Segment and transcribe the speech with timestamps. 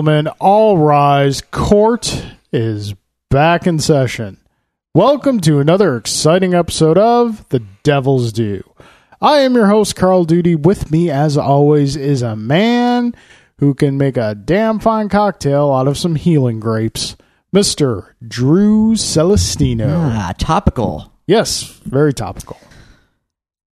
[0.00, 1.42] Gentlemen, all rise.
[1.42, 2.94] Court is
[3.28, 4.38] back in session.
[4.94, 8.64] Welcome to another exciting episode of The Devil's Due.
[9.20, 10.54] I am your host, Carl Duty.
[10.54, 13.14] With me, as always, is a man
[13.58, 17.14] who can make a damn fine cocktail out of some healing grapes,
[17.54, 18.14] Mr.
[18.26, 20.12] Drew Celestino.
[20.14, 21.12] Ah, topical.
[21.26, 22.58] Yes, very topical.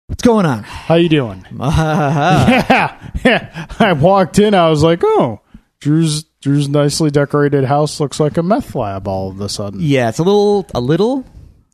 [0.09, 0.63] What's going on?
[0.65, 1.47] How you doing?
[1.59, 3.67] Ah, yeah, yeah.
[3.79, 4.53] I walked in.
[4.53, 5.41] I was like, "Oh,
[5.81, 10.09] Drew's Drew's nicely decorated house looks like a meth lab." All of a sudden, yeah,
[10.09, 11.25] it's a little, a little.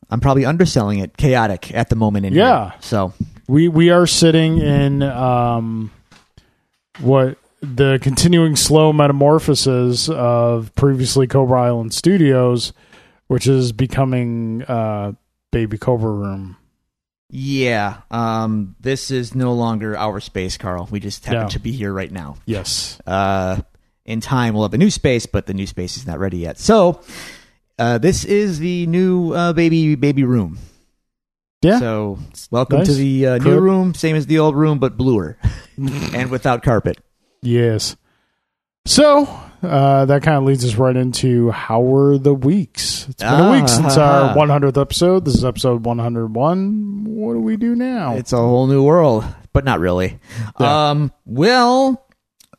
[0.09, 1.17] I'm probably underselling it.
[1.17, 2.25] Chaotic at the moment.
[2.27, 2.69] In Yeah.
[2.71, 2.79] Here.
[2.81, 3.13] So
[3.47, 5.91] we we are sitting in um,
[6.99, 12.73] what the continuing slow metamorphosis of previously Cobra Island Studios,
[13.27, 15.13] which is becoming uh,
[15.51, 16.57] Baby Cobra Room.
[17.31, 20.87] yeah, um, this is no longer our space, Carl.
[20.91, 21.49] We just happen No.
[21.49, 22.37] to be here right now.
[22.45, 23.61] Yes, Uh,
[24.05, 26.57] in time, we'll have a new space, but the new space is not ready yet.
[26.59, 27.01] So.
[27.77, 30.57] Uh, this is the new uh, baby baby room.
[31.61, 31.77] yeah.
[31.77, 32.17] So
[32.49, 32.87] welcome Nice.
[32.87, 35.37] to the uh, new room, same as the old room, but bluer
[36.13, 36.99] and without carpet.
[37.41, 37.97] Yes.
[38.85, 39.25] So
[39.61, 43.07] uh, that kind of leads us right into how were the weeks?
[43.09, 44.33] It's been a week since our Ah.
[44.35, 45.25] 100th episode.
[45.25, 47.03] This is episode 101.
[47.03, 48.15] What do we do now?
[48.15, 50.17] It's a whole new world, but not really.
[50.61, 50.91] Yeah.
[50.91, 52.04] Um, well,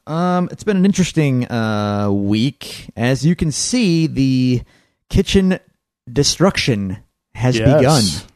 [0.06, 2.91] um, it's been an interesting uh, week.
[2.97, 4.62] As you can see, the
[5.11, 5.59] kitchen
[6.11, 6.99] destruction
[7.34, 7.77] has Yes.
[7.78, 8.33] begun.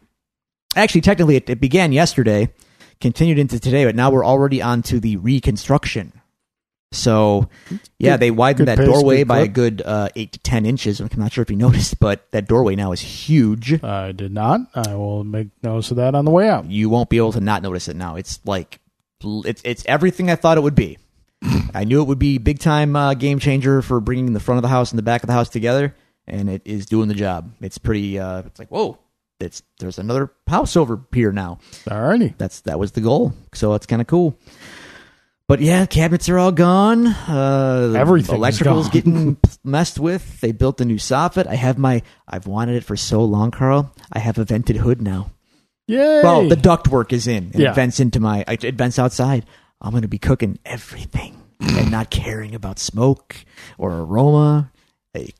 [0.76, 2.52] Actually, technically, it, it began yesterday,
[3.00, 6.12] continued into today, but now we're already on to the reconstruction.
[6.92, 7.48] So,
[8.00, 10.98] yeah, Good- they widened that pace, doorway by a good uh, eight to ten inches.
[11.00, 13.82] I'm not sure if you noticed, but that doorway now is huge.
[13.84, 14.60] I did not.
[14.74, 16.66] I will make notice of that on the way out.
[16.66, 18.16] you won't be able to not notice it now.
[18.16, 18.80] It's like
[19.22, 20.98] it's it's everything I thought it would be.
[21.74, 24.62] I knew it would be big time uh, game changer for bringing the front of
[24.62, 25.94] the house and the back of the house together,
[26.26, 27.52] and it is doing the job.
[27.60, 28.18] It's pretty.
[28.18, 28.98] Uh, it's like whoa,
[29.38, 31.58] it's there's another house over here now.
[31.86, 32.34] Alrighty.
[32.36, 34.38] That's that was the goal, so it's kind of cool.
[35.48, 37.08] But yeah, cabinets are all gone.
[37.08, 38.92] Uh, the Everything's electrical's gone.
[38.92, 40.40] getting messed with.
[40.40, 41.46] They built a new soffit.
[41.48, 42.02] I have my.
[42.28, 43.92] I've wanted it for so long, Carl.
[44.12, 45.30] I have a vented hood now.
[45.88, 46.20] Yay.
[46.22, 47.70] Well, the ductwork is in, and Yeah.
[47.72, 48.44] it vents into my.
[48.46, 49.44] It vents outside.
[49.80, 53.36] I'm going to be cooking everything and not caring about smoke
[53.78, 54.70] or aroma.
[55.14, 55.34] Hey,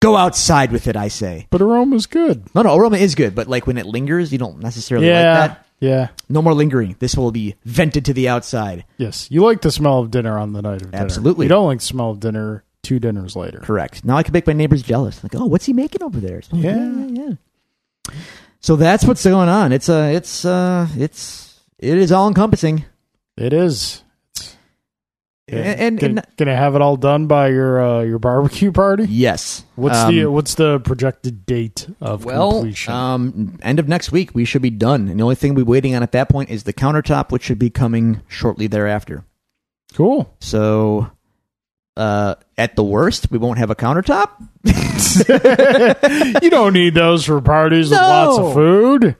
[0.00, 1.46] go outside with it, I say.
[1.50, 2.54] but aroma's good.
[2.54, 5.38] No, no, aroma is good, but like when it lingers, you don't necessarily yeah.
[5.40, 5.66] like that.
[5.80, 6.08] Yeah.
[6.28, 6.96] No more lingering.
[6.98, 8.84] This will be vented to the outside.
[8.98, 9.30] Yes.
[9.30, 11.02] You like the smell of dinner on the night of dinner.
[11.02, 11.46] Absolutely.
[11.46, 13.60] You don't like the smell of dinner two dinners later.
[13.60, 14.04] Correct.
[14.04, 15.22] Now I can make my neighbors jealous.
[15.22, 16.42] Like, oh, what's he making over there?
[16.42, 16.76] So, Yeah.
[16.76, 17.06] yeah,
[18.08, 18.14] yeah.
[18.60, 19.72] So that's what's going on.
[19.72, 22.84] It's uh, it's uh, it's it is all encompassing.
[23.40, 24.02] It is.
[25.48, 29.06] And, and, gonna, and gonna have it all done by your uh, your barbecue party.
[29.08, 32.92] yes, What's Um, the what's the projected date of well, completion?
[32.92, 35.96] um, end of next week we should be done, and the only thing we're waiting
[35.96, 39.24] on at that point is the countertop, which should be coming shortly thereafter.
[39.94, 40.32] cool.
[40.38, 41.10] So,
[41.96, 44.30] uh, at the worst, we won't have a countertop.
[46.44, 49.16] you don't need those for parties with lots of food.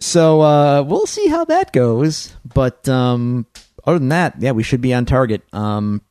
[0.00, 2.34] So uh, we'll see how that goes.
[2.44, 3.46] But um,
[3.86, 5.42] other than that, yeah, we should be on target.
[5.52, 6.02] Um,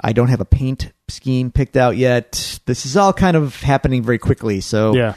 [0.00, 2.60] I don't have a paint scheme picked out yet.
[2.66, 5.14] This is all kind of happening very quickly, so Yeah.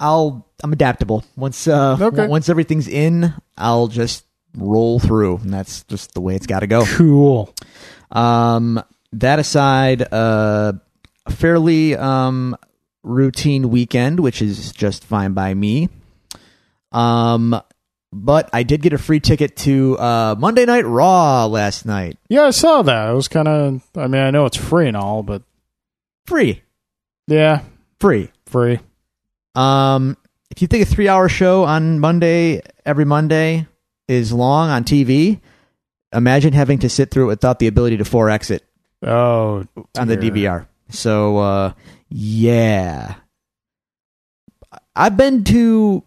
[0.00, 1.24] I'll I'm adaptable.
[1.36, 2.26] Once uh, Okay.
[2.26, 4.24] once everything's in, I'll just
[4.56, 6.84] roll through, and that's just the way it's got to go.
[6.86, 7.54] Cool.
[8.10, 8.82] Um,
[9.12, 10.72] that aside, uh,
[11.26, 12.56] a fairly um,
[13.02, 15.88] routine weekend, which is just fine by me.
[16.94, 17.60] Um,
[18.12, 22.16] but I did get a free ticket to uh, Monday Night Raw last night.
[22.28, 23.10] Yeah, I saw that.
[23.10, 23.82] It was kind of.
[23.96, 25.42] I mean, I know it's free and all, but
[26.26, 26.62] Free,
[27.26, 27.60] yeah,
[28.00, 28.30] free.
[28.46, 28.78] free.
[29.54, 30.16] Um,
[30.50, 33.66] if you think a three-hour show on Monday every Monday
[34.08, 35.40] is long on TV,
[36.14, 38.64] imagine having to sit through it without the ability to 4X it.
[39.06, 39.66] Oh,
[39.98, 40.16] on the.
[40.16, 40.66] DVR.
[40.88, 41.72] So uh
[42.08, 43.16] yeah.
[44.96, 46.04] I've been to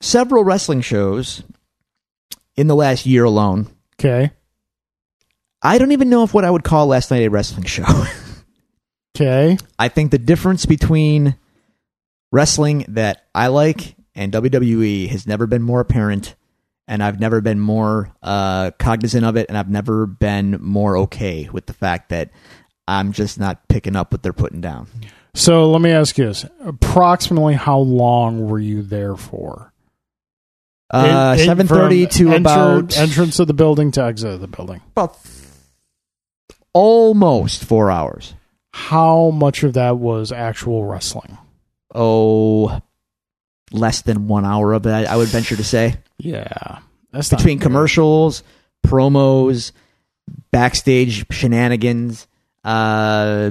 [0.00, 1.42] several wrestling shows
[2.56, 3.68] in the last year alone.
[3.98, 4.30] Okay.
[5.62, 7.84] I don't even know if what I would call last night a wrestling show.
[9.16, 9.56] Okay.
[9.78, 11.36] I think the difference between
[12.32, 16.34] wrestling that I like and WWE has never been more apparent
[16.88, 21.48] and I've never been more uh, cognizant of it and I've never been more okay
[21.52, 22.30] with the fact that
[22.88, 24.88] I'm just not picking up what they're putting down.
[25.34, 29.72] So let me ask you this: approximately how long were you there for?
[30.94, 34.80] Uh, seven thirty to enter- about entrance of the building to exit of the building.
[34.92, 35.16] about
[36.72, 38.34] almost four hours.
[38.72, 41.38] How much of that was actual wrestling?
[41.94, 42.80] Oh,
[43.72, 45.96] less than one hour of it, I would venture to say.
[46.18, 46.78] Yeah,
[47.12, 48.42] that's Between commercials,
[48.84, 49.72] promos,
[50.50, 52.26] backstage shenanigans.
[52.64, 53.50] Uh,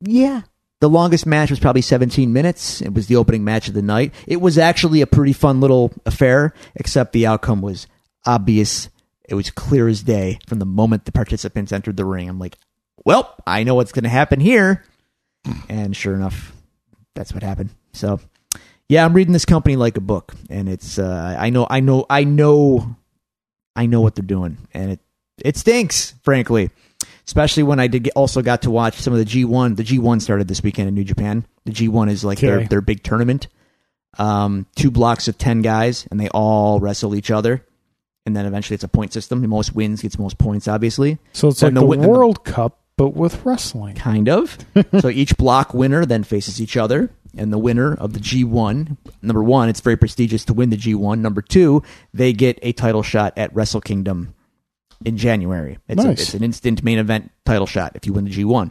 [0.00, 0.42] yeah.
[0.84, 2.82] The longest match was probably 17 minutes.
[2.82, 4.12] It was the opening match of the night.
[4.26, 7.86] It was actually a pretty fun little affair, except the outcome was
[8.26, 8.90] obvious.
[9.26, 12.28] It was clear as day from the moment the participants entered the ring.
[12.28, 12.58] I'm like,
[13.02, 14.84] well, I know what's going to happen here.
[15.70, 16.52] And sure enough,
[17.14, 17.70] that's what happened.
[17.94, 18.20] So,
[18.86, 22.04] yeah, I'm reading this company like a book, and it's uh, I know, I know,
[22.10, 22.94] I know,
[23.74, 25.00] I know what they're doing, and it
[25.42, 26.68] it stinks, frankly.
[27.26, 29.76] Especially when I did get, also got to watch some of the G1.
[29.76, 31.46] The G1 started this weekend in New Japan.
[31.64, 32.66] The G1 is like their Okay.
[32.66, 33.48] their big tournament.
[34.18, 37.64] Um, two blocks of ten guys, and they all wrestle each other.
[38.26, 39.42] And then eventually, it's a point system.
[39.42, 41.18] The most wins gets most points, obviously.
[41.32, 43.96] So it's like And the, the and the- World Cup, but with wrestling.
[43.96, 44.56] Kind of.
[45.00, 49.42] so each block winner then faces each other, and the winner of the G1, number
[49.42, 51.18] one, it's very prestigious to win the G1.
[51.18, 51.82] Number two,
[52.14, 54.33] they get a title shot at Wrestle Kingdom
[55.04, 55.78] in January.
[55.88, 58.70] It's, a- it's an instant main event title shot if you win the G1.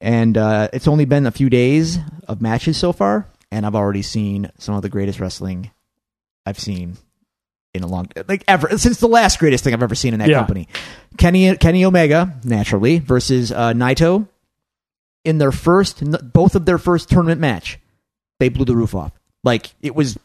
[0.00, 1.98] And uh, it's only been a few days
[2.28, 5.70] of matches so far, and I've already seen some of the greatest wrestling
[6.44, 6.98] I've seen
[7.72, 10.28] in a long like ever since the last greatest thing I've ever seen in that
[10.28, 10.38] Yeah.
[10.38, 10.68] company.
[11.18, 14.28] Kenny Kenny Omega naturally versus uh, Naito
[15.24, 17.78] in their first both of their first tournament match.
[18.38, 19.12] They blew the roof off.
[19.44, 20.18] Like it was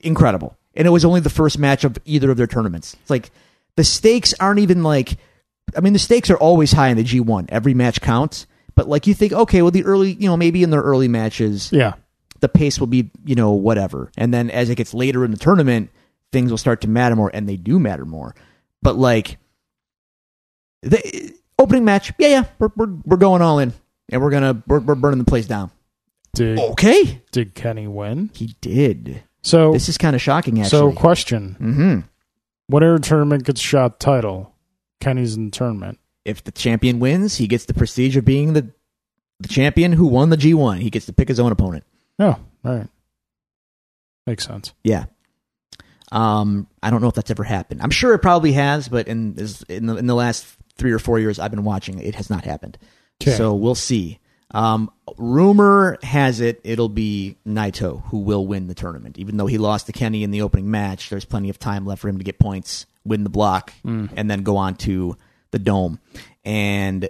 [0.00, 0.56] incredible.
[0.74, 2.94] And it was only the first match of either of their tournaments.
[3.00, 3.30] It's like
[3.78, 5.16] the stakes aren't even like
[5.76, 7.46] I mean the stakes are always high in the G1.
[7.50, 8.46] Every match counts.
[8.74, 11.70] But like you think, okay, well the early you know, maybe in their early matches
[11.72, 11.92] Yeah.
[12.40, 14.10] the pace will be, you know, whatever.
[14.16, 15.90] And then as it gets later in the tournament,
[16.32, 18.34] things will start to matter more, and they do matter more.
[18.82, 19.38] But like
[20.82, 23.72] the opening match, yeah, yeah, we're we're, we're going all in,
[24.10, 25.70] and we're gonna we're, we're burning the place down.
[26.34, 28.30] Did Okay, did Kenny win?
[28.34, 29.22] he did.
[29.42, 30.96] So This is kind of shocking, so actually.
[31.00, 31.98] question: hmm
[32.68, 34.54] Whatever tournament gets shot title,
[35.00, 35.98] Kenny's in the tournament.
[36.24, 38.70] If the champion wins, he gets the prestige of being the
[39.40, 40.78] the champion who won the G one.
[40.78, 41.84] He gets to pick his own opponent.
[42.18, 42.88] Oh, all right.
[44.26, 44.74] Makes sense.
[44.84, 45.06] Yeah.
[46.10, 47.80] Um, I don't know if that's ever happened.
[47.82, 49.36] I'm sure it probably has, but in
[49.68, 52.44] in the in the last three or four years I've been watching, it has not
[52.44, 52.78] happened.
[53.20, 53.32] 'Kay.
[53.32, 54.18] So we'll see.
[54.52, 59.58] Um, rumor has it it'll be Naito who will win the tournament, even though he
[59.58, 61.10] lost to Kenny in the opening match.
[61.10, 63.72] There's plenty of time left for him to get points, win the block,
[64.16, 65.16] and then go on to
[65.50, 66.00] the dome.
[66.44, 67.08] And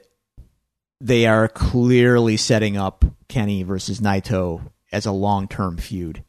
[1.00, 4.60] they are clearly setting up Kenny versus Naito
[4.90, 6.24] as a long term feud.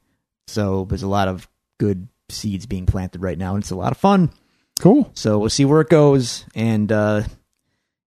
[0.48, 1.48] So there's a lot of
[1.80, 4.32] good seeds being planted right now, and it's a lot of fun.
[4.80, 5.10] Cool.
[5.14, 6.46] So we'll see where it goes.
[6.56, 7.24] And uh,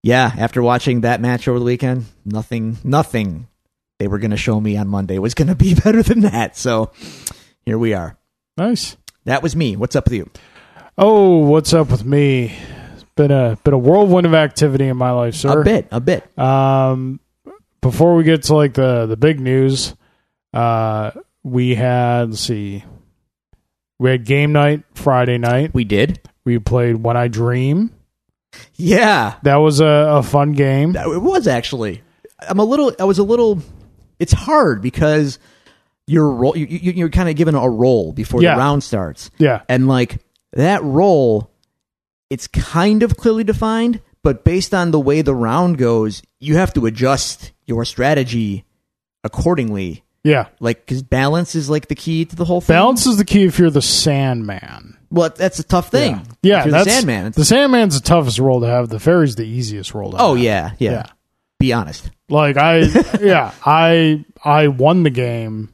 [0.03, 3.47] yeah, after watching that match over the weekend, nothing, nothing
[3.99, 6.57] they were going to show me on Monday was going to be better than that.
[6.57, 6.91] So
[7.65, 8.17] here we are.
[8.57, 8.97] Nice.
[9.25, 9.75] That was me.
[9.75, 10.29] What's up with you?
[10.97, 12.51] Oh, what's up with me?
[12.93, 15.61] It's been a been a whirlwind of activity in my life, sir.
[15.61, 16.37] A bit, a bit.
[16.37, 17.19] Um,
[17.81, 19.95] before we get to like the the big news,
[20.53, 21.11] uh,
[21.43, 22.83] we had let's see,
[23.99, 25.73] we had game night Friday night.
[25.73, 26.19] We did.
[26.43, 27.93] We played When I Dream.
[28.75, 30.95] Yeah, That was a, a fun game.
[30.95, 32.01] It was actually.
[32.47, 32.93] I'm a little.
[32.99, 33.61] I was a little.
[34.19, 35.39] It's hard because
[36.07, 38.55] you're ro- you, you, you're kind of given a role before Yeah.
[38.55, 39.31] the round starts.
[39.37, 40.17] Yeah, and like
[40.53, 41.49] that role
[42.29, 46.73] it's kind of clearly defined but based on the way the round goes you have
[46.73, 48.65] to adjust your strategy
[49.23, 50.47] accordingly yeah.
[50.59, 53.43] like because balance is like the key to the whole thing Balance is the key
[53.45, 54.97] if you're the Sandman.
[55.11, 58.39] Well that's a tough thing Yeah, yeah that's the sandman it's, The Sandman's the toughest
[58.39, 58.89] role to have.
[58.89, 60.43] The Fairy's the easiest role to oh have.
[60.43, 61.03] yeah, yeah Yeah.
[61.59, 62.77] be honest Like I,
[63.21, 65.69] yeah, I I won the game.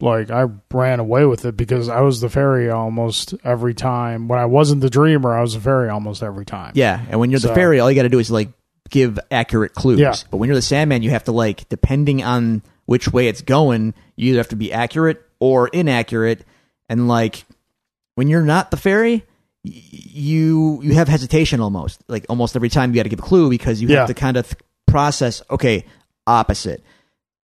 [0.00, 4.28] Like I ran away with it because I was the fairy almost every time.
[4.28, 6.72] When I wasn't the dreamer, I was the fairy almost every time.
[6.74, 8.50] yeah and when you're the fairy all you got to do is like
[8.90, 10.14] give accurate clues Yeah.
[10.30, 13.94] but when you're the sandman you have to like depending on which way it's going
[14.14, 16.44] you either have to be accurate or inaccurate
[16.90, 17.46] and like
[18.14, 19.24] when you're not the fairy
[19.62, 23.48] you you have hesitation almost like almost every time you got to give a clue
[23.50, 24.00] because you Yeah.
[24.00, 24.56] have to kind of th-
[24.86, 25.84] process okay
[26.26, 26.84] opposite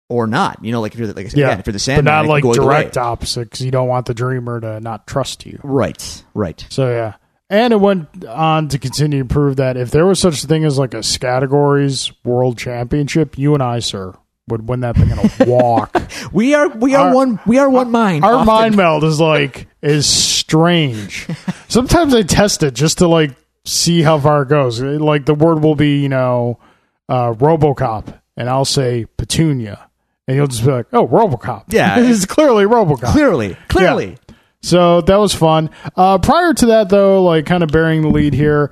[0.08, 1.72] or not you know like if you're the, like I said, Yeah, again, if you're
[1.72, 5.06] the but not like go direct opposite because you don't want the dreamer to not
[5.06, 5.58] trust you.
[5.64, 7.14] right right So yeah,
[7.50, 10.64] and it went on to continue to prove that if there was such a thing
[10.64, 14.14] as like a categories world championship, you and I, sir,
[14.48, 15.96] would win that thing in a walk.
[16.32, 18.46] we are we are Our- one we are one mind Our often.
[18.46, 20.06] mind meld is like is
[20.44, 21.26] strange.
[21.68, 23.32] Sometimes I test it just to like
[23.64, 24.80] see how far it goes.
[24.80, 26.58] Like the word will be, you know,
[27.08, 29.88] uh, RoboCop, and I'll say Petunia,
[30.28, 31.96] and you'll just be like, "Oh, RoboCop." Yeah.
[31.98, 33.12] it's clearly RoboCop.
[33.12, 34.18] Clearly, clearly.
[34.62, 35.68] So that was fun.
[35.94, 38.70] Uh, prior to that, though, like kind of bearing the lead here,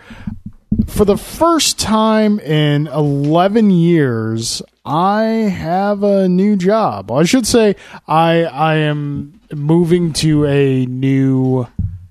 [0.86, 7.10] for the first time in 11 years, I have a new job.
[7.12, 7.76] I should say
[8.08, 11.66] I I am moving to a new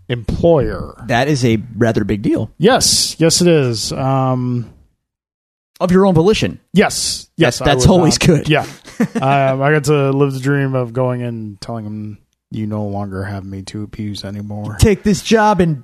[0.10, 0.96] employer.
[1.08, 3.92] That is a rather big deal Yes, yes, it is.
[3.94, 4.74] Um,
[5.80, 6.60] of your own volition.
[6.74, 8.50] yes, yes, That's- that's always not- good.
[8.50, 8.62] Yeah,
[9.16, 12.18] um, I got to live the dream of going in and telling them
[12.52, 15.84] you no longer have me to abuse anymore, Take this job and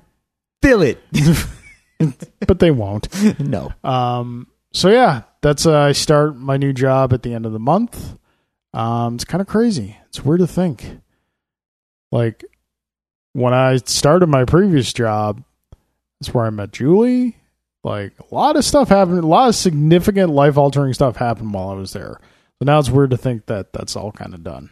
[0.62, 0.98] fill it.
[2.46, 3.08] but they won't.
[3.40, 3.72] no.
[3.82, 7.58] Um, so yeah, that's uh, I start my new job at the end of the
[7.58, 8.16] month.
[8.74, 9.96] Um, it's kind of crazy.
[10.08, 10.98] It's weird to think.
[12.10, 12.44] Like
[13.32, 15.42] when I started my previous job,
[16.20, 17.36] that's where I met Julie.
[17.84, 19.18] Like a lot of stuff happened.
[19.18, 22.20] A lot of significant life altering stuff happened while I was there.
[22.58, 24.70] So now it's weird to think that that's all kind of done.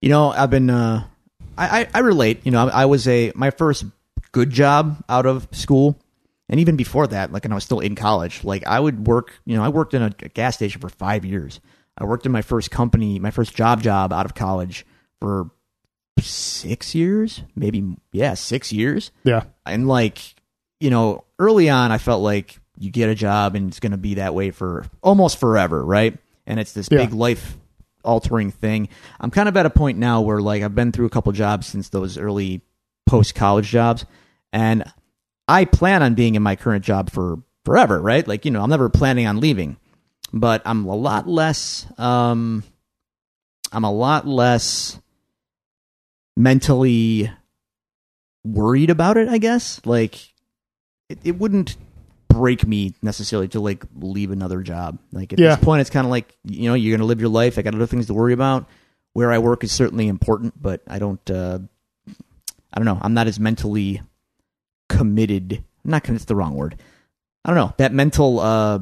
[0.00, 0.70] You know, I've been.
[0.70, 1.04] Uh,
[1.58, 2.40] I, I I relate.
[2.44, 3.84] You know, I, I was a my first
[4.32, 5.98] good job out of school,
[6.48, 9.32] and even before that, like when I was still in college, like I would work.
[9.44, 11.60] You know, I worked in a, a gas station for five years.
[11.98, 14.86] I worked in my first company, my first job job out of college
[15.20, 15.50] for
[16.20, 19.10] six years, maybe yeah, six years.
[19.24, 19.44] Yeah.
[19.64, 20.34] and like
[20.80, 23.96] you know early on i felt like you get a job and it's going to
[23.98, 26.98] be that way for almost forever right and it's this Yeah.
[26.98, 27.56] big life
[28.04, 31.10] altering thing i'm kind of at a point now where like i've been through a
[31.10, 32.60] couple jobs since those early
[33.06, 34.04] post college jobs
[34.52, 34.84] and
[35.48, 38.68] i plan on being in my current job for forever right like you know i'm
[38.70, 39.78] never planning on leaving
[40.34, 42.62] but i'm a lot less um
[43.72, 45.00] i'm a lot less
[46.36, 47.30] mentally
[48.44, 49.80] worried about it, I guess.
[49.84, 50.16] Like
[51.08, 51.76] it, it wouldn't
[52.28, 54.98] break me necessarily to like leave another job.
[55.12, 55.54] Like at Yeah.
[55.56, 57.58] this point it's kind of like, you know, you're going to live your life.
[57.58, 58.68] I got other things to worry about.
[59.14, 61.58] Where I work is certainly important, but I don't uh
[62.06, 62.98] I don't know.
[63.00, 64.02] I'm not as mentally
[64.90, 65.64] committed.
[65.84, 66.78] I'm not committed, it's the wrong word.
[67.44, 67.72] I don't know.
[67.78, 68.80] That mental uh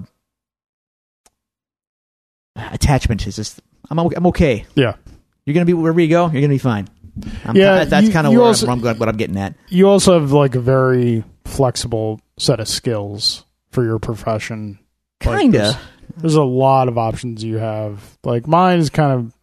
[2.57, 4.65] attachment is just I'm I'm okay.
[4.75, 4.97] Yeah.
[5.45, 6.25] You're gonna be wherever you go.
[6.25, 6.89] You're gonna be fine.
[7.45, 9.55] I'm Yeah, ki- that's kind of where also- I'm, what I'm getting at.
[9.69, 14.79] You also have like a very flexible set of skills for your profession.
[15.21, 15.57] Kinda.
[15.59, 15.77] there's-
[16.17, 18.19] there's a lot of options you have.
[18.25, 19.35] Like mine is kind of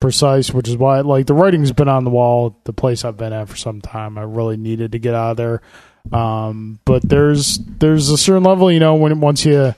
[0.00, 2.56] precise, which is why like the writing's been on the wall.
[2.64, 5.36] The place I've been at for some time, I really needed to get out of
[5.38, 5.62] there.
[6.12, 9.74] Um, but there's there's a certain level, you know, when once you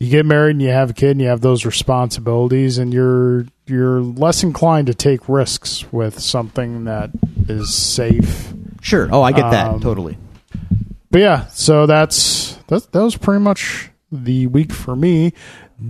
[0.00, 3.46] you get married and you have a kid and you have those responsibilities, and you're
[3.66, 7.10] you're less inclined to take risks with something that
[7.48, 8.52] is safe.
[8.80, 9.08] Sure.
[9.12, 10.16] Oh, I get that Um, totally.
[11.10, 12.90] But yeah, so that's that.
[12.92, 15.32] That was pretty much the week for me,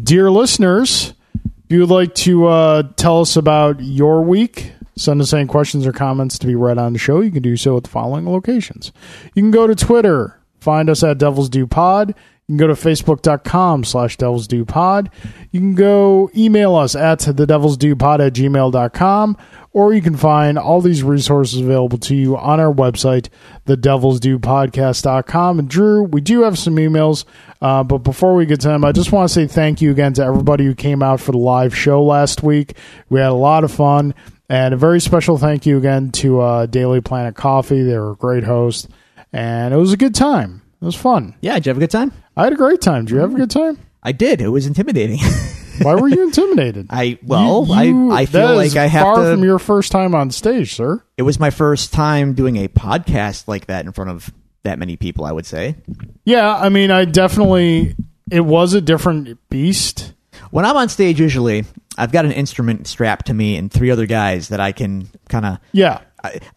[0.03, 1.15] dear listeners.
[1.45, 5.87] If you would like to uh, tell us about your week, send us any questions
[5.87, 7.21] or comments to be read on the show.
[7.21, 8.91] You can do so at the following locations.
[9.35, 12.15] You can go to Twitter, find us at Devils Due Pod.
[12.51, 15.09] You can go to facebook.com slash devils due pod.
[15.53, 19.37] You can go email us at the devils due pod at gmail.com,
[19.73, 23.29] or you can find all these resources available to you on our website,
[23.67, 25.61] the devils due podcast.com.
[25.61, 27.25] And Drew, we do have some emails,
[27.63, 30.15] uh, but before we get to them, I just want to say thank you again
[30.15, 32.77] to everybody who came out for the live show last week.
[33.09, 34.13] We had a lot of fun.
[34.49, 37.85] And a very special thank you again to uh, Daily Planet Coffee.
[37.85, 38.89] They were a great host,
[39.33, 40.63] and it was a good time.
[40.83, 41.37] It was fun.
[41.41, 42.11] Yeah, did you have a good time?
[42.41, 43.05] I had a great time.
[43.05, 43.39] Did you have a mm.
[43.39, 43.79] good time?
[44.03, 44.41] I did.
[44.41, 45.19] It was intimidating.
[45.83, 46.87] Why were you intimidated?
[46.91, 47.75] I well, You-
[48.07, 49.31] you- I I feel that like I have far to.
[49.33, 51.03] from your first time on stage, sir.
[51.17, 54.31] it was my first time doing a podcast like that in front of
[54.63, 55.25] that many people.
[55.25, 55.77] I would say
[56.25, 57.95] Yeah, I mean, I definitely.
[58.31, 60.13] It was a different beast.
[60.51, 61.65] when I'm on stage, usually
[61.99, 65.45] I've got an instrument strapped to me and three other guys that I can kind
[65.45, 66.01] of Yeah,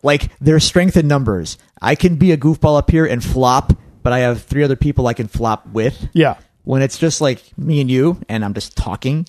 [0.03, 0.31] like.
[0.39, 1.57] There's strength in numbers.
[1.81, 3.73] I can be a goofball up here and flop,
[4.03, 6.09] but I have three other people I can flop with.
[6.13, 9.25] yeah, when it's just like me and you and I'm just talking,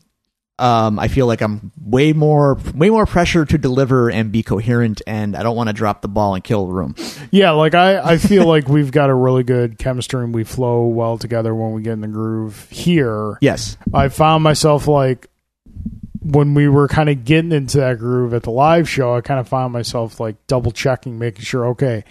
[0.58, 5.02] um, I feel like I'm way more way more pressure to deliver and be coherent,
[5.06, 6.94] and I don't want to drop the ball and kill the room.
[7.32, 7.50] yeah.
[7.52, 11.18] Like I, I feel like we've got a really good chemistry and we flow well
[11.18, 12.68] together when we get in the groove.
[12.70, 15.28] Here, Yes, I found myself like
[16.20, 19.38] when we were kind of getting into that groove at the live show, I kind
[19.40, 22.04] of found myself like double checking, making sure, okay,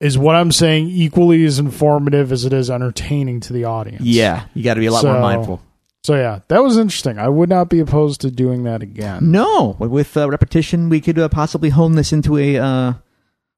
[0.00, 4.02] is what I'm saying equally as informative as it is entertaining to the audience?
[4.02, 5.62] yeah, you got to be a lot more mindful.
[6.02, 7.18] So yeah, that was interesting.
[7.18, 9.30] I would not be opposed to doing that again.
[9.30, 12.92] No, with uh, repetition, we could uh, possibly hone this into a uh,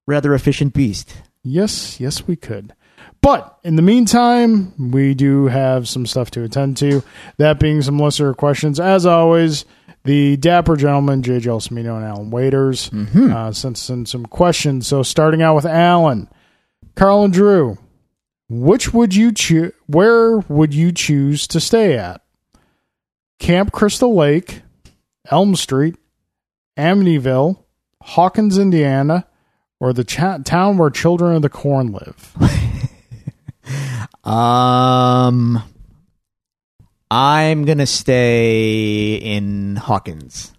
[0.06, 1.14] rather efficient beast.
[1.44, 2.75] Yes, yes, we could.
[3.20, 7.04] But in the meantime, we do have some stuff to attend to.
[7.38, 8.80] That being some listener questions.
[8.80, 9.64] As always,
[10.04, 11.38] the dapper gentlemen, J.
[11.38, 14.87] Gelsomino and Alan Waiters, uh, sent in some questions.
[14.87, 16.28] So starting out with Alan,
[16.97, 17.78] Carl and Drew,
[18.49, 19.73] which would you choose?
[19.87, 22.21] Where would you choose to stay at?
[23.38, 24.62] Camp Crystal Lake,
[25.30, 25.97] Elm Street,
[26.76, 27.62] Amityville,
[28.02, 29.26] Hawkins, Indiana,
[29.80, 32.37] or the cha- town where children of the corn live?
[34.25, 35.62] Um,
[37.14, 40.52] I'm gonna stay in Hawkins.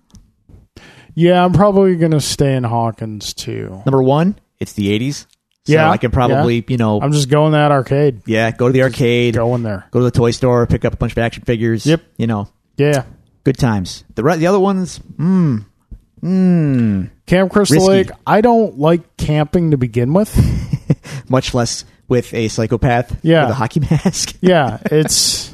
[1.15, 3.81] Yeah, I'm probably going to stay in Hawkins too.
[3.85, 5.25] Number one, it's the '80s.
[5.65, 8.21] So Yeah, I can probably, you know, I'm just going that arcade.
[8.27, 9.85] yeah, go to the arcade, Go in there.
[9.91, 11.85] go to the toy store, pick up a bunch of action figures.
[11.85, 12.01] Yep.
[12.17, 13.03] You know, Yeah.
[13.43, 14.03] good times.
[14.15, 15.57] The re- the other ones, hmm,
[16.19, 17.89] hmm, Camp Crystal Risky.
[17.89, 18.09] Lake.
[18.27, 20.35] I don't like camping to begin with.
[21.29, 23.41] much less with a psychopath Yeah.
[23.43, 24.35] with a hockey mask.
[24.41, 25.52] yeah, it's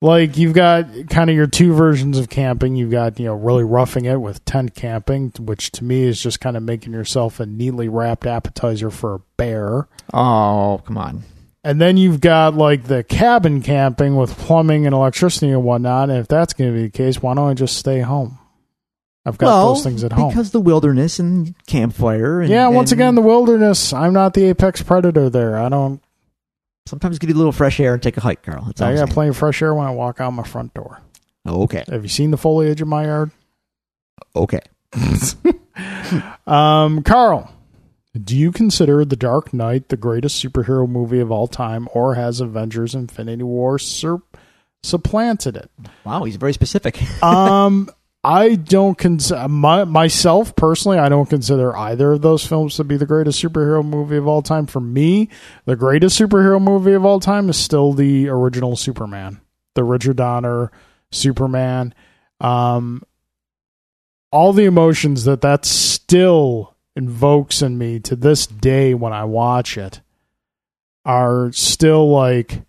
[0.00, 2.76] like you've got kind of your two versions of camping.
[2.76, 6.40] You've got, you know, really roughing it with tent camping, which to me is just
[6.40, 9.88] kind of making yourself a neatly wrapped appetizer for a bear.
[10.14, 11.24] oh, come on.
[11.62, 16.08] And then you've got like the cabin camping with plumbing and electricity and whatnot.
[16.08, 18.38] And if that's going to be the case, why don't I just stay home?
[19.26, 20.30] I've got well, those things at home.
[20.30, 22.40] because the wilderness and campfire.
[22.40, 23.92] And, yeah, once and again, the wilderness.
[23.92, 25.58] I'm not the apex predator there.
[25.58, 26.02] I don't.
[26.90, 28.64] Sometimes get a little fresh air and take a hike, Carl.
[28.66, 29.14] That's all I I'm got saying.
[29.14, 31.00] plenty of fresh air when I walk out my front door.
[31.46, 33.30] Okay, Have you seen the foliage in my yard?
[34.36, 34.60] okay.
[36.46, 37.50] Um, Carl,
[38.20, 42.40] do you consider The Dark Knight the greatest superhero movie of all time, or has
[42.40, 44.22] Avengers: Infinity War sur-
[44.82, 45.70] supplanted it?
[46.04, 47.00] Wow, he's very specific.
[47.22, 47.88] um,
[48.22, 50.98] I don't consider my, myself personally.
[50.98, 54.42] I don't consider either of those films to be the greatest superhero movie of all
[54.42, 54.66] time.
[54.66, 55.30] For me,
[55.64, 59.40] the greatest superhero movie of all time is still the original Superman,
[59.74, 60.70] the Richard Donner
[61.10, 61.94] Superman.
[62.40, 63.02] Um,
[64.30, 69.78] all the emotions that that still invokes in me to this day when I watch
[69.78, 70.02] it
[71.06, 72.62] are still like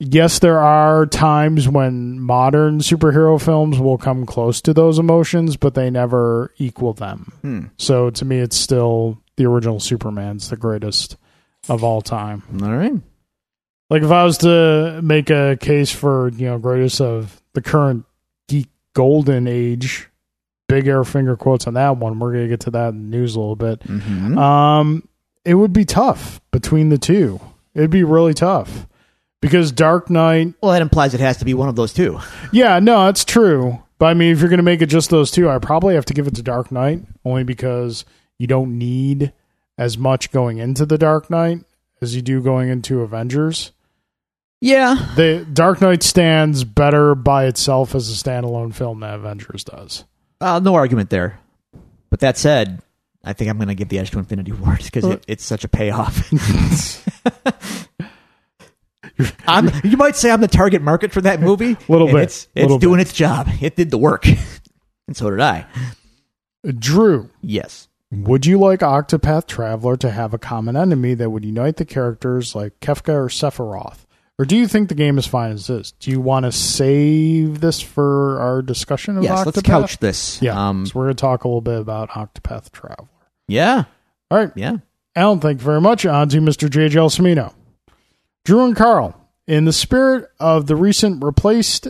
[0.00, 5.74] yes, there are times when modern superhero films will come close to those emotions, but
[5.74, 7.32] they never equal them.
[7.42, 7.64] Hmm.
[7.76, 11.16] So to me, it's still the original Superman's the greatest
[11.68, 12.42] of all time.
[12.62, 12.94] All right.
[13.90, 18.06] Like if I was to make a case for you know greatest of the current
[18.48, 20.08] geek golden age,
[20.68, 22.18] big air finger quotes on that one.
[22.18, 23.80] We're gonna get to that in the news a little bit.
[23.80, 24.38] Mm-hmm.
[24.38, 25.08] Um,
[25.44, 27.40] it would be tough between the two.
[27.74, 28.86] It'd be really tough
[29.40, 32.20] because Dark Knight well, that implies it has to be one of those two.
[32.52, 33.82] Yeah, no, that's true.
[33.98, 36.06] But I mean, if you're going to make it just those two, I probably have
[36.06, 38.04] to give it to Dark Knight only because
[38.38, 39.32] you don't need
[39.76, 41.64] as much going into the Dark Knight
[42.00, 43.72] as you do going into Avengers.
[44.60, 44.94] Yeah.
[45.16, 50.04] The Dark Knight stands better by itself as a standalone film than Avengers does.
[50.40, 51.38] Uh, no argument there.
[52.08, 52.82] But that said,
[53.22, 55.64] I think I'm going to give the edge to Infinity War because it, it's such
[55.64, 56.30] a payoff.
[59.46, 61.72] I'm, you might say I'm the target market for that movie.
[61.72, 63.08] A little bit, It's, it's little doing bit.
[63.08, 63.48] its job.
[63.60, 64.26] It did the work.
[65.06, 65.66] and so did I.
[66.78, 67.88] Drew, Yes.
[68.10, 72.54] would you like Octopath Traveler to have a common enemy that would unite the characters
[72.54, 74.04] like Kefka or Sephiroth?
[74.38, 75.92] Or do you think the game is fine as is?
[75.92, 79.40] Do you want to save this for our discussion of Yes.
[79.40, 79.46] Octopath?
[79.46, 80.40] Let's couch this.
[80.42, 80.68] Yeah.
[80.68, 83.08] Um, so we're going to talk a little bit about Octopath Traveler.
[83.48, 83.84] yeah.
[84.30, 84.52] All right.
[84.54, 84.76] Yeah.
[85.16, 86.06] Alan, thank you very much.
[86.06, 86.70] On to Mr.
[86.70, 86.86] J.
[86.88, 87.52] Gelsomino.
[88.44, 89.14] Drew and Carl,
[89.46, 91.88] in the spirit of the recent replaced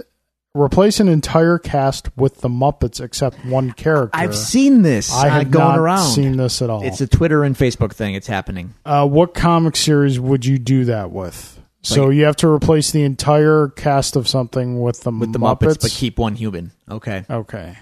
[0.53, 4.11] replace an entire cast with the Muppets except one character.
[4.19, 6.09] I've seen this I uh, have going not around.
[6.09, 6.83] seen this at all.
[6.83, 8.15] It's a Twitter and Facebook thing.
[8.15, 8.75] It's happening.
[8.85, 11.57] uh, what comic series would you do that with?
[11.83, 15.39] So Like- you have to replace the entire cast of something with the With the
[15.39, 15.61] Muppets.
[15.61, 16.73] Muppets, but keep one human.
[16.91, 17.25] Okay.
[17.31, 17.79] okay.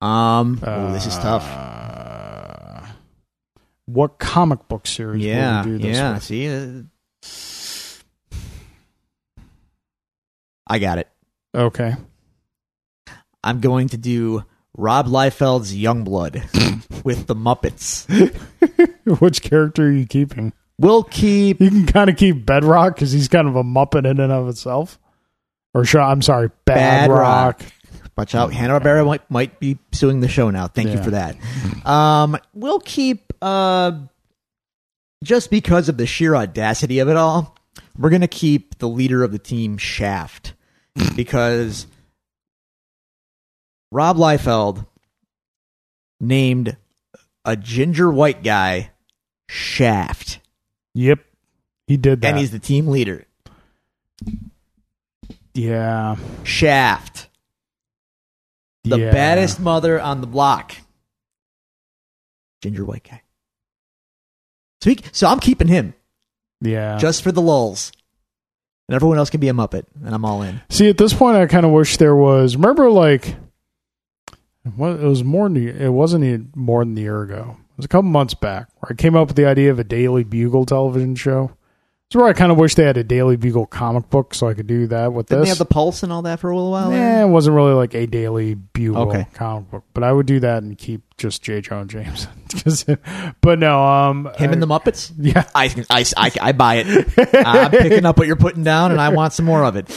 [0.00, 0.60] Um.
[0.62, 1.44] oh, this is tough.
[1.50, 2.86] Uh,
[3.86, 5.62] what comic book series Yeah.
[5.62, 6.14] would you do this Yeah.
[6.14, 6.22] with?
[6.22, 6.48] See.
[6.48, 6.82] Uh,
[10.74, 11.08] I got it.
[11.54, 11.94] Okay.
[13.44, 14.42] I'm going to do
[14.76, 16.42] Rob Liefeld's Youngblood
[17.04, 18.06] with the Muppets.
[19.20, 20.52] Which character are you keeping?
[20.80, 21.60] We'll keep.
[21.60, 24.48] You can kind of keep Bedrock because he's kind of a Muppet in and of
[24.48, 24.98] itself.
[25.74, 27.60] Or sure, I'm sorry, Bad, Bad Rock.
[27.60, 27.72] Rock.
[28.16, 30.66] Watch out, Hanna Barbera might might be suing the show now.
[30.66, 31.36] Thank you for that.
[31.86, 33.92] Um, we'll keep uh,
[35.22, 37.56] just because of the sheer audacity of it all.
[37.96, 40.54] We're gonna keep the leader of the team Shaft
[41.16, 41.86] because
[43.92, 44.86] Rob Liefeld
[46.20, 46.76] named
[47.44, 48.90] a ginger white guy
[49.48, 50.40] Shaft.
[50.94, 51.18] Yep.
[51.86, 52.28] He did that.
[52.28, 53.26] and he's the team leader.
[55.52, 56.16] yeah.
[56.44, 57.28] Shaft,
[58.84, 59.12] the yeah.
[59.12, 60.74] baddest mother on the block.
[62.62, 63.20] Ginger white guy.
[64.80, 65.94] So, he, so I'm keeping him
[66.62, 66.96] Yeah.
[66.98, 67.92] just for the lulls,
[68.88, 70.60] and everyone else can be a muppet, and I'm all in.
[70.68, 72.56] See, at this point, I kind of wish there was.
[72.56, 73.36] Remember, like,
[74.64, 77.56] it was more than it wasn't even more than a year ago.
[77.58, 79.84] It was a couple months back where I came up with the idea of a
[79.84, 81.56] Daily Bugle television show.
[82.08, 84.54] It's where I kind of wish they had a Daily Bugle comic book so I
[84.54, 85.46] could do that with Didn't this.
[85.46, 86.92] they have the pulse and all that for a little while?
[86.92, 89.26] Yeah, it wasn't really like a Daily Bugle Okay.
[89.34, 91.60] comic book, but I would do that and keep just J.
[91.62, 92.30] Jonah Jameson.
[92.62, 92.84] 'Cause-
[93.40, 95.12] but no, um, Him and the Muppets.
[95.18, 97.34] yeah, I, I, I, I buy it.
[97.46, 99.90] I'm picking up what you're putting down, and I want some more of it.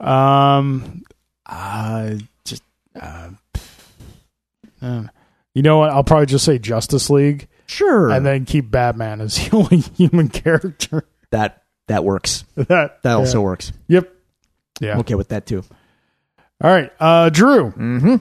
[0.00, 1.02] Um,
[1.44, 2.62] uh, just,
[3.00, 3.30] uh,
[4.82, 5.04] uh,
[5.54, 5.90] you know what?
[5.90, 10.28] I'll probably just say Justice League Sure, and then keep Batman as the only human
[10.28, 11.04] character.
[11.30, 12.44] that that works.
[12.56, 13.12] that That yeah.
[13.14, 13.72] also works.
[13.88, 14.12] Yep.
[14.80, 14.92] Yeah.
[14.94, 15.62] I'm okay with that too.
[16.62, 16.90] All right.
[17.00, 18.16] Uh, Drew, Mm-hmm.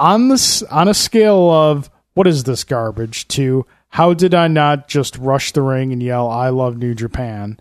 [0.00, 4.88] on this on a scale of what is this garbage to how did I not
[4.88, 7.58] just rush the ring and yell I love New Japan?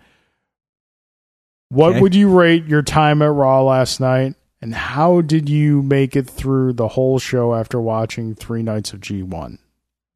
[1.70, 2.02] What Okay.
[2.02, 4.36] would you rate your time at Raw last night?
[4.62, 9.00] And how did you make it through the whole show after watching three nights of
[9.00, 9.58] G1?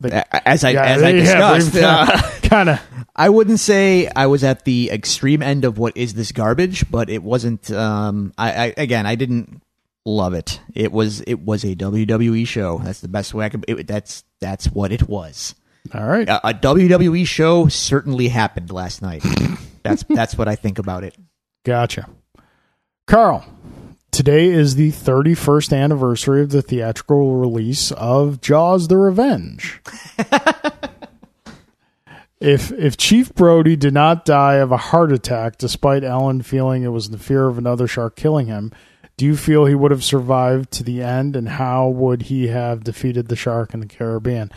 [0.04, 2.82] As I Yeah, as I discussed, uh, kind of.
[3.16, 7.10] I wouldn't say I was at the extreme end of what is this garbage, but
[7.10, 7.72] it wasn't.
[7.72, 9.62] Um, I, I again, I didn't
[10.06, 10.60] love it.
[10.74, 12.80] It was it was a WWE show.
[12.80, 13.66] That's the best way I could.
[13.68, 15.56] It, that's that's what it was.
[15.94, 16.28] All right.
[16.28, 19.24] A, a WWE show certainly happened last night.
[19.84, 21.16] that's that's what I think about it.
[21.64, 22.10] Gotcha.
[23.08, 23.46] Carl,
[24.16, 29.82] today is the 31st anniversary of the theatrical release of Jaws the Revenge.
[32.40, 36.94] if if Chief Brody did not die of a heart attack despite Ellen feeling it
[36.94, 38.72] was the fear of another shark killing him,
[39.18, 42.86] do you feel he would have survived to the end and how would he have
[42.86, 44.50] defeated the shark in the Caribbean?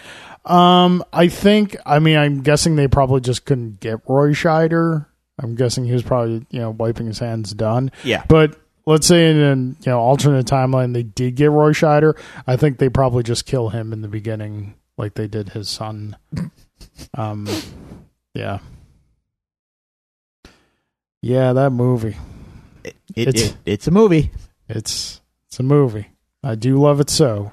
[0.45, 5.07] Um, I think I mean I'm guessing they probably just couldn't get Roy Scheider.
[5.41, 7.91] I'm guessing he was probably, you know, wiping his hands done.
[8.05, 8.25] Yeah.
[8.29, 8.57] But
[8.89, 12.79] let's say in an you know alternate timeline they did get Roy Scheider, I think
[12.79, 16.17] they probably just kill him in the beginning like they did his son.
[17.15, 17.47] Um
[18.35, 18.59] yeah.
[21.23, 22.17] Yeah, that movie.
[22.85, 24.31] It, it, It's- it, it's a movie.
[24.69, 26.09] It's it's a movie.
[26.43, 27.53] I do love it so.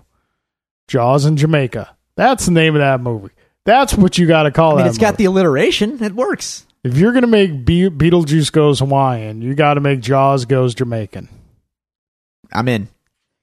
[0.87, 1.95] Jaws in Jamaica.
[2.15, 3.29] That's the name of that movie.
[3.65, 4.89] That's what you got to call I mean, that.
[4.89, 6.03] it's got the alliteration.
[6.03, 6.65] It works.
[6.85, 11.27] If you're gonna make Be- Beetlejuice goes Hawaiian, you got to make Jaws goes Jamaican.
[12.53, 12.87] I'm in.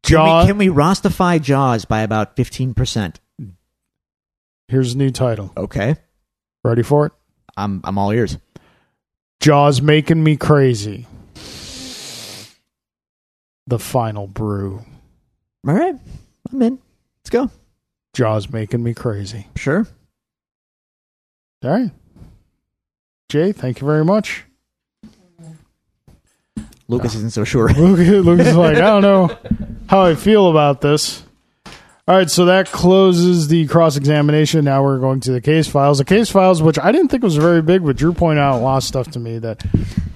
[0.04, 0.44] Can Jaws.
[0.44, 3.20] we, can we Rostify Jaws by about fifteen percent?
[4.68, 5.52] Here's a new title.
[5.56, 5.96] Okay,
[6.64, 7.12] Ready for it?
[7.56, 8.38] I'm I'm all ears.
[9.40, 11.06] Jaws making me crazy.
[13.66, 14.84] The final brew.
[15.66, 15.96] All right,
[16.52, 16.78] I'm in.
[17.20, 17.50] Let's go.
[18.14, 19.46] Jaws making me crazy.
[19.56, 19.86] Sure.
[21.64, 21.90] All right.
[23.32, 24.44] Jay, thank you very much.
[26.86, 27.68] Lucas isn't so sure.
[27.72, 29.34] Luke, Luke is like, I don't know
[29.88, 31.22] how I feel about this.
[32.06, 34.66] All right, so that closes the cross examination.
[34.66, 35.96] Now we're going to the case files.
[35.96, 38.62] The case files, which I didn't think was very big, but Drew pointed out a
[38.62, 39.64] lot of stuff to me that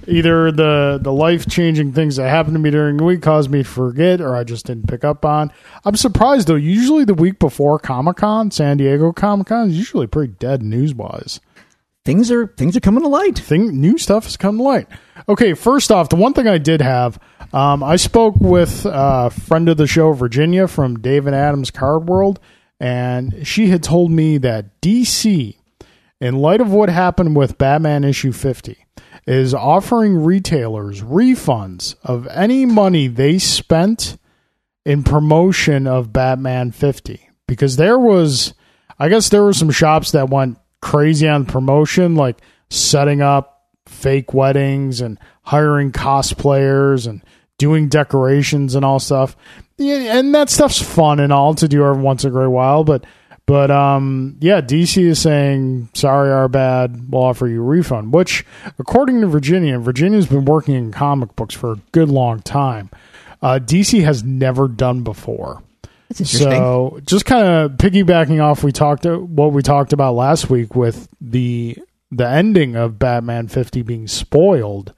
[0.07, 3.63] either the the life changing things that happened to me during the week caused me
[3.63, 5.51] to forget, or I just didn't pick up on.
[5.85, 6.53] I'm surprised though.
[6.53, 10.93] Usually the week before Comic Con, San Diego Comic Con, is usually pretty dead news
[10.93, 11.39] wise
[12.07, 13.37] things are things are coming to light.
[13.37, 14.87] thing new stuff has come to light.
[15.27, 17.19] Okay, first off, the one thing I did have,
[17.51, 22.39] um, I spoke with a friend of the show, Virginia from David Adams Card World,
[22.79, 25.57] and she had told me that DC,
[26.21, 28.77] in light of what happened with Batman issue 50,
[29.27, 34.17] is offering retailers refunds of any money they spent
[34.85, 38.53] in promotion of Batman 50 because there was
[38.97, 42.37] I guess there were some shops that went crazy on promotion like
[42.69, 47.23] setting up fake weddings and hiring cosplayers and
[47.57, 49.35] doing decorations and all stuff.
[49.79, 53.05] And that stuff's fun and all to do every once in a great while, but
[53.45, 57.11] but um yeah, DC is saying sorry, our bad.
[57.11, 58.45] We'll offer you a refund, which
[58.77, 62.89] according to Virginia, Virginia's been working in comic books for a good long time.
[63.41, 65.61] Uh, DC has never done before.
[66.09, 66.51] That's interesting.
[66.51, 70.75] So, just kind of piggybacking off we talked uh, what we talked about last week
[70.75, 71.77] with the
[72.11, 74.93] the ending of Batman 50 being spoiled.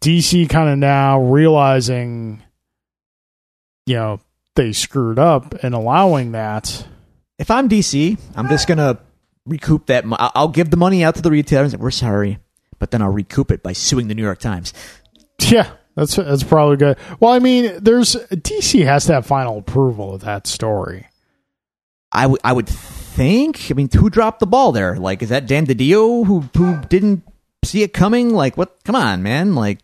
[0.00, 2.42] DC kind of now realizing
[3.86, 4.20] you know,
[4.56, 6.86] they screwed up and allowing that.
[7.38, 8.98] if I'm DC, I'm just gonna
[9.44, 10.04] recoup that.
[10.04, 11.76] mo- I'll I'll give the money out to the retailers.
[11.76, 12.38] We're sorry,
[12.78, 14.72] but then I'll recoup it by suing the New York Times.
[15.40, 16.96] Yeah, that's that's probably good.
[17.18, 21.06] Well, I mean, there's DC has to have final approval of that story.
[22.12, 23.70] I would I would think.
[23.70, 24.96] I mean, who dropped the ball there?
[24.96, 27.22] Like, is that Dan DiDio who who didn't
[27.64, 28.32] see it coming?
[28.34, 28.76] Like, what?
[28.84, 29.54] Come on, man!
[29.54, 29.80] Like,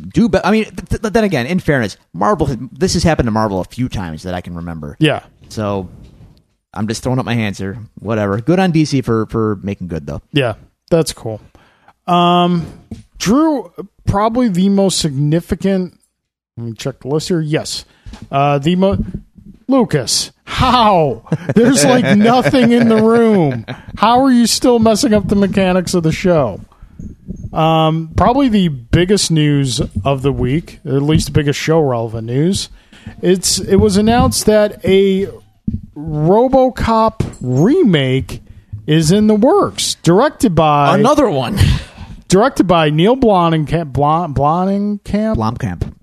[0.00, 2.46] do but I mean, th- th- then again, in fairness, Marvel.
[2.72, 4.96] This has happened to Marvel a few times that I can remember.
[5.00, 5.88] Yeah, So,
[6.72, 7.78] I'm just throwing up my hands here.
[7.98, 8.40] Whatever.
[8.40, 10.22] Good on DC for for making good though.
[10.32, 10.54] yeah,
[10.90, 11.40] that's cool.
[12.06, 12.66] Um,
[13.20, 13.70] Drew,
[14.06, 15.98] probably the most significant.
[16.56, 17.40] Let me check the list here.
[17.40, 17.84] Yes,
[18.32, 18.98] uh, the mo-
[19.68, 20.32] Lucas.
[20.44, 21.22] How?
[21.54, 23.64] There's like nothing in the room.
[23.96, 26.60] How are you still messing up the mechanics of the show?
[27.52, 32.68] Um, probably the biggest news of the week, at least the biggest show relevant news.
[33.22, 35.28] It's it was announced that a
[35.94, 38.40] RoboCop remake
[38.86, 41.58] is in the works, directed by Another one.
[42.30, 43.92] directed by Neil Blomkamp.
[43.92, 45.36] Blom, Blomkamp.
[45.36, 45.94] Blomkamp.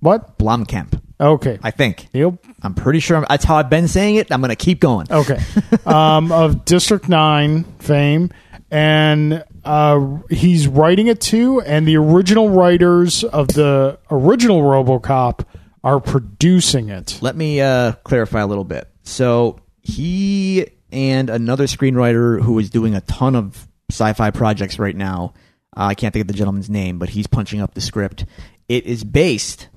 [0.00, 0.38] What?
[0.38, 1.00] Blomkamp.
[1.18, 2.08] Okay, I think.
[2.12, 2.38] Neil.
[2.62, 4.32] I'm pretty sure that's how I've been saying it.
[4.32, 5.06] I'm going to keep going.
[5.10, 5.40] Okay,
[5.86, 8.30] um, of District Nine fame,
[8.70, 11.62] and uh, he's writing it too.
[11.62, 15.46] And the original writers of the original RoboCop
[15.82, 17.18] are producing it.
[17.22, 18.88] Let me uh, clarify a little bit.
[19.04, 25.32] So he and another screenwriter who is doing a ton of sci-fi projects right now.
[25.76, 28.24] Uh, I can't think of the gentleman's name, but he's punching up the script.
[28.68, 29.68] It is based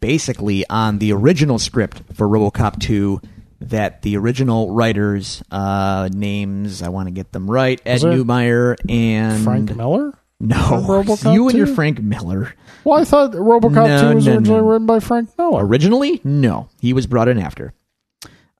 [0.00, 3.20] basically on the original script for RoboCop 2
[3.60, 9.42] that the original writers uh, names I want to get them right Ed Neumeier and
[9.42, 10.16] Frank Miller.
[10.38, 11.74] no RoboCop you and your 2?
[11.74, 14.66] Frank Miller Well, I thought RoboCop No, Two was no, originally no.
[14.68, 15.66] written by Frank Miller.
[15.66, 16.68] Originally, no.
[16.80, 17.72] He was brought in after.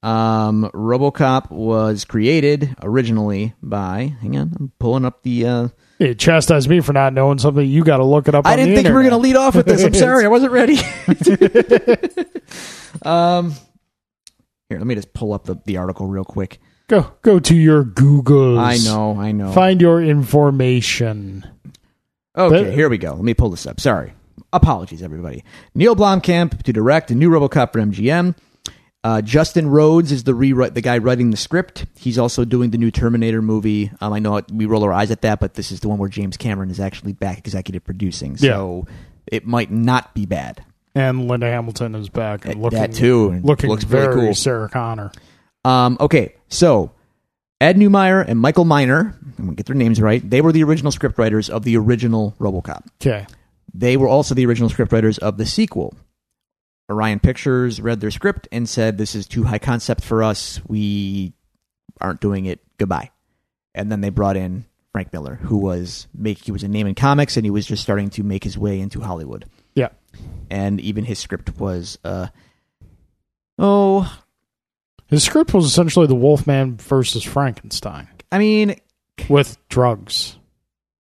[0.02, 4.16] Um, RoboCop was created originally by.
[4.20, 5.46] Hang on, I'm pulling up the.
[5.46, 7.68] Uh, You chastise me for not knowing something.
[7.68, 8.46] You got to look it up.
[8.46, 9.82] I didn't think you were going to lead off with this.
[9.82, 10.76] I'm sorry, I wasn't ready.
[13.02, 13.52] um,
[14.68, 16.58] here, let me just pull up the, the article real quick.
[16.88, 18.58] Go go to your Googles.
[18.58, 19.52] I know, I know.
[19.52, 21.44] Find your information.
[22.36, 23.14] Okay, But- here we go.
[23.14, 23.80] Let me pull this up.
[23.80, 24.12] Sorry.
[24.52, 25.44] Apologies, everybody.
[25.74, 28.34] Neil Blomkamp to direct a new RoboCop for MGM.
[29.04, 31.86] Uh, Justin Rhodes is the rewrite the guy writing the script.
[31.96, 33.90] He's also doing the new Terminator movie.
[34.00, 36.08] Um, I know we roll our eyes at that, but this is the one where
[36.08, 38.36] James Cameron is actually back executive producing.
[38.36, 38.86] So
[39.26, 40.64] it might not be bad.
[40.94, 44.34] And Linda Hamilton is back and looking that too, looking looks very cool.
[44.34, 45.12] Sarah Connor.
[45.64, 46.90] Um, okay, so
[47.60, 50.28] Ed Neumeier and Michael Miner, I'm gonna get their names right.
[50.28, 52.86] They were the original scriptwriters of the original RoboCop.
[53.00, 53.26] Okay.
[53.72, 55.94] They were also the original scriptwriters of the sequel.
[56.90, 60.60] Orion Pictures read their script and said, "This is too high concept for us.
[60.66, 61.32] We
[62.00, 62.60] aren't doing it.
[62.78, 63.10] Goodbye."
[63.74, 66.94] And then they brought in Frank Miller, who was make he was a name in
[66.94, 69.44] comics and he was just starting to make his way into Hollywood.
[69.74, 69.90] Yeah.
[70.50, 72.28] And even his script was, uh,
[73.58, 74.18] oh,
[75.06, 78.76] His script was essentially the Wolfman versus Frankenstein I mean,
[79.28, 80.36] with drugs.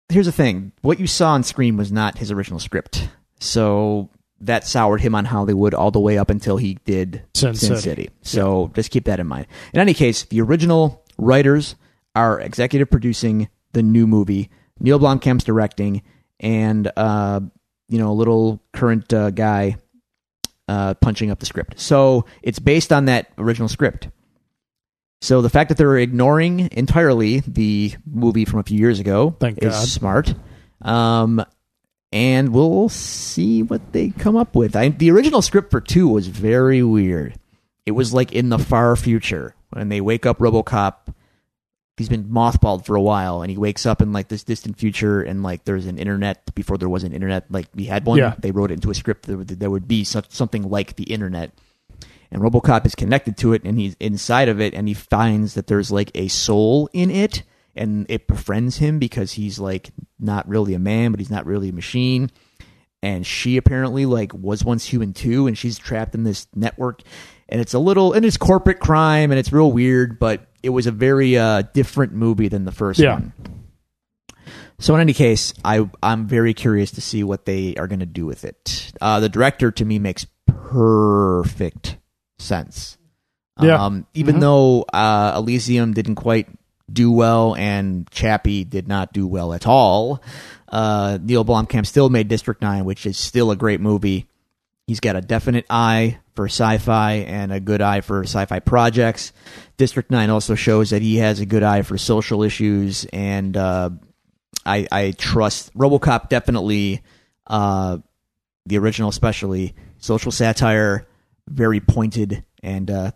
[0.10, 4.10] here's the thing: what you saw on screen was not his original script, so
[4.45, 7.82] that soured him on Hollywood all the way up until he did Sin Sin City.
[7.82, 8.10] City.
[8.21, 9.47] So just keep that in mind.
[9.73, 11.75] In any case, the original writers
[12.15, 14.49] are executive producing the new movie.
[14.79, 16.01] Neil Blomkamp's directing,
[16.39, 17.39] and uh,
[17.88, 19.77] you know, a little current uh, guy
[20.67, 21.79] uh, punching up the script.
[21.79, 24.10] So it's based on that original script.
[25.21, 29.63] So the fact that they're ignoring entirely the movie from a few years ago Thank
[29.63, 29.88] is God.
[29.88, 30.36] smart.
[30.82, 31.43] Um,
[32.13, 34.76] and we'll see what they come up with.
[34.76, 37.34] I, the original script for two was very weird.
[37.86, 41.13] It was like in the far future when they wake up RoboCop.
[41.97, 45.21] He's been mothballed for a while, and he wakes up in like this distant future,
[45.21, 47.52] and like there's an internet before there was an internet.
[47.52, 48.19] Like we had one.
[48.19, 48.36] Yeah.
[48.39, 51.52] They wrote it into a script that would, would be such, something like the internet
[52.34, 55.67] and RoboCop is connected to it, and he's inside of it, and he finds that
[55.67, 57.43] there's like a soul in it,
[57.75, 61.69] and it befriends him because he's like not really a man, but he's not really
[61.69, 62.29] a machine.
[63.01, 67.01] And she apparently like was once human too, and she's trapped in this network,
[67.49, 70.88] and it's a little and it's corporate crime, and it's real weird, but it was
[70.88, 73.13] a very uh, different movie than the first Yeah.
[73.15, 73.33] one.
[74.79, 78.05] So in any case, I I'm very curious to see what they are going to
[78.05, 78.93] do with it.
[79.01, 81.97] Uh, the director to me makes perfect
[82.39, 82.97] sense.
[83.62, 83.83] Yeah.
[83.86, 84.41] Um, even Mhm.
[84.41, 86.47] though uh, Elysium didn't quite
[86.93, 90.21] do well and Chappie did not do well at all,
[90.69, 94.27] uh, Neil Blomkamp still made District Nine, which is still a great movie.
[94.88, 99.32] He's got a definite eye for sci-fi and a good eye for sci-fi projects.
[99.77, 103.91] District Nine also shows that he has a good eye for social issues, and uh,
[104.65, 107.01] I, I trust RoboCop definitely.
[107.45, 107.99] Uh,
[108.65, 111.08] the original, especially social satire,
[111.47, 113.12] very pointed and uh,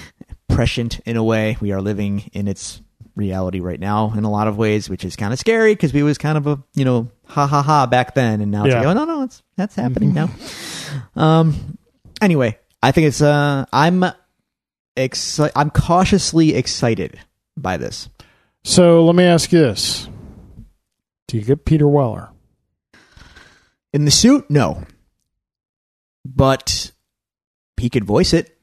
[0.48, 1.56] prescient in a way.
[1.60, 2.81] We are living in its
[3.14, 6.02] reality right now in a lot of ways, which is kind of scary because we
[6.02, 8.78] was kind of a you know ha ha ha back then, and now it's Yeah.
[8.80, 10.30] like oh no no it's that's happening now.
[11.16, 11.78] Um.
[12.20, 14.04] Anyway, I think it's uh I'm
[14.96, 17.18] exci- I'm cautiously excited
[17.56, 18.08] by this.
[18.64, 20.08] So let me ask you this:
[21.28, 22.30] Do you get Peter Weller?
[23.92, 24.84] In the suit, no.
[26.24, 26.92] But
[27.76, 28.56] he could voice it,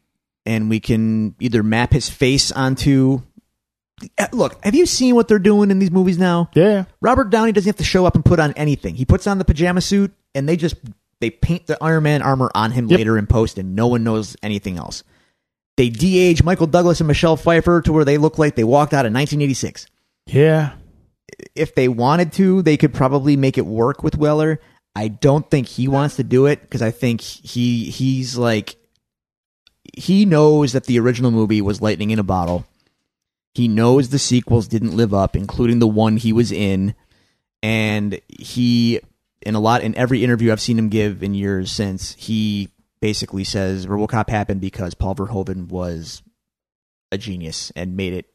[0.45, 3.21] and we can either map his face onto.
[4.17, 6.49] Uh, Look, have you seen what they're doing in these movies now?
[6.53, 6.85] Yeah.
[7.01, 8.95] Robert Downey doesn't have to show up and put on anything.
[8.95, 10.75] He puts on the pajama suit, and they just
[11.21, 12.97] they paint the Iron Man armor on him Yep.
[12.97, 15.03] later in post, and no one knows anything else.
[15.77, 19.05] They de-age Michael Douglas and Michelle Pfeiffer to where they look like they walked out
[19.05, 19.87] in 1986
[20.27, 20.73] Yeah.
[21.55, 24.59] if they wanted to, they could probably make it work with Weller.
[24.95, 28.75] I don't think he wants to do it because I think he he's like
[29.97, 32.65] he knows that the original movie was lightning in a bottle.
[33.53, 36.95] He knows the sequels didn't live up, including the one he was in,
[37.63, 38.99] and he
[39.41, 43.43] in a lot in every interview I've seen him give in years since he basically
[43.43, 46.21] says RoboCop happened because Paul Verhoeven was
[47.11, 48.29] a genius and made it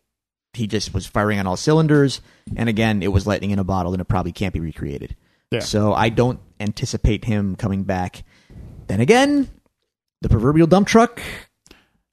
[0.57, 2.21] he just was firing on all cylinders.
[2.57, 5.17] And again, it was lightning in a bottle, and it probably can't be recreated.
[5.51, 5.61] Yeah.
[5.61, 8.25] So I don't anticipate him coming back.
[8.87, 9.49] Then again,
[10.23, 11.21] the proverbial dump truck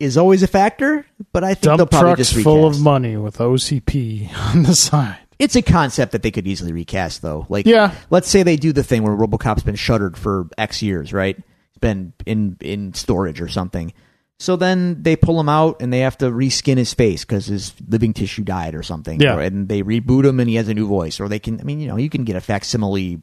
[0.02, 2.44] is always a factor, but I think they'll probably trucks just recast.
[2.44, 5.18] full of money with OCP on the side.
[5.40, 7.46] It's a concept that they could easily recast, though.
[7.50, 7.96] Like, Yeah.
[8.10, 11.36] let's say they do the thing where RoboCop's been shuttered for X years, right?
[11.38, 13.94] It's been in in storage or something.
[14.40, 17.74] So then they pull him out and they have to reskin his face because his
[17.88, 19.20] living tissue died or something.
[19.22, 19.36] Yeah.
[19.38, 21.20] Or- and they reboot him and he has a new voice.
[21.20, 23.20] Or they can, I mean, you know, you can get a facsimile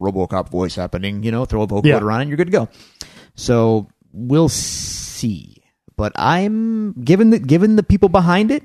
[0.00, 1.22] RoboCop voice happening.
[1.22, 1.96] You know, throw a vocoder Yeah.
[1.98, 2.68] on it, and you're good to go.
[3.34, 5.51] So we'll see.
[6.02, 8.64] But I'm given the given the people behind it,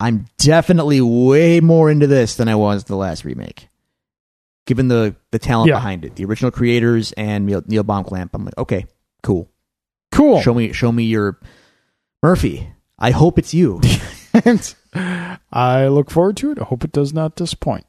[0.00, 3.68] I'm definitely way more into this than I was the last remake.
[4.66, 5.74] Given the the talent Yeah.
[5.74, 8.86] behind it, the original creators and Neil, Neil Blomkamp, I'm like, okay,
[9.22, 9.50] cool.
[10.10, 10.40] Cool.
[10.40, 11.38] Show me show me your
[12.22, 12.66] Murphy.
[12.98, 13.82] I hope it's you.
[14.42, 14.74] and
[15.52, 16.58] I look forward to it.
[16.58, 17.84] I hope it does not disappoint.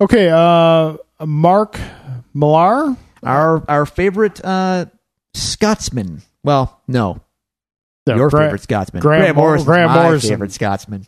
[0.00, 0.96] Okay, uh
[1.26, 1.78] Mark
[2.32, 2.96] Millar.
[3.22, 4.86] our our favorite uh
[5.34, 6.22] Scotsman.
[6.44, 7.20] Well, no,
[8.06, 9.00] No, your Gra- favorite Scotsman.
[9.02, 10.30] Grant Mor- Morrison's Grant my Morrison.
[10.30, 11.06] favorite Scotsman.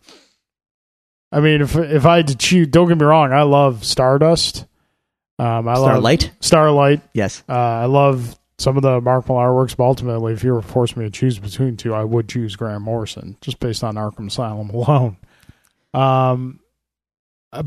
[1.32, 4.66] I mean, if if I had to choose, don't get me wrong, I love Stardust.
[5.38, 6.30] Um, I love Starlight.
[6.40, 7.00] Starlight.
[7.12, 7.42] Yes.
[7.48, 10.96] Uh, I love some of the Mark Millar works, but ultimately, if you were force
[10.96, 14.70] me to choose between two, I would choose Grant Morrison just based on Arkham Asylum
[14.74, 15.16] alone.
[15.92, 16.60] Um,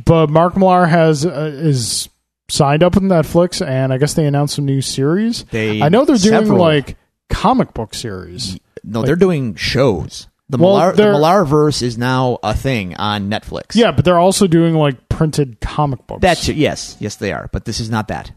[0.05, 2.07] but Mark Millar has uh, is
[2.49, 5.43] signed up with Netflix, and I guess they announced some new series.
[5.45, 6.95] They I know they're doing several- like
[7.29, 8.59] comic book series.
[8.83, 10.27] no, they're doing shows.
[10.49, 13.75] The Well, Millar the they're- Millar verse is now a thing on Netflix.
[13.75, 16.21] Yeah, but they're also doing like printed comic books.
[16.21, 18.31] That's yes, yes they are, but this is not that.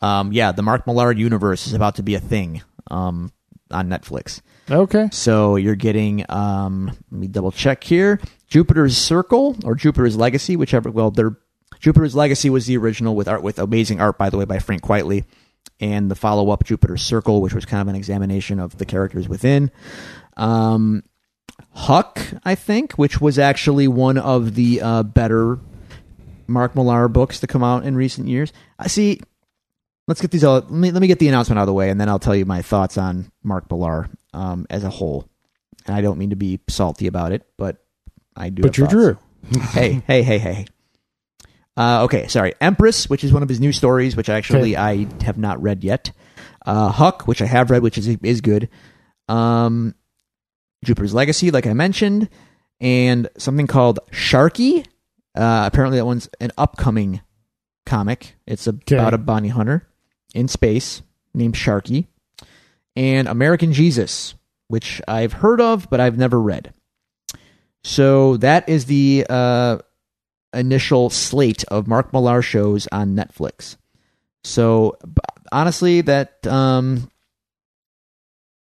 [0.00, 3.32] Um, yeah, the Mark Millar universe is about to be a thing um,
[3.70, 4.40] on Netflix.
[4.70, 5.08] okay.
[5.12, 8.18] So you're getting um, let me double check here.
[8.48, 10.90] Jupiter's Circle or Jupiter's Legacy, whichever.
[10.90, 11.36] Well, they're
[11.80, 14.80] Jupiter's Legacy was the original with art with amazing art, by the way, by Frank
[14.82, 15.24] Quitely,
[15.80, 19.28] and the follow up Jupiter's Circle, which was kind of an examination of the characters
[19.28, 19.70] within.
[20.36, 21.02] Um,
[21.70, 25.58] Huck, I think, which was actually one of the uh, better
[26.46, 28.52] Mark Millar books to come out in recent years.
[28.78, 29.20] I see.
[30.08, 30.54] Let's get these all.
[30.54, 32.36] Let me, let me get the announcement out of the way, and then I'll tell
[32.36, 35.28] you my thoughts on Mark Millar um, as a whole.
[35.86, 37.84] And I don't mean to be salty about it, but
[38.36, 38.62] I do.
[38.62, 39.18] But you're thoughts.
[39.50, 39.60] Drew.
[39.72, 40.66] hey, hey, hey, hey.
[41.76, 42.54] Uh, okay, sorry.
[42.60, 46.10] Empress, which is one of his new stories, which actually I have not read yet.
[46.64, 48.68] Uh, Huck, which I have read, which is is good.
[49.28, 49.94] Um,
[50.84, 52.28] Jupiter's Legacy, like I mentioned,
[52.80, 54.86] and something called Sharky.
[55.34, 57.20] Uh, apparently, that one's an upcoming
[57.84, 58.36] comic.
[58.46, 59.86] It's about a bounty hunter
[60.34, 61.02] in space
[61.34, 62.06] named Sharky,
[62.96, 64.34] and American Jesus,
[64.68, 66.72] which I've heard of but I've never read.
[67.84, 69.78] So that is the uh,
[70.58, 73.76] initial slate of Mark Millar shows on Netflix.
[74.44, 74.96] So
[75.52, 77.10] honestly, that um,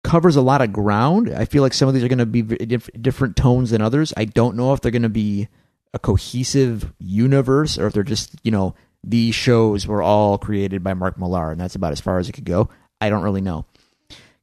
[0.04, 1.30] covers a lot of ground.
[1.34, 4.14] I feel like some of these are going to be diff- different tones than others.
[4.18, 5.48] I don't know if they're going to be
[5.94, 8.74] a cohesive universe or if they're just you know
[9.04, 12.34] these shows were all created by Mark Millar and that's about as far as it
[12.34, 12.70] could go.
[13.02, 13.66] I don't really know.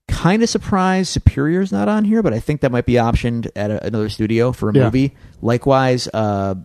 [0.08, 3.70] kind of surprised Superior's not on here, but I think that might be optioned at
[3.70, 4.84] a, another studio for a Yeah.
[4.84, 5.14] movie.
[5.42, 6.56] Likewise, uh,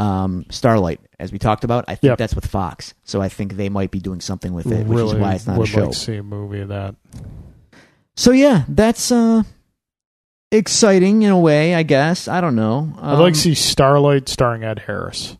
[0.00, 2.18] um, Starlight, as we talked about, I think Yep.
[2.18, 5.16] that's with Fox, so I think they might be doing something with it, which really
[5.16, 5.80] is why it's not a would show.
[5.82, 6.94] like to see a movie of that.
[8.16, 9.42] So yeah, that's uh,
[10.50, 12.28] exciting in a way, I guess.
[12.28, 12.92] I don't know.
[12.98, 15.36] I'd like Um, to see Starlight starring Ed Harris.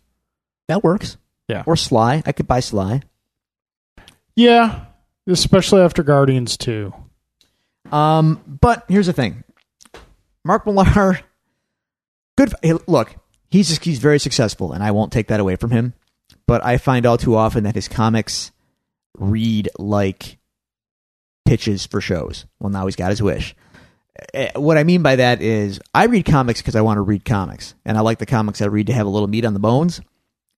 [0.68, 1.16] that works.
[1.48, 1.64] Yeah.
[1.66, 2.22] or Sly.
[2.26, 3.02] I could buy Sly.
[4.36, 4.84] Yeah,
[5.26, 6.92] especially after Guardians 2.
[7.90, 9.42] Um, but here's the thing,
[10.44, 11.20] Mark Millar,
[12.36, 12.54] good.
[12.62, 13.16] hey, Look,
[13.50, 15.94] he's just, he's very successful, and I won't take that away from him.
[16.46, 18.50] But I find all too often that his comics
[19.18, 20.38] read like
[21.44, 22.46] pitches for shows.
[22.58, 23.54] Well, now he's got his wish.
[24.34, 27.24] Eh, What I mean by that is, I read comics because I want to read
[27.24, 29.60] comics, and I like the comics I read to have a little meat on the
[29.60, 30.00] bones.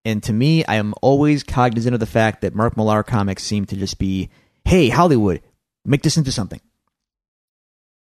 [0.04, 3.66] And to me, I am always cognizant of the fact that Mark Millar comics seem
[3.66, 4.30] to just be,
[4.64, 5.40] "Hey, Hollywood,
[5.84, 6.60] make this into something."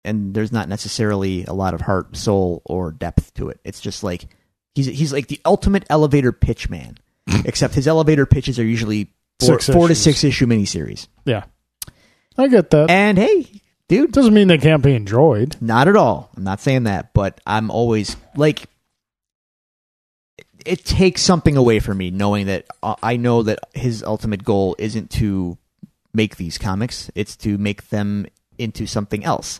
[0.05, 3.59] and there's not necessarily a lot of heart, soul, or depth to it.
[3.63, 4.27] It's just like
[4.75, 6.97] he's he's like the ultimate elevator pitch man,
[7.45, 10.03] except his elevator pitches are usually four, Six four to issues.
[10.03, 11.07] six issue miniseries.
[11.25, 11.43] Yeah.
[12.37, 12.89] I get that.
[12.89, 15.55] And hey, dude, Doesn't mean they can't be enjoyed.
[15.61, 16.31] not at all.
[16.35, 18.63] I'm not saying that, but I'm always like.
[20.37, 24.43] it- It takes something away from me knowing that uh, I know that his ultimate
[24.43, 25.57] goal isn't to
[26.13, 28.25] make these comics; it's to make them
[28.57, 29.59] into something else.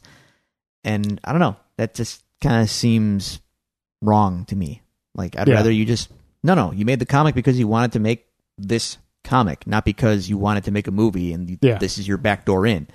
[0.84, 1.56] And I don't know.
[1.78, 3.40] That just kind of seems
[4.02, 4.82] wrong to me.
[5.16, 5.56] Like I'd Yeah.
[5.56, 6.10] rather you just
[6.44, 6.72] no, no.
[6.72, 8.26] You made the comic because you wanted to make
[8.58, 11.78] this comic, not because you wanted to make a movie and you, Yeah.
[11.78, 12.88] this is your back door in.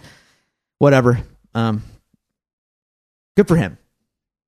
[0.78, 1.20] Whatever.
[1.54, 1.82] Um,
[3.36, 3.78] good for him.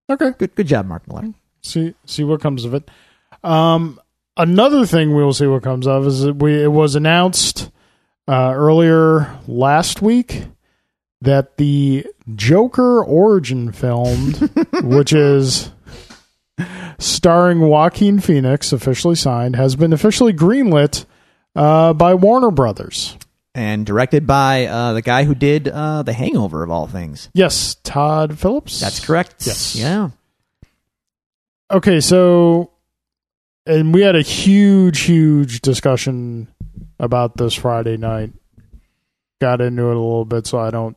[0.08, 0.32] Okay.
[0.38, 1.32] Good, good job, Mark Millar.
[1.62, 2.90] See see what comes of it.
[3.44, 4.00] Um
[4.36, 7.70] another thing we'll see what comes of is that we it was announced
[8.28, 10.44] uh, earlier last week
[11.20, 14.32] that the Joker origin film,
[14.82, 15.70] which is
[16.98, 21.04] starring Joaquin Phoenix, officially signed, has been officially greenlit
[21.54, 23.16] uh, by Warner Brothers.
[23.54, 27.28] And directed by uh, the guy who did uh, The Hangover, of all things.
[27.34, 28.78] Yes, Todd Phillips.
[28.78, 29.46] That's correct.
[29.46, 29.74] Yes.
[29.74, 30.10] Yeah.
[31.70, 32.70] Okay, so
[33.66, 36.48] and we had a huge, huge discussion
[36.98, 38.32] about this Friday night.
[39.40, 40.96] Got into it a little bit, so I don't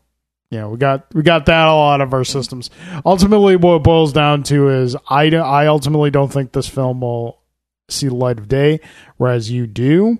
[0.59, 2.69] know, we got we got that all out of our systems.
[3.05, 7.39] Ultimately what it boils down to is I I ultimately don't think this film will
[7.89, 8.79] see the light of day,
[9.17, 10.19] whereas you do.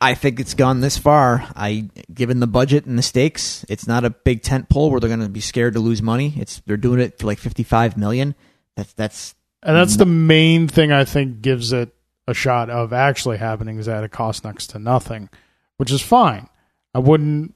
[0.00, 1.48] I think it's gone this far.
[1.56, 5.08] I, given the budget and the stakes, it's not a big tent pole where they're
[5.08, 6.34] going to be scared to lose money.
[6.36, 8.34] It's they're doing it for like fifty-five million.
[8.76, 11.94] That's that's And that's the main thing I think gives it
[12.28, 15.30] a shot of actually happening is that it costs next to nothing,
[15.78, 16.48] which is fine.
[16.94, 17.54] I wouldn't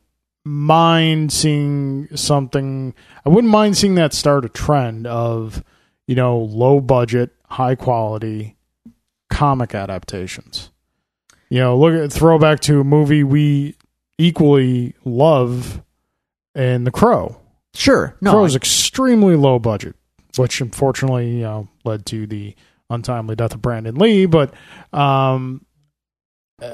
[0.48, 2.94] mind seeing something.
[3.24, 5.62] I wouldn't mind seeing that start a trend of,
[6.06, 8.56] you know, low budget, high quality
[9.30, 10.70] comic adaptations.
[11.50, 13.76] You know, look at throwback to a movie we
[14.18, 15.82] equally love
[16.54, 17.40] and The Crow.
[17.74, 18.16] sure.
[18.20, 19.96] No, Crow's I- extremely low budget,
[20.36, 22.54] which unfortunately, you know, led to the
[22.90, 24.26] untimely death of Brandon Lee.
[24.26, 24.52] But
[24.92, 25.64] um,
[26.60, 26.68] uh,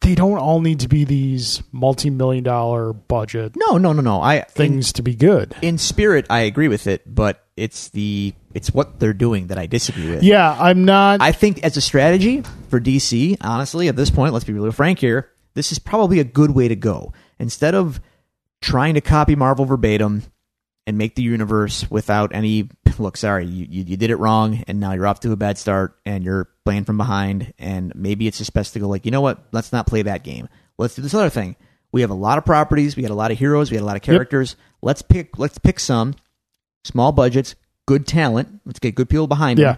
[0.00, 4.20] they don't all need to be these multi-million dollar budget no, no, no, no.
[4.20, 5.54] I in, things to be good.
[5.62, 9.66] in spirit, I agree with it, but it's the it's what they're doing that I
[9.66, 10.22] disagree with.
[10.22, 11.20] Yeah, I'm not.
[11.20, 14.98] I think as a strategy for DC, honestly, at this point, let's be really frank
[14.98, 17.12] here, this is probably a good way to go.
[17.38, 18.00] Instead of
[18.60, 20.22] trying to copy Marvel verbatim
[20.86, 22.68] and make the universe without any
[23.00, 25.58] look, sorry, you, you, you did it wrong and now you're off to a bad
[25.58, 29.10] start and you're playing from behind and maybe it's just best to go like, you
[29.10, 30.48] know what, let's not play that game.
[30.78, 31.56] Let's do this other thing.
[31.92, 33.86] We have a lot of properties, we got a lot of heroes, we got a
[33.86, 34.56] lot of characters.
[34.82, 36.14] Let's pick let's pick some
[36.84, 37.54] small budgets,
[37.86, 38.60] good talent.
[38.64, 39.64] Let's get good people behind them.
[39.64, 39.76] yeah,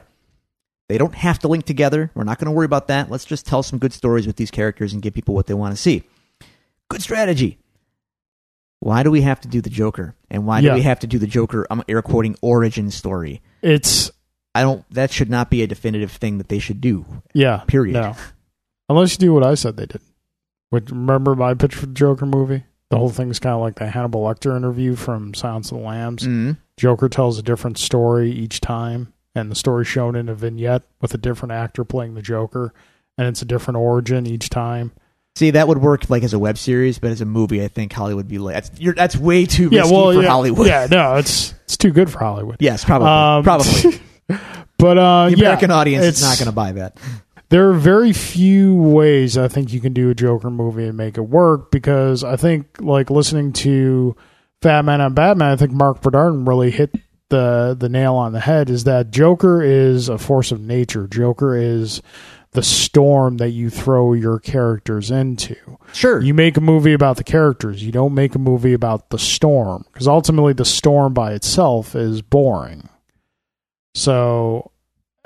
[0.89, 2.11] They don't have to link together.
[2.15, 3.11] We're not going to worry about that.
[3.11, 5.75] Let's just tell some good stories with these characters and give people what they want
[5.75, 6.03] to see.
[6.91, 7.59] Good strategy.
[8.85, 10.17] Why do we have to do the Joker?
[10.29, 10.71] And why Yeah.
[10.71, 13.41] do we have to do the Joker, I'm air quoting, origin story?
[13.63, 14.11] it's
[14.55, 17.07] I don't, that should not be a definitive thing that they should do.
[17.33, 17.59] yeah.
[17.69, 17.95] Period.
[17.95, 18.17] No,
[18.89, 20.01] unless you do what I said they did.
[20.71, 22.65] Which remember my pitch for the Joker movie?
[22.91, 26.27] The whole thing's kind of like the Hannibal Lecter interview from Silence of the Lambs.
[26.27, 26.59] Mm.
[26.77, 31.15] Joker tells a different story each time, and the story shown in a vignette with
[31.15, 32.75] a different actor playing the Joker,
[33.17, 34.93] and it's a different origin each time.
[35.35, 37.93] See, that would work like as a web series, but as a movie, I think
[37.93, 40.67] Hollywood would be like, that's, you're, that's way too risky for yeah, Hollywood.
[40.67, 42.57] Yeah, no, it's it's too good for Hollywood.
[42.61, 43.09] Yes, probably.
[43.09, 44.01] Um, probably.
[44.79, 46.99] but uh, The yeah, American audience is it's- not going to buy that.
[47.49, 51.19] There are very few ways I think you can do a Joker movie and make
[51.19, 54.17] it work because I think like listening to
[54.63, 56.95] Fat Man on Batman, I think Marc Bernardin really hit
[57.29, 58.71] the the nail on the head.
[58.71, 61.07] Is that Joker is a force of nature.
[61.07, 62.01] Joker is
[62.53, 65.57] the storm that you throw your characters into.
[65.95, 66.21] Sure.
[66.21, 67.83] You make a movie about the characters.
[67.83, 72.21] You don't make a movie about the storm because ultimately the storm by itself is
[72.21, 72.89] boring.
[73.95, 74.71] So,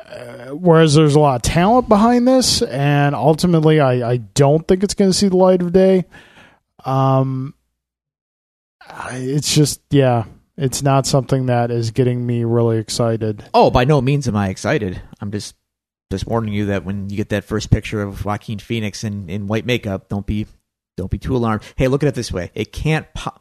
[0.04, 4.84] uh, whereas there's a lot of talent behind this, and ultimately I, I don't think
[4.84, 6.04] it's going to see the light of day.
[6.84, 7.54] Um,
[8.88, 10.24] I- it's just yeah,
[10.56, 13.44] it's not something that is getting me really excited.
[13.52, 15.00] oh, by no means am I excited.
[15.20, 15.54] I'm just
[16.10, 19.46] just warning you that when you get that first picture of Joaquin Phoenix in, in
[19.46, 20.46] white makeup, don't be
[20.96, 21.62] don't be too alarmed.
[21.76, 23.06] Hey, look at it this way: it can't.
[23.14, 23.40] Po-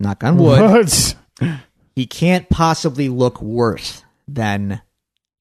[0.00, 0.60] knock on wood.
[0.60, 1.14] What?
[1.94, 4.80] he can't possibly look worse than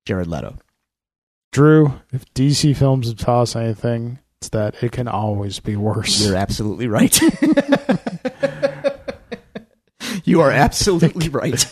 [0.06, 0.58] Jared Leto.
[1.52, 6.24] Drew, if DC Films have taught us anything, it's that it can always be worse.
[6.24, 7.20] You're absolutely right.
[10.24, 11.66] you are absolutely right.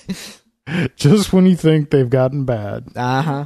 [0.96, 3.46] Just when you think they've gotten bad, Uh huh.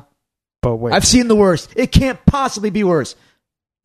[0.62, 1.74] But wait, I've seen the worst.
[1.76, 3.16] It can't possibly be worse.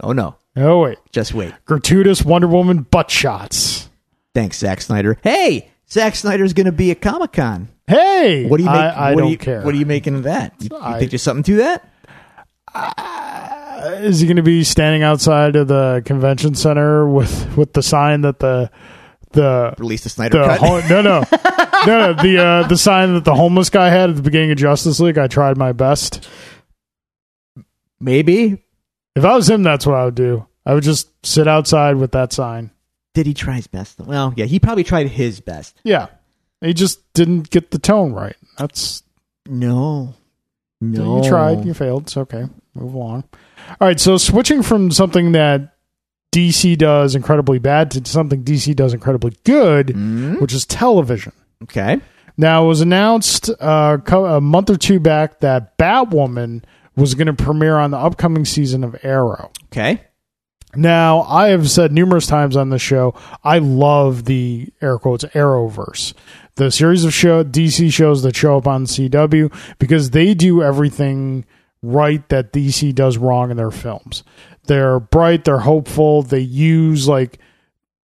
[0.03, 0.37] Oh no.
[0.57, 1.53] oh wait, Just wait.
[1.65, 3.89] gratuitous Wonder Woman butt shots.
[4.35, 5.17] Thanks, Zack Snyder.
[5.23, 7.69] Hey, Zack Snyder's going to be at Comic Con.
[7.87, 8.79] Hey, What do you make?
[8.79, 9.63] I, I what don't you, care.
[9.63, 10.55] What are you making of that?
[10.61, 11.89] You, you I- think there's something to that?
[12.75, 17.83] Uh, is he going to be standing outside of the convention center with with the
[17.83, 18.71] sign that the
[19.33, 20.59] the Release the Snyder the cut.
[20.61, 21.21] ho- no no
[21.87, 24.59] no no the uh, the sign that the homeless guy had at the beginning of
[24.59, 25.19] Justice League?
[25.19, 26.29] I tried my best.
[28.01, 28.63] Maybe.
[29.15, 30.47] If I was him, that's what I would do.
[30.65, 32.71] I would just sit outside with that sign.
[33.15, 33.99] Did he try his best?
[34.01, 35.81] Well, yeah, he probably tried his best.
[35.85, 36.09] Yeah,
[36.61, 38.37] he just didn't get the tone right.
[38.59, 39.03] That's
[39.49, 40.15] No.
[40.81, 41.23] No.
[41.23, 42.03] You tried, you failed.
[42.03, 42.45] It's okay.
[42.75, 43.25] Move along.
[43.81, 45.75] All right, so switching from something that
[46.35, 50.35] DC does incredibly bad to something DC does incredibly good, Hmm?
[50.35, 51.33] which is television.
[51.63, 51.99] Okay.
[52.37, 56.63] Now, it was announced uh, a month or two back that Batwoman
[56.97, 59.51] was going to premiere on the upcoming season of Arrow.
[59.67, 60.01] Okay.
[60.75, 66.13] Now, I have said numerous times on the show, I love the air quotes Arrowverse,
[66.57, 71.47] the series of show DC shows that show up on CW because they do everything
[71.83, 74.23] right that DC does wrong in their films.
[74.65, 77.39] They're bright, they're hopeful, they use like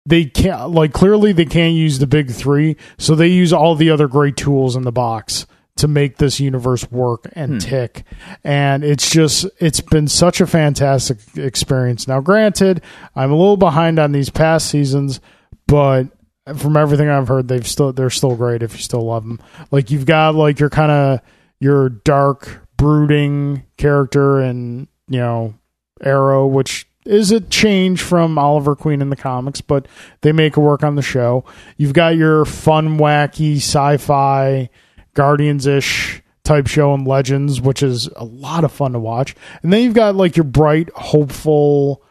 [0.06, 3.90] they can't like clearly they can't use the big 3, so they use all the
[3.90, 5.46] other great tools in the box
[5.80, 7.58] to make this universe work and hmm.
[7.58, 8.04] tick.
[8.44, 12.06] And it's just it's been such a fantastic experience.
[12.06, 12.82] Now granted,
[13.16, 15.20] I'm a little behind on these past seasons,
[15.66, 16.08] but
[16.56, 19.40] from everything I've heard, they've still they're still great if you still love them.
[19.70, 21.20] Like you've got like your kind of
[21.60, 25.54] your dark brooding character and you know
[26.02, 29.88] Arrow, which is a change from Oliver Queen in the comics, but
[30.20, 31.44] they make it work on the show.
[31.78, 34.68] You've got your fun, wacky sci-fi
[35.14, 39.34] Guardians ish type show in Legends, which is a lot of fun to watch.
[39.62, 42.02] And then you've got like your bright, hopeful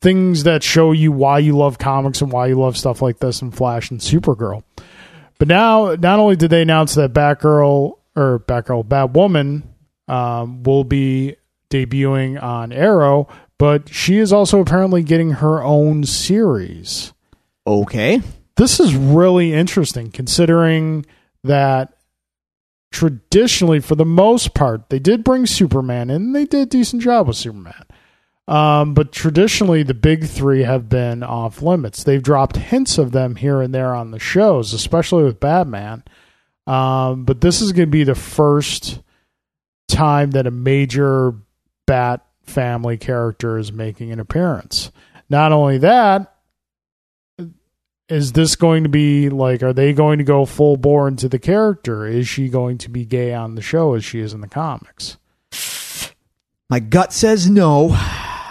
[0.00, 3.40] things that show you why you love comics and why you love stuff like this
[3.40, 4.62] and Flash and Supergirl.
[5.38, 9.62] But now, not only did they announce that Batgirl or Batgirl, Batwoman
[10.06, 11.36] um, will be
[11.70, 13.28] debuting on Arrow,
[13.58, 17.12] but she is also apparently getting her own series.
[17.66, 18.20] Okay.
[18.56, 21.06] This is really interesting considering
[21.42, 21.93] that
[22.94, 26.32] traditionally, for the most part, they did bring Superman in.
[26.32, 27.84] They did a decent job with Superman.
[28.46, 32.04] Um, but traditionally, the big three have been off limits.
[32.04, 36.04] They've dropped hints of them here and there on the shows, especially with Batman.
[36.68, 39.00] Um, but this is going to be the first
[39.88, 41.34] time that a major
[41.86, 44.92] Bat family character is making an appearance.
[45.28, 46.33] Not only that,
[48.08, 51.38] is this going to be like, are they going to go full bore into the
[51.38, 52.06] character?
[52.06, 55.16] Is she going to be gay on the show as she is in the comics?
[56.70, 57.88] My gut says no,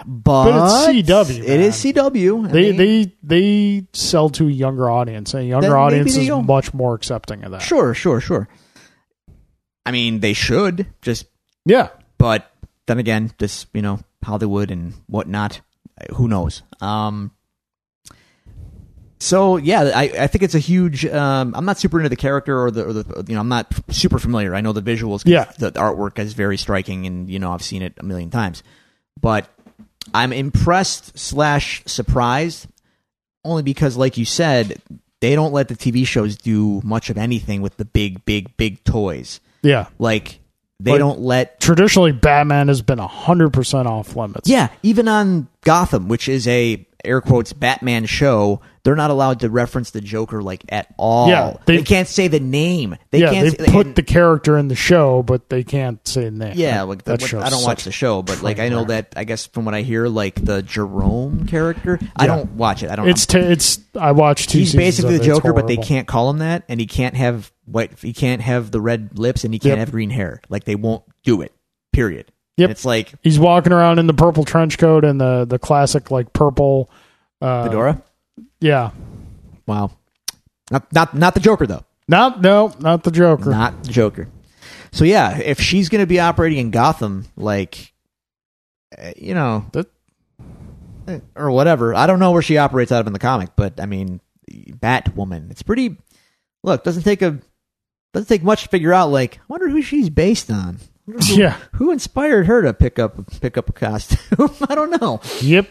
[0.06, 1.76] but, But it's CW, It is.
[1.76, 2.48] CW.
[2.48, 6.28] I They mean, they they sell to a younger audience, and a younger audience is
[6.28, 6.46] don't.
[6.46, 7.62] much more accepting of that.
[7.62, 8.48] sure, sure, sure.
[9.86, 11.26] I mean, they should just,
[11.66, 12.52] Yeah, but
[12.86, 15.62] then again, just you know, Hollywood and whatnot.
[16.16, 16.64] Who knows?
[16.82, 17.32] Um.
[19.24, 21.06] So yeah, I, I think it's a huge.
[21.06, 23.74] Um, I'm not super into the character or the, or the you know I'm not
[23.90, 24.54] super familiar.
[24.54, 25.46] I know the visuals, Yeah.
[25.58, 28.64] the, the artwork is very striking, and you know I've seen it a million times.
[29.22, 29.48] But
[30.14, 32.68] I'm impressed slash surprised
[33.46, 34.82] only because, like you said,
[35.22, 38.84] they don't let the TV shows do much of anything with the big, big, big
[38.84, 39.40] toys.
[39.62, 39.88] yeah.
[40.00, 40.42] Like
[40.82, 44.50] they But- don't let Traditionally, Batman has been hundred percent off limits.
[44.50, 49.50] yeah, even on Gotham, which is a air quotes Batman show, they're not allowed to
[49.50, 51.30] reference the Joker like at all.
[51.30, 52.98] Yeah, they, they- can't say the name.
[53.12, 56.06] They yeah, can't they say, put and- the character in the show, but they can't
[56.08, 56.54] say the name.
[56.56, 59.46] yeah, like that I don't watch the show, but like I know that I guess
[59.48, 62.90] from what I hear, like the Jerome character, I don't watch it.
[62.92, 63.08] I don't.
[63.08, 63.80] It's t- it's.
[64.00, 64.60] I watched two.
[64.60, 65.24] he's basically the.
[65.24, 68.72] Joker, but they can't call him that, and he can't have what He can't have
[68.72, 69.78] the red lips, and he can't Yep.
[69.80, 70.42] have green hair.
[70.50, 71.54] Like they won't do it.
[71.94, 72.32] Period.
[72.58, 72.70] Yep.
[72.70, 76.34] It's like He's walking around in the purple trench coat and the the classic like
[76.34, 76.90] purple.
[77.42, 78.02] Uh, Fedora.
[78.60, 78.92] Yeah.
[79.66, 79.92] Wow.
[80.72, 81.84] Not not not the Joker though.
[82.08, 83.50] Not no, not the Joker.
[83.50, 84.28] Not the Joker.
[84.92, 87.94] So yeah, if she's going to be operating in Gotham, like,
[88.98, 89.90] uh, you know, That-
[91.08, 91.96] eh, or whatever.
[91.96, 95.50] I don't know where she operates out of in the comic, but I mean, Batwoman.
[95.50, 95.98] It's pretty.
[96.64, 97.40] Look, doesn't take a
[98.14, 99.10] doesn't take much to figure out.
[99.10, 100.78] Like, I wonder who she's based on.
[101.06, 101.58] Who, Yeah.
[101.74, 104.50] who inspired her to pick up pick up a costume?
[104.70, 105.20] I don't know.
[105.42, 105.68] Yep.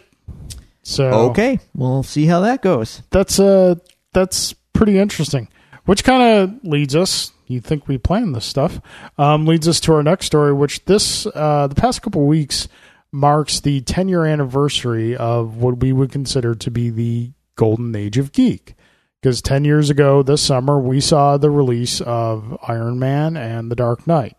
[0.83, 3.03] So Okay, we'll see how that goes.
[3.11, 3.77] that's uh
[4.13, 5.49] that's pretty interesting.
[5.85, 7.33] Which kind of leads us.
[7.47, 8.81] You think we planned this stuff?
[9.19, 12.69] Um, leads us to our next story, which this uh, the past couple weeks
[13.11, 18.17] marks the 10 year anniversary of what we would consider to be the golden age
[18.17, 18.75] of geek.
[19.21, 23.77] Because 10 years ago this summer, we saw the release of Iron Man and The
[23.77, 24.37] Dark Knight,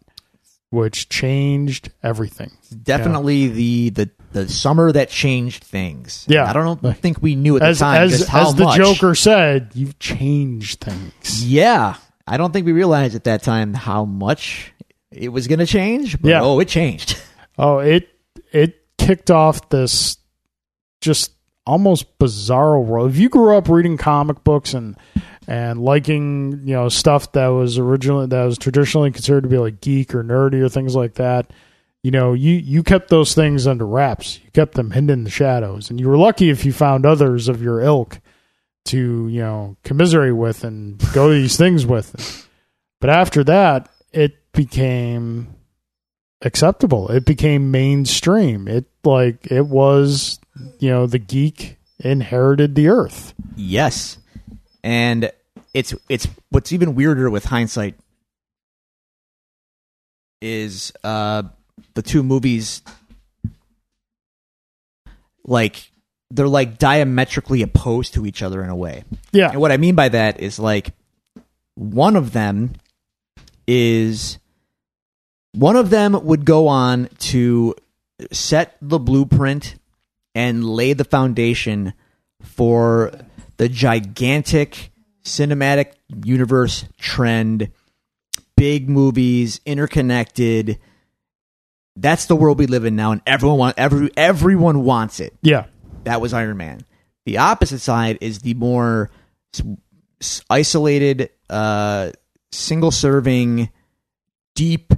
[0.74, 2.51] which changed everything.
[2.82, 6.26] Definitely the, the the summer that changed things.
[6.28, 6.49] Yeah.
[6.49, 8.78] I don't think we knew at As, the time as, just how as the much.
[8.78, 11.45] Joker said, you've changed things.
[11.45, 11.95] Yeah,
[12.26, 14.74] I don't think we realized at that time how much
[15.11, 16.19] it was going to change.
[16.19, 16.41] But, Yeah.
[16.41, 17.17] oh, it changed.
[17.55, 18.09] Oh, it
[18.51, 20.17] it kicked off this
[21.01, 21.32] just
[21.66, 23.11] almost bizarre world.
[23.11, 24.95] If you grew up reading comic books and
[25.45, 29.82] and liking you know stuff that was originally that was traditionally considered to be like
[29.82, 31.51] geek or nerdy or things like that,
[32.01, 34.39] you know you you kept those things under wraps.
[34.43, 37.47] You kept them hidden in the shadows, and you were lucky if you found others
[37.47, 38.20] of your ilk
[38.86, 42.47] to you know commiserate with and go to these things with.
[42.99, 45.55] But after that, it became
[46.41, 47.09] acceptable.
[47.09, 48.68] It became mainstream.
[48.68, 50.39] It like it was,
[50.80, 53.34] you know, the geek inherited the earth.
[53.56, 54.18] Yes,
[54.84, 55.32] and
[55.74, 57.95] it's it's what's even weirder with hindsight
[60.41, 61.43] is uh
[61.93, 62.82] the two movies
[65.45, 65.91] like
[66.32, 69.04] they're like diametrically opposed to each other in a way.
[69.32, 69.51] Yeah.
[69.51, 70.93] And what I mean by that is like
[71.76, 72.74] one of them
[73.68, 74.39] is
[75.54, 77.76] one of them would go on to
[78.32, 79.76] set the blueprint
[80.36, 81.93] and lay the foundation
[82.41, 83.11] for
[83.57, 84.91] the gigantic
[85.23, 85.93] cinematic
[86.25, 87.71] universe trend
[88.57, 90.77] big movies interconnected
[91.95, 95.65] that's the world we live in now and everyone want, every, everyone wants it Yeah.
[96.05, 96.81] that was Iron Man.
[97.25, 99.09] The opposite side is the more
[100.49, 102.11] isolated, uh,
[102.51, 103.69] single serving,
[104.55, 104.93] deep,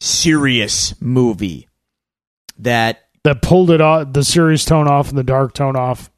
[0.00, 1.68] serious movie
[2.58, 6.10] that That pulled it off the serious tone off and the dark tone off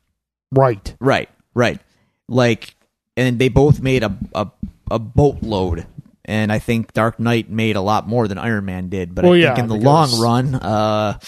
[0.52, 0.94] right.
[1.00, 1.80] right, right,
[2.28, 2.76] like,
[3.16, 4.48] and they both made a a,
[4.90, 5.86] a boatload.
[6.24, 9.32] And I think Dark Knight made a lot more than Iron Man did, but Well,
[9.32, 11.24] I yeah, think in the because- long run, uh, I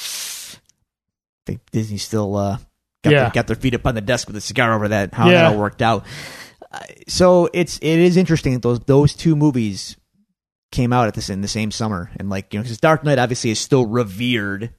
[1.47, 2.59] think Disney still uh,
[3.03, 3.23] got, Yeah.
[3.25, 5.43] their, got their feet up on the desk with a cigar over that how Yeah.
[5.43, 6.05] that all worked out.
[7.09, 9.97] So it's it is interesting that those those two movies
[10.73, 13.19] came out at this in the same summer, and like you know, because Dark Knight
[13.19, 14.71] obviously is still revered.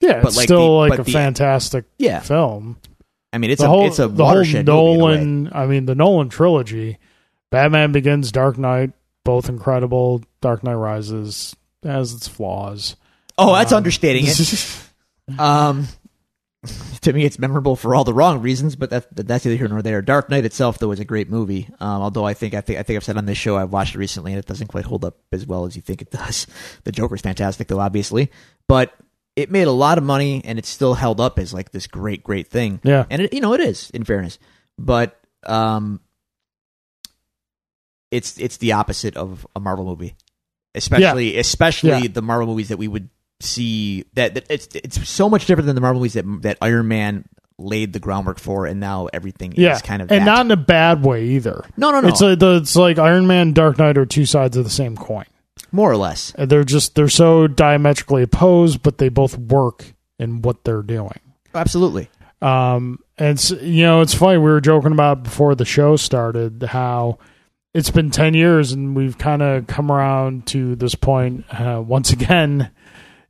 [0.00, 2.76] Yeah, But it's like still the- like but a the- fantastic Yeah, film.
[3.32, 5.16] I mean it's the a whole it's a the whole watershed movie in a way.
[5.16, 5.50] Nolan.
[5.52, 6.98] I mean, the Nolan trilogy,
[7.50, 8.92] Batman Begins, Dark Knight,
[9.24, 10.22] both incredible.
[10.40, 12.96] Dark Knight Rises has its flaws.
[13.38, 14.82] Oh, that's Um, understating it.
[15.40, 15.88] Um,
[17.02, 19.82] to me, it's memorable for all the wrong reasons, but that, that's neither here nor
[19.82, 20.00] there.
[20.02, 21.68] Dark Knight itself, though, is a great movie.
[21.80, 23.94] Um, although I think I think I think I've said on this show I've watched
[23.96, 26.46] it recently and it doesn't quite hold up as well as you think it does.
[26.84, 28.30] The Joker's fantastic, though, obviously,
[28.68, 28.92] but
[29.36, 32.24] it made a lot of money and it's still held up as like this great,
[32.24, 32.80] great thing.
[32.82, 34.38] yeah, And it, you know, it is in fairness,
[34.78, 36.00] but um,
[38.10, 40.16] it's it's the opposite of a Marvel movie,
[40.74, 42.08] especially especially Yeah.
[42.08, 43.08] the Marvel movies that we would
[43.40, 46.88] see that, that it's it's so much different than the Marvel movies that that Iron
[46.88, 47.28] Man
[47.58, 50.24] laid the groundwork for, and now everything yeah, is kind of and that.
[50.26, 51.64] not in a bad way either.
[51.76, 54.56] no no no It's like the, it's like Iron Man, Dark Knight are two sides
[54.56, 55.24] of the same coin.
[55.76, 56.32] More or less.
[56.36, 59.84] They're just they're so diametrically opposed, but they both work
[60.18, 61.20] in what they're doing.
[61.54, 62.10] Absolutely.
[62.42, 64.38] Um, and it's, you know, it's funny.
[64.38, 67.18] We were joking about before the show started how
[67.72, 72.10] it's been 10 years and we've kind of come around to this point uh, once
[72.12, 72.70] again.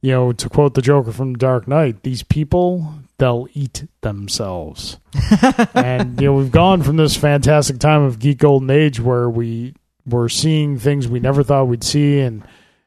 [0.00, 4.98] you know, to quote the Joker from Dark Knight, these people they'll eat themselves.
[5.74, 9.74] and you know, we've gone from this fantastic time of geek golden age where we
[10.06, 12.42] were seeing things we never thought we'd see, and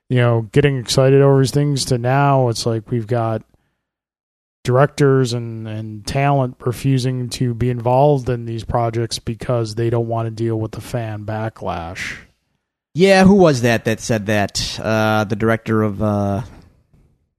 [0.09, 3.43] you know, getting excited over these things to now it's like we've got
[4.63, 10.27] directors and, and talent refusing to be involved in these projects because they don't want
[10.27, 12.17] to deal with the fan backlash.
[12.93, 14.79] Yeah, who was that that said that?
[14.81, 16.41] Uh, the director of uh,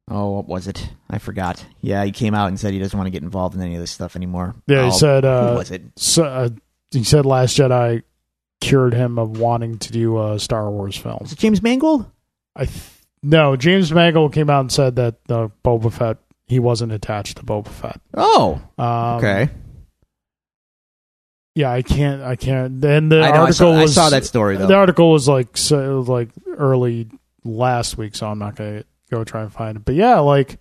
[0.09, 0.89] oh, what was it?
[1.11, 1.65] I forgot.
[1.81, 3.81] Yeah, he came out and said he doesn't want to get involved in any of
[3.81, 4.55] this stuff anymore.
[4.67, 5.25] Yeah, Oh, he said.
[5.25, 5.83] Uh, who was it?
[5.97, 6.49] So, uh,
[6.93, 8.03] he said Last Jedi
[8.61, 11.19] cured him of wanting to do a Star Wars film.
[11.21, 12.11] Was it James Mangold?
[12.57, 12.81] I th-
[13.23, 17.45] no, James Mangold came out and said that uh, Boba Fett he wasn't attached to
[17.45, 18.01] Boba Fett.
[18.15, 19.49] Oh, Um, okay.
[21.55, 22.23] Yeah, I can't.
[22.23, 22.85] I can't.
[22.85, 23.35] And the I know.
[23.35, 24.67] I article saw, I saw that story though.
[24.67, 27.09] the article was like so like early
[27.45, 29.85] last week, so I'm not gonna go try and find it.
[29.85, 30.59] But yeah, like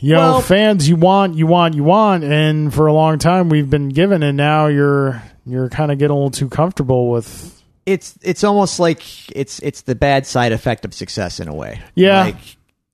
[0.00, 3.48] you know, Well- fans, you want, you want, you want, and for a long time
[3.48, 7.62] we've been given, and now you're you're kind of getting a little too comfortable with.
[7.86, 9.02] it's it's almost like
[9.36, 11.80] it's it's the bad side effect of success in a way.
[11.94, 12.24] Yeah.
[12.24, 12.36] like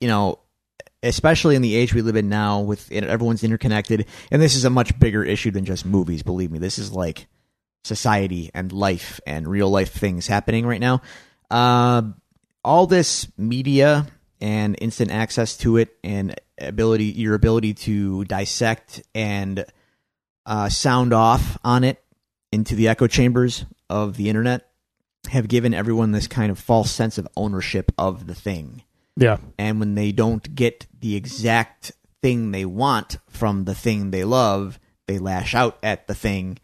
[0.01, 0.38] you know,
[1.03, 4.70] especially in the age we live in now, with everyone's interconnected, and this is a
[4.70, 6.22] much bigger issue than just movies.
[6.22, 7.26] Believe me, this is like
[7.84, 11.01] society and life and real life things happening right now.
[11.51, 12.03] Uh,
[12.64, 14.07] all this media
[14.40, 19.64] and instant access to it, and ability your ability to dissect and
[20.44, 22.03] uh, sound off on it
[22.53, 24.68] into the echo chambers of the internet
[25.30, 28.82] have given everyone this kind of false sense of ownership of the thing.
[29.16, 31.92] Yeah, And when they don't get the exact
[32.22, 36.59] thing they want from the thing they love, they lash out at the thing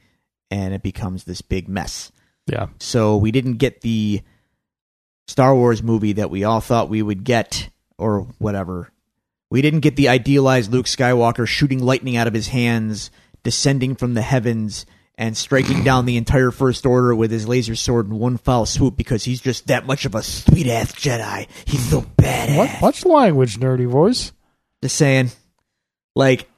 [0.50, 2.12] and it becomes this big mess.
[2.46, 4.20] yeah, So we didn't get the
[5.26, 8.90] Star Wars movie that we all thought we would get, or whatever.
[9.50, 13.10] We didn't get the idealized Luke Skywalker shooting lightning out of his hands,
[13.42, 14.84] descending from the heavens,
[15.22, 18.96] and striking down the entire First Order with his laser sword in one foul swoop
[18.96, 21.46] because he's just that much of a sweet ass Jedi.
[21.64, 22.82] He's so badass.
[22.82, 24.32] what the language, nerdy voice.
[24.82, 25.30] Just saying,
[26.16, 26.50] like,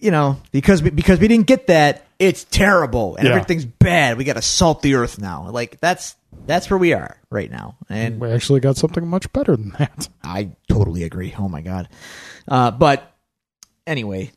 [0.00, 3.34] you know, because we, because we didn't get that, it's terrible and Yeah.
[3.34, 4.16] everything's bad.
[4.16, 5.50] We got to salt the earth now.
[5.50, 9.56] Like that's that's where we are right now, and We actually got something much better
[9.56, 10.08] than that.
[10.24, 11.34] I totally agree.
[11.38, 11.90] Oh my god,
[12.48, 13.12] uh, but
[13.86, 14.32] anyway,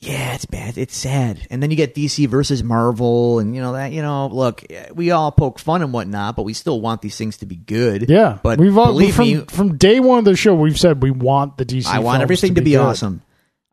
[0.00, 0.78] yeah, it's bad.
[0.78, 1.46] It's sad.
[1.50, 5.10] And then you get DC versus Marvel, and you know that you know, look, we
[5.10, 8.08] all poke fun and whatnot, but we still want these things to be good.
[8.08, 11.02] Yeah, but we've all, believe from me, from day one of the show we've said
[11.02, 11.86] we want the DC.
[11.86, 12.80] I want everything to be, good.
[12.80, 13.22] awesome.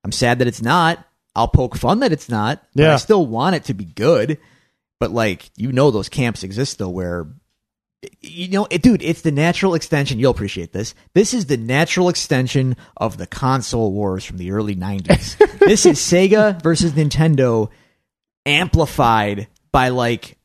[0.03, 1.03] I'm sad that it's not.
[1.33, 2.61] I'll poke fun that it's not.
[2.75, 2.93] But Yeah.
[2.95, 4.37] I still want it to be good.
[4.99, 7.27] But like you know, those camps exist though, where
[8.21, 10.19] you know, it, dude, it's the natural extension.
[10.19, 10.93] You'll appreciate this.
[11.13, 15.37] This is the natural extension of the console wars from the early '90s.
[15.59, 17.69] this is Sega versus Nintendo
[18.45, 20.37] amplified by like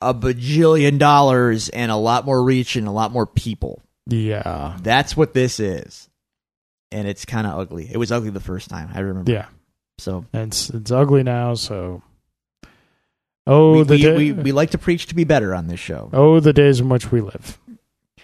[0.00, 3.80] a bajillion dollars and a lot more reach and a lot more people.
[4.06, 6.08] Yeah, That's what this is.
[6.90, 7.88] And it's kind of ugly.
[7.90, 8.90] It was ugly the first time.
[8.92, 9.30] I remember.
[9.32, 9.46] yeah,
[9.98, 11.54] So and it's it's ugly now.
[11.54, 12.02] So,
[13.46, 16.10] oh we, the we, we, we like to preach to be better on this show.
[16.12, 17.58] oh the days in which we live.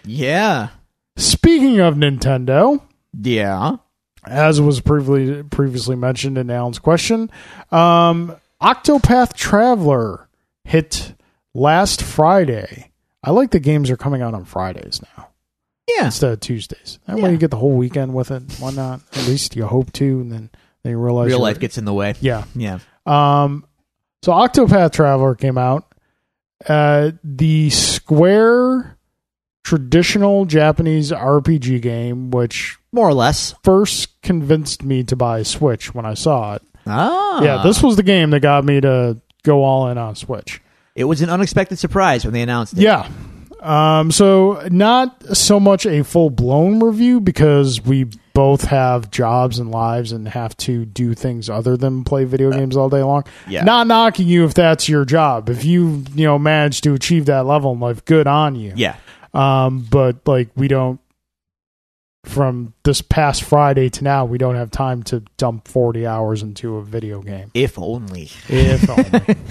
[0.05, 0.69] Yeah.
[1.17, 2.81] Speaking of Nintendo,
[3.19, 3.77] Yeah.
[4.25, 7.29] as was previously previously mentioned in Alan's question,
[7.71, 10.27] um, Octopath Traveler
[10.63, 11.13] hit
[11.53, 12.91] last Friday.
[13.23, 15.27] I like the games are coming out on Fridays now
[15.93, 16.05] Yeah.
[16.05, 16.99] instead of Tuesdays.
[17.05, 17.29] That way Yeah.
[17.31, 18.43] you get the whole weekend with it.
[18.59, 19.01] Why not?
[19.13, 20.49] At least you hope to, and then
[20.83, 22.13] then you realize Real you're- life gets in the way.
[22.21, 22.45] Yeah.
[22.55, 22.79] Yeah.
[23.05, 23.65] Um,
[24.23, 25.85] so Octopath Traveler came out.
[26.67, 28.97] Uh, the Square
[29.63, 33.53] traditional Japanese RPG game, which More or less.
[33.63, 36.61] first convinced me to buy Switch when I saw it.
[36.87, 37.41] Ah.
[37.43, 40.61] Yeah, this was the game that got me to go all in on Switch.
[40.95, 42.79] It was an unexpected surprise when they announced it.
[42.81, 43.07] Yeah.
[43.61, 48.07] Um, so not so much a full blown review because we
[48.39, 52.77] both have jobs and lives and have to do things other than play video games
[52.77, 53.25] all day long.
[53.49, 53.65] Yeah.
[53.65, 55.49] Not knocking you if that's your job.
[55.49, 58.71] If you, you know, manage to achieve that level in life, good on you.
[58.77, 58.95] Yeah.
[59.33, 61.01] Um, but like we don't
[62.23, 66.77] from this past Friday to now, we don't have time to dump forty hours into
[66.77, 67.51] a video game.
[67.53, 68.29] If only.
[68.47, 69.35] If only.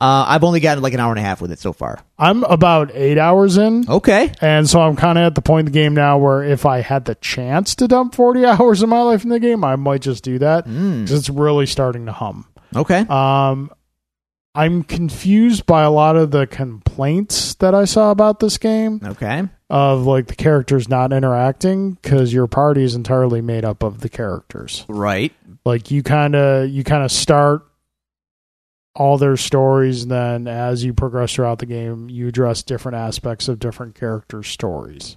[0.00, 1.98] Uh, I've only gotten like an hour and a half with it so far.
[2.18, 3.88] I'm about eight hours in.
[3.90, 4.32] Okay.
[4.40, 6.80] And so I'm kind of at the point of the game now where if I
[6.82, 10.02] had the chance to dump 40 hours of my life in the game, I might
[10.02, 11.16] just do that because Mm.
[11.16, 12.46] it's really starting to hum.
[12.76, 13.00] Okay.
[13.08, 13.70] Um,
[14.54, 19.44] I'm confused by a lot of the complaints that I saw about this game Okay.
[19.70, 24.08] of like the characters not interacting because your party is entirely made up of the
[24.08, 24.84] characters.
[24.88, 25.32] Right.
[25.64, 27.62] Like you kind of you kind of start
[28.94, 33.46] all their stories, and then as you progress throughout the game, you address different aspects
[33.48, 35.16] of different characters' stories.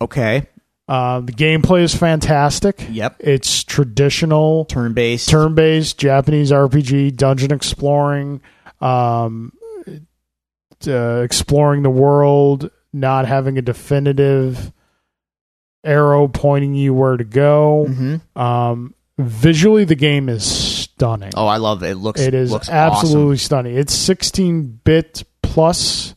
[0.00, 0.46] Okay.
[0.88, 2.84] Uh, the gameplay is fantastic.
[2.90, 3.16] Yep.
[3.20, 5.28] It's traditional Turn based.
[5.30, 8.42] turn based Japanese RPG, dungeon exploring,
[8.80, 9.52] um,
[10.86, 14.72] uh, exploring the world, not having a definitive
[15.84, 17.86] arrow pointing you where to go.
[17.86, 20.44] hmm Um, visually, the game is
[21.02, 21.30] stunning.
[21.36, 21.90] Oh, I love it.
[21.90, 22.20] It looks.
[22.20, 23.76] it is looks absolutely stunning.
[23.76, 26.14] It's 16 bit plus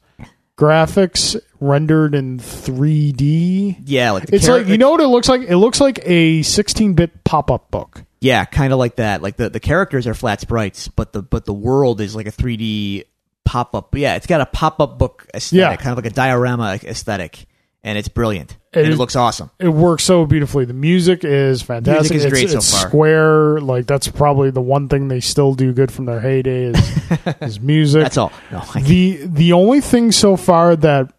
[0.58, 3.82] graphics rendered in 3D.
[3.86, 5.42] Yeah, like the It's char- like you know what it looks like.
[5.42, 8.04] It looks like a 16 bit pop up book.
[8.22, 9.22] Yeah, kind of like that.
[9.22, 12.32] Like the, the characters are flat sprites, but the but the world is like a
[12.32, 13.04] 3D
[13.44, 13.96] pop up.
[13.96, 15.84] Yeah, it's got a pop up book aesthetic, Yeah.
[15.84, 17.46] kind of like a diorama aesthetic,
[17.86, 18.58] and it's brilliant.
[18.74, 19.52] It and it looks awesome.
[19.60, 20.66] it works so beautifully.
[20.66, 22.12] The music is fantastic.
[22.12, 22.90] Music is it's, great so far.
[22.90, 27.02] Square, like that's probably the one thing they still do good from their heyday is,
[27.42, 28.02] is music.
[28.02, 28.34] That's all.
[28.52, 31.14] No, the the only thing so far that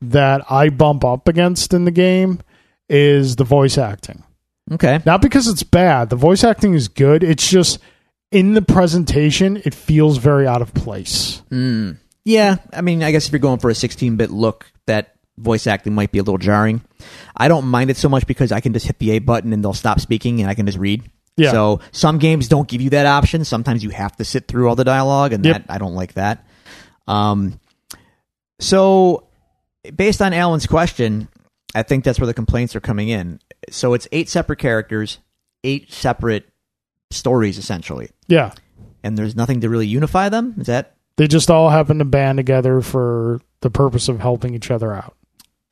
[0.00, 2.40] that I bump up against in the game
[2.88, 4.22] is the voice acting.
[4.70, 5.00] okay.
[5.04, 6.08] Not because it's bad.
[6.08, 7.24] The voice acting is good.
[7.24, 7.80] It's just
[8.30, 11.42] in the presentation, it feels very out of place.
[11.50, 11.98] Mm.
[12.24, 15.94] Yeah, I mean, I guess if you're going for a 16-bit look, that voice acting
[15.94, 16.82] might be a little jarring.
[17.36, 19.62] I don't mind it so much because I can just hit the A button and
[19.62, 21.02] they'll stop speaking and I can just read.
[21.36, 21.50] Yeah.
[21.50, 23.44] So some games don't give you that option.
[23.44, 25.66] Sometimes you have to sit through all the dialogue, and Yep.
[25.66, 26.46] that I don't like that.
[27.08, 27.58] Um,
[28.60, 29.26] so
[29.96, 31.28] based on Alan's question,
[31.74, 33.40] I think that's where the complaints are coming in.
[33.70, 35.18] So it's eight separate characters,
[35.64, 36.48] eight separate
[37.10, 38.52] stories essentially, Yeah.
[39.02, 40.54] and there's nothing to really unify them.
[40.58, 40.96] Is that?
[41.16, 45.14] They just all happen to band together for the purpose of helping each other out.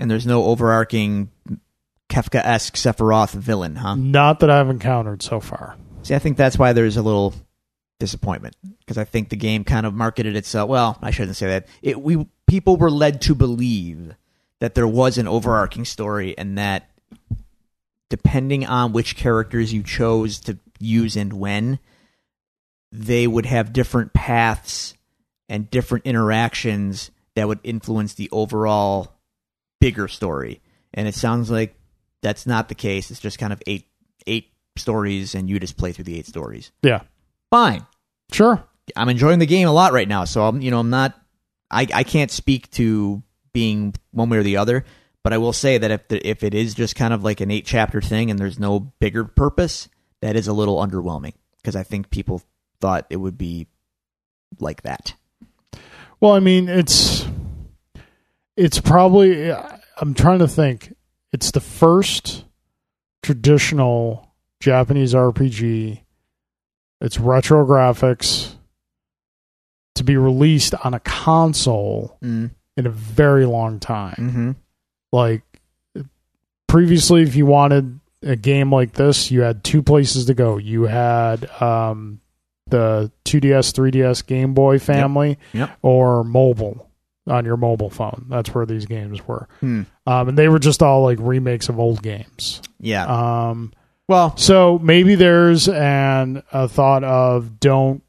[0.00, 1.30] And there's no overarching
[2.08, 3.94] Kefka-esque Sephiroth villain, huh?
[3.94, 5.76] Not that I've encountered so far.
[6.02, 7.34] See, I think that's why there's a little
[8.00, 10.68] disappointment because I think the game kind of marketed itself.
[10.68, 11.68] Well, I shouldn't say that.
[11.82, 14.16] It we people were led to believe
[14.58, 16.90] that there was an overarching story and that
[18.08, 21.78] depending on which characters you chose to use and when,
[22.90, 24.94] they would have different paths
[25.48, 29.12] and different interactions that would influence the overall
[29.80, 30.60] bigger story.
[30.94, 31.74] And it sounds like
[32.22, 33.10] that's not the case.
[33.10, 33.86] It's just kind of eight
[34.26, 36.70] eight stories and you just play through the eight stories.
[36.82, 37.02] Yeah.
[37.50, 37.86] Fine.
[38.32, 38.62] Sure.
[38.96, 41.18] I'm enjoying the game a lot right now, so I'm you know I'm not
[41.70, 43.22] I I can't speak to
[43.52, 44.84] being one way or the other,
[45.22, 47.50] but I will say that if the, if it is just kind of like an
[47.50, 49.88] eight chapter thing and there's no bigger purpose,
[50.22, 52.42] that is a little underwhelming because I think people
[52.80, 53.66] thought it would be
[54.58, 55.14] like that.
[56.20, 57.26] Well, I mean, it's
[58.56, 60.94] it's probably I'm trying to think.
[61.32, 62.44] It's the first
[63.22, 66.00] traditional Japanese RPG.
[67.00, 68.52] It's retro graphics
[69.94, 72.50] to be released on a console Mm.
[72.76, 74.14] in a very long time.
[74.18, 74.50] Mm-hmm.
[75.12, 75.42] Like
[76.68, 80.56] previously, if you wanted a game like this, you had two places to go.
[80.58, 82.20] You had um,
[82.68, 85.78] the 2DS, 3DS, Game Boy family, Yep.
[85.82, 86.89] or mobile
[87.26, 88.26] on your mobile phone.
[88.28, 89.82] That's where these games were, Hmm.
[90.06, 92.60] um, and they were just all like remakes of old games.
[92.80, 93.04] Yeah.
[93.04, 93.72] Um,
[94.08, 98.02] well, so maybe there's an a thought of don't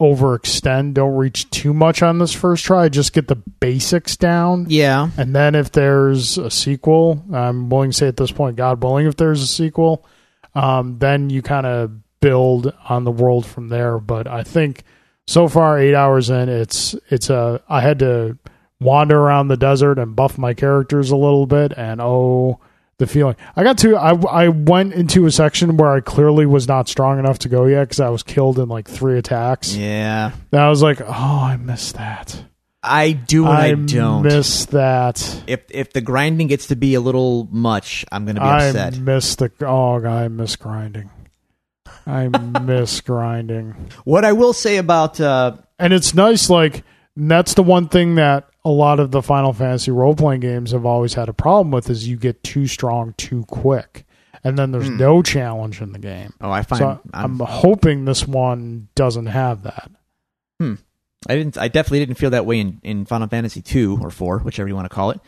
[0.00, 2.88] overextend, don't reach too much on this first try.
[2.88, 4.66] Just get the basics down.
[4.68, 5.10] yeah.
[5.16, 9.06] And then if there's a sequel, I'm willing to say at this point, God willing,
[9.06, 10.04] if there's a sequel,
[10.54, 13.98] um, then you kind of build on the world from there.
[13.98, 14.82] But I think
[15.26, 18.38] so far, eight hours in, it's it's a I had to
[18.80, 22.60] wander around the desert and buff my characters a little bit, and oh,
[22.98, 23.36] the feeling.
[23.56, 27.18] I got to I I went into a section where I clearly was not strong
[27.18, 29.74] enough to go yet because I was killed in like three attacks.
[29.74, 30.32] Yeah.
[30.50, 32.44] And I was like, oh, I missed that.
[32.82, 34.22] I do and I, don't.
[34.22, 35.42] miss that.
[35.46, 38.94] if if the grinding gets to be a little much, I'm going to be upset.
[38.94, 41.10] I miss the oh, I miss grinding.
[42.06, 43.74] I miss grinding,
[44.04, 46.48] What I will say about uh, and it's nice.
[46.50, 46.82] Like
[47.16, 50.70] and that's the one thing that a lot of the Final Fantasy role playing games
[50.72, 54.06] have always had a problem with is you get too strong too quick,
[54.44, 54.96] and then there's Hmm.
[54.98, 56.32] no challenge in the game.
[56.40, 59.90] oh, I find So I'm, I'm hoping this one doesn't have that.
[61.28, 61.56] I didn't.
[61.56, 64.74] I definitely didn't feel that way in, in Final Fantasy two or four, whichever you
[64.74, 65.20] want to call it.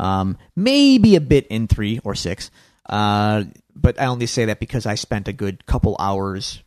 [0.00, 2.50] Um, maybe a bit in three or six.
[2.88, 3.44] Uh,
[3.74, 6.62] but I only say that because I spent a good couple hours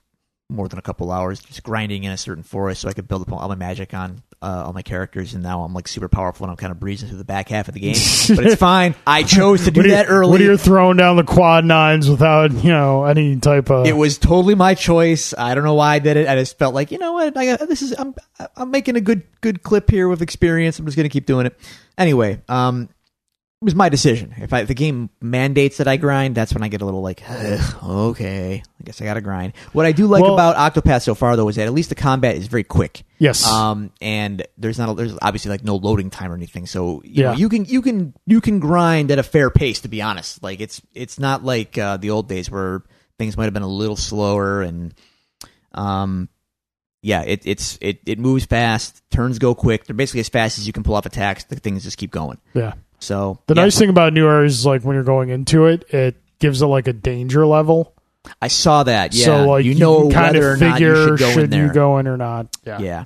[0.47, 3.23] more than a couple hours just grinding in a certain forest so I could build
[3.23, 6.43] up all my magic on uh, all my characters, and now I'm like super powerful
[6.43, 7.95] and I'm kind of breezing through the back half of the game.
[8.35, 8.93] but it's fine.
[9.07, 10.31] I chose to do What are you- that early.
[10.31, 13.87] What are you throwing down the quad nines without you know any type of?
[13.87, 15.33] it was totally my choice.
[15.35, 16.27] I don't know why I did it.
[16.27, 18.13] I just felt like you know what, I this is I'm
[18.55, 20.77] I'm making a good good clip here with experience.
[20.77, 21.57] I'm just gonna keep doing it
[21.97, 22.39] anyway.
[22.47, 22.89] Um,
[23.65, 24.33] was my decision.
[24.37, 27.01] If, I, if the game mandates that I grind, that's when I get a little
[27.01, 29.53] like, "Ugh, okay, I guess I got to grind.
[29.73, 31.95] What I do like Well- about Octopath so far, though, is that at least the
[31.95, 33.03] combat is very quick.
[33.19, 33.45] yes.
[33.45, 37.23] Um, and there's not a, there's obviously like no loading time or anything, so you
[37.23, 37.31] Yeah.
[37.31, 39.81] know you can you can you can grind at a fair pace.
[39.81, 42.83] To be honest, like it's it's not like uh, the old days where
[43.17, 44.93] things might have been a little slower and
[45.73, 46.29] um
[47.01, 50.65] yeah it it's it it moves fast turns go quick they're basically as fast as
[50.67, 52.73] you can pull off attacks the things just keep going yeah.
[52.99, 53.63] So The yeah.
[53.63, 56.65] nice thing about new areas is like when you're going into it, it gives it
[56.67, 57.93] like a danger level.
[58.41, 61.19] i saw that yeah so like you know kind of or not you figure should
[61.19, 62.47] go in you go in or not.
[62.65, 62.79] Yeah.
[62.79, 63.03] yeah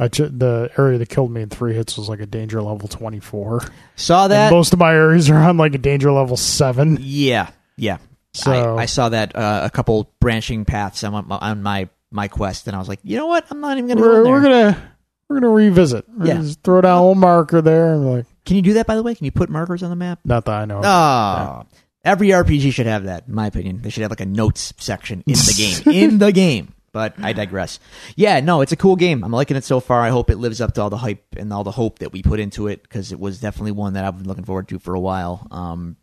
[0.00, 2.88] I ch- the area that killed me in three hits was like a danger level
[2.88, 3.60] 24.
[3.94, 6.98] saw And that most of my areas are on like a danger level 7.
[7.00, 7.98] yeah yeah
[8.32, 12.28] So I, I saw that uh, a couple branching paths on my, on my my
[12.28, 14.32] quest and i was like you know what i'm not even gonna we're, in there.
[14.32, 14.92] we're gonna
[15.34, 16.04] we're gonna revisit.
[16.16, 16.34] We're Yeah.
[16.42, 19.02] just throw down a little marker there and like can you do that by the
[19.02, 20.78] way can you put markers on the map not that I know.
[20.78, 20.84] of.
[20.84, 21.66] Oh,
[22.04, 23.24] every RPG should have that.
[23.28, 25.94] In my opinion, they should have like a notes section in the game.
[25.94, 26.72] in the game.
[26.92, 27.80] But I digress.
[28.14, 29.24] Yeah, no, it's a cool game.
[29.24, 30.00] I'm liking it so far.
[30.02, 32.22] I hope it lives up to all the hype and all the hope that we
[32.22, 34.94] put into it because it was definitely one that I've been looking forward to for
[34.94, 35.48] a while.
[35.50, 35.96] Um,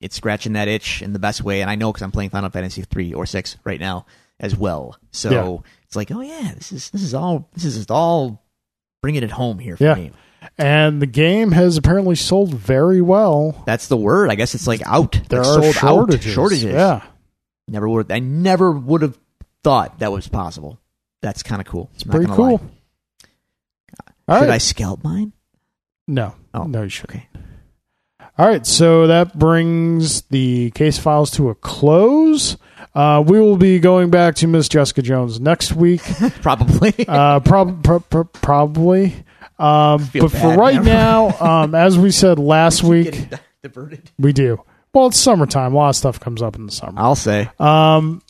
[0.00, 2.48] it's scratching that itch in the best way, and I know because I'm playing Final
[2.48, 4.06] Fantasy three or six right now
[4.38, 4.96] as well.
[5.10, 5.70] So Yeah.
[5.86, 8.39] it's like, oh yeah, this is this is all this is all
[9.02, 9.94] bringing it at home here for Yeah.
[9.94, 10.12] me.
[10.56, 13.62] And the game has apparently sold very well.
[13.66, 14.30] That's the word.
[14.30, 15.20] I guess it's like out.
[15.28, 16.26] There Like, are sold shortages.
[16.26, 16.34] out.
[16.34, 16.72] Shortages.
[16.72, 17.02] Yeah.
[17.68, 18.10] Never would.
[18.10, 19.18] I never would have
[19.62, 20.78] thought that was possible.
[21.22, 21.90] That's kind of cool.
[21.94, 22.58] It's Pretty cool.
[22.58, 22.68] Should
[24.28, 24.48] right.
[24.50, 25.32] I scalp mine?
[26.08, 26.34] No.
[26.54, 27.16] Oh, no, you shouldn't.
[27.18, 27.28] Okay.
[28.38, 32.56] All right, so that brings the case files to a close.
[32.94, 36.02] Uh, we will be going back to Miss Jessica Jones next week,
[36.42, 36.92] Probably.
[37.06, 39.14] uh, prob- pro- pro- probably.
[39.58, 41.28] Um, but for right now.
[41.40, 43.28] now, um, as we said last week,
[43.62, 44.10] diverted.
[44.18, 44.62] we do.
[44.92, 45.72] Well, it's summertime.
[45.74, 47.00] A lot of stuff comes up in the summer.
[47.00, 47.48] I'll say.
[47.60, 48.22] Um,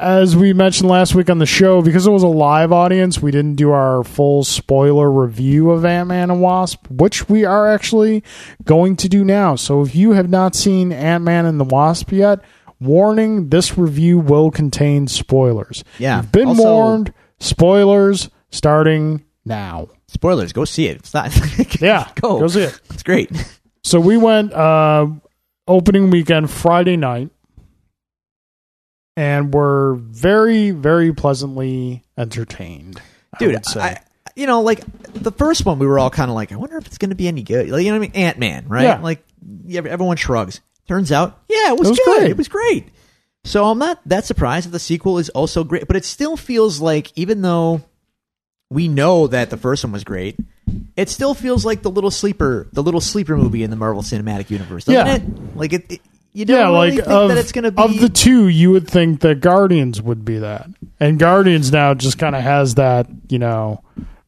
[0.00, 3.30] as we mentioned last week on the show, because it was a live audience, we
[3.30, 8.24] didn't do our full spoiler review of Ant Man and Wasp, which we are actually
[8.64, 9.56] going to do now.
[9.56, 12.40] So if you have not seen Ant Man and the Wasp yet,
[12.80, 15.84] warning: this review will contain spoilers.
[15.98, 16.18] Yeah.
[16.22, 17.12] You've been Also- warned.
[17.42, 19.88] Spoilers starting now.
[20.08, 20.52] Spoilers.
[20.52, 20.98] Go see it.
[20.98, 21.30] It's not.
[21.80, 22.40] Yeah, Go.
[22.40, 22.78] go see it.
[22.90, 23.30] It's great.
[23.82, 25.06] So we went uh,
[25.66, 27.30] opening weekend Friday night,
[29.16, 33.00] and were very, very pleasantly entertained.
[33.38, 33.80] Dude, say.
[33.80, 34.00] I,
[34.36, 34.80] you know, like
[35.14, 37.16] the first one, we were all kind of like, I wonder if it's going to
[37.16, 37.70] be any good.
[37.70, 38.22] Like, you know what I mean?
[38.26, 38.82] Ant Man, right?
[38.84, 39.00] Yeah.
[39.00, 39.24] Like,
[39.64, 40.60] yeah, everyone shrugs.
[40.90, 42.18] Turns out, yeah, it was, It was good.
[42.18, 42.30] great.
[42.32, 42.88] It was great.
[43.44, 46.80] So I'm not that surprised that the sequel is also great, but it still feels
[46.80, 47.82] like, even though
[48.70, 50.36] we know that the first one was great,
[50.96, 54.50] it still feels like the little sleeper, the little sleeper movie in the Marvel Cinematic
[54.50, 55.14] Universe, doesn't Yeah.
[55.14, 55.56] it?
[55.56, 56.00] Like it, it
[56.32, 58.48] you don't yeah, really like think of, that it's going to be of the two,
[58.48, 60.66] you would think that Guardians would be that,
[60.98, 63.84] and Guardians now just kind of has that, you know,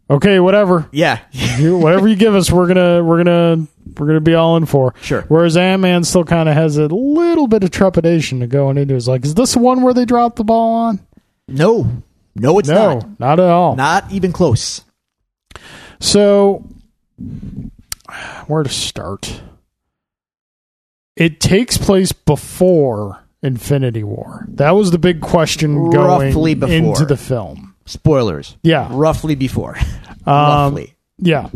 [0.08, 3.66] okay, whatever, yeah, you, whatever you give us, we're gonna, we're gonna,
[3.98, 4.94] we're gonna be all in for.
[5.02, 5.22] Sure.
[5.28, 8.94] Whereas Ant Man still kind of has a little bit of trepidation to going into.
[8.94, 11.00] It's like, is this the one where they dropped the ball on?
[11.48, 12.02] no,
[12.34, 13.76] no, it's no, not, not at all.
[13.76, 14.82] not even close.
[16.00, 16.64] So,
[18.46, 19.42] where to start?
[21.16, 24.46] It takes place before Infinity War.
[24.48, 26.74] That was the big question going Roughly before.
[26.74, 27.74] into the film.
[27.84, 28.56] Spoilers.
[28.62, 28.88] Yeah.
[28.90, 29.76] roughly before.
[30.24, 30.34] Um,
[30.76, 30.94] roughly.
[31.18, 31.50] Yeah.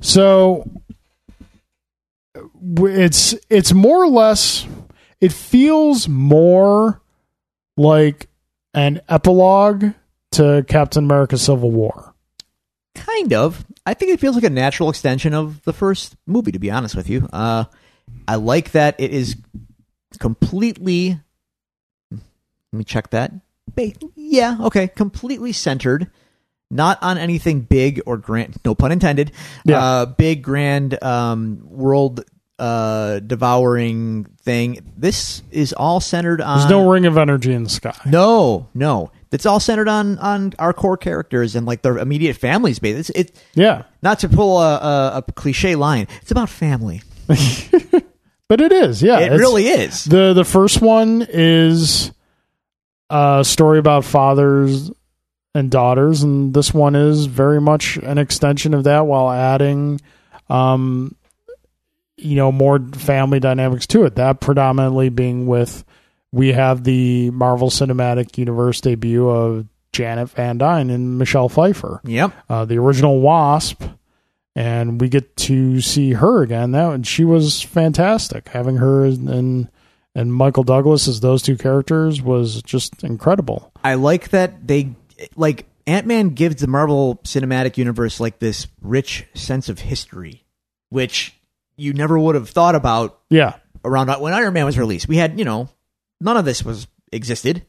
[0.00, 0.68] So
[2.60, 4.66] it's it's more or less
[5.20, 7.00] it feels more
[7.76, 8.28] like
[8.74, 9.86] an epilogue
[10.32, 12.14] to Captain America Civil War.
[12.94, 13.64] Kind of.
[13.86, 16.52] I think it feels like a natural extension of the first movie.
[16.52, 17.64] To be honest with you, uh,
[18.26, 19.36] I like that it is
[20.18, 21.20] completely.
[22.10, 22.20] Let
[22.72, 23.32] me check that.
[24.14, 26.10] Yeah, okay, completely centered,
[26.70, 28.56] not on anything big or grand.
[28.64, 29.32] No pun intended.
[29.64, 29.82] Yeah.
[29.82, 32.24] Uh, big, grand, um, world
[32.58, 34.80] uh, devouring thing.
[34.96, 36.58] This is all centered on.
[36.58, 37.94] There's no ring of energy in the sky.
[38.06, 39.10] No, no.
[39.30, 42.78] It's all centered on on our core characters and like their immediate families.
[42.82, 43.82] It's it Yeah.
[44.02, 46.06] not to pull a, a, a cliche line.
[46.22, 47.02] It's about family.
[48.48, 49.18] But it is, yeah.
[49.20, 50.04] it really is.
[50.04, 52.12] The the first one is
[53.10, 54.90] a story about fathers
[55.54, 60.00] and daughters, and this one is very much an extension of that while adding,
[60.48, 61.14] um,
[62.18, 64.16] you know, more family dynamics to it.
[64.16, 65.84] That predominantly being with
[66.32, 72.32] we have the Marvel Cinematic Universe debut of Janet Van Dyne and Michelle Pfeiffer, Yep.
[72.50, 73.82] uh, the original Wasp,
[74.54, 76.72] and we get to see her again.
[76.72, 78.48] That and she was fantastic.
[78.48, 79.68] Having her and
[80.14, 83.72] and Michael Douglas as those two characters was just incredible.
[83.84, 84.90] I like that they
[85.36, 90.44] like Ant Man gives the Marvel Cinematic Universe like this rich sense of history,
[90.90, 91.37] which
[91.78, 93.54] you never would have thought about Yeah,
[93.84, 95.08] around when Iron Man was released.
[95.08, 95.68] We had, you know,
[96.20, 97.64] none of this was existed.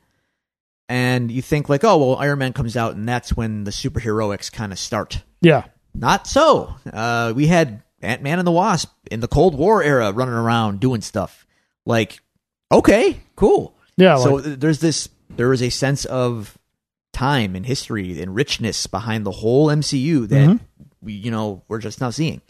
[0.87, 4.51] And you think like, oh well, Iron Man comes out and that's when the superheroics
[4.51, 5.23] kind of start.
[5.41, 6.75] yeah, Not so.
[6.91, 10.79] Uh, we had Ant Man and the Wasp in the Cold War era running around
[10.79, 11.45] doing stuff.
[11.85, 12.19] Like,
[12.71, 13.75] okay, cool.
[13.97, 14.17] yeah.
[14.17, 16.57] so like- there's this there is a sense of
[17.13, 20.59] time and history and richness behind the whole MCU that Mhm.
[21.01, 22.41] we you know we're just now seeing.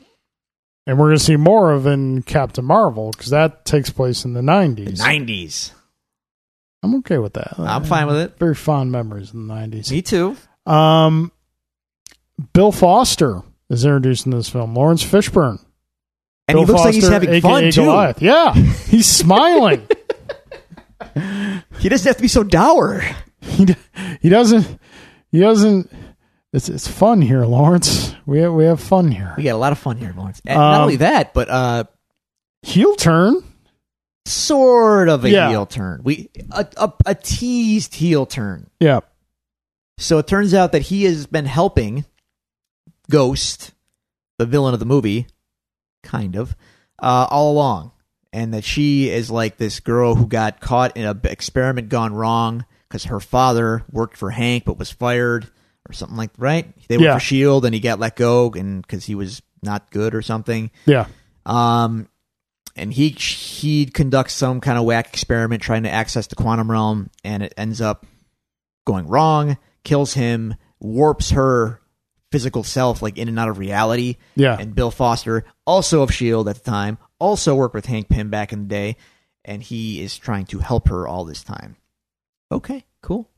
[0.89, 4.41] And we're gonna see more of in Captain Marvel because that takes place in the
[4.41, 4.99] nineties.
[4.99, 5.71] 90s.
[6.81, 7.59] I'm okay with that.
[7.59, 8.39] I'm fine with it.
[8.39, 9.91] Very fond memories in the nineties.
[9.91, 10.35] Me too.
[10.65, 11.31] Um,
[12.53, 14.73] Bill Foster is introduced in this film.
[14.73, 15.63] Laurence Fishburne.
[16.47, 17.83] And Bill he looks like he's having aka fun too.
[17.83, 18.19] Goliath.
[18.23, 19.87] Yeah, he's smiling.
[21.77, 23.03] He doesn't have to be so dour.
[23.41, 23.67] he
[24.23, 24.79] he doesn't
[25.31, 25.91] he doesn't.
[26.54, 28.16] It's it's fun here, Laurence.
[28.26, 29.34] We have, we have fun here.
[29.38, 30.41] We got a lot of fun here, Laurence.
[30.45, 31.84] And not Um, only that, but uh
[32.64, 33.43] Heel turn.
[34.26, 35.50] sort of a Yeah.
[35.50, 36.02] heel turn.
[36.04, 38.70] We a, a a teased heel turn.
[38.80, 39.00] Yeah,
[39.97, 42.06] So it turns out that he has been helping
[43.10, 43.72] Ghost,
[44.38, 45.28] the villain of the movie,
[46.04, 46.56] kind of,
[47.02, 47.91] uh, all along.
[48.32, 52.66] And that she is like this girl who got caught in an experiment gone wrong
[52.88, 55.50] because her father worked for Hank but was fired
[55.88, 56.73] or something like right.
[56.88, 57.13] They worked Yeah.
[57.15, 60.71] for Shield and he got let go and because he was not good or something.
[60.86, 61.07] yeah,
[61.45, 62.07] Um,
[62.75, 67.09] and he he conducts some kind of whack experiment trying to access the quantum realm,
[67.23, 68.05] and it ends up
[68.86, 69.57] going wrong.
[69.84, 71.82] Kills him, warps her
[72.32, 74.17] physical self like in and out of reality.
[74.36, 74.55] yeah.
[74.57, 78.53] And Bill Foster, also of Shield at the time, also worked with Hank Pym back
[78.53, 78.95] in the day,
[79.43, 81.75] and he is trying to help her all this time.
[82.51, 83.30] Okay, cool.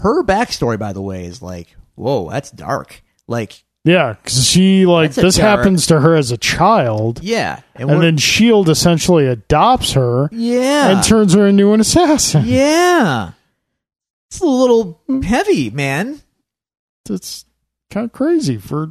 [0.00, 3.02] Her backstory, by the way, is like, whoa, that's dark.
[3.28, 7.60] Like, Yeah, because she like That's a this happens to her as a child, yeah,
[7.74, 12.44] and we're- then Shield essentially adopts her yeah, and turns her into an assassin.
[12.46, 13.32] Yeah.
[14.30, 16.20] It's a little heavy, man.
[17.08, 17.44] It's
[17.88, 18.90] kind of crazy for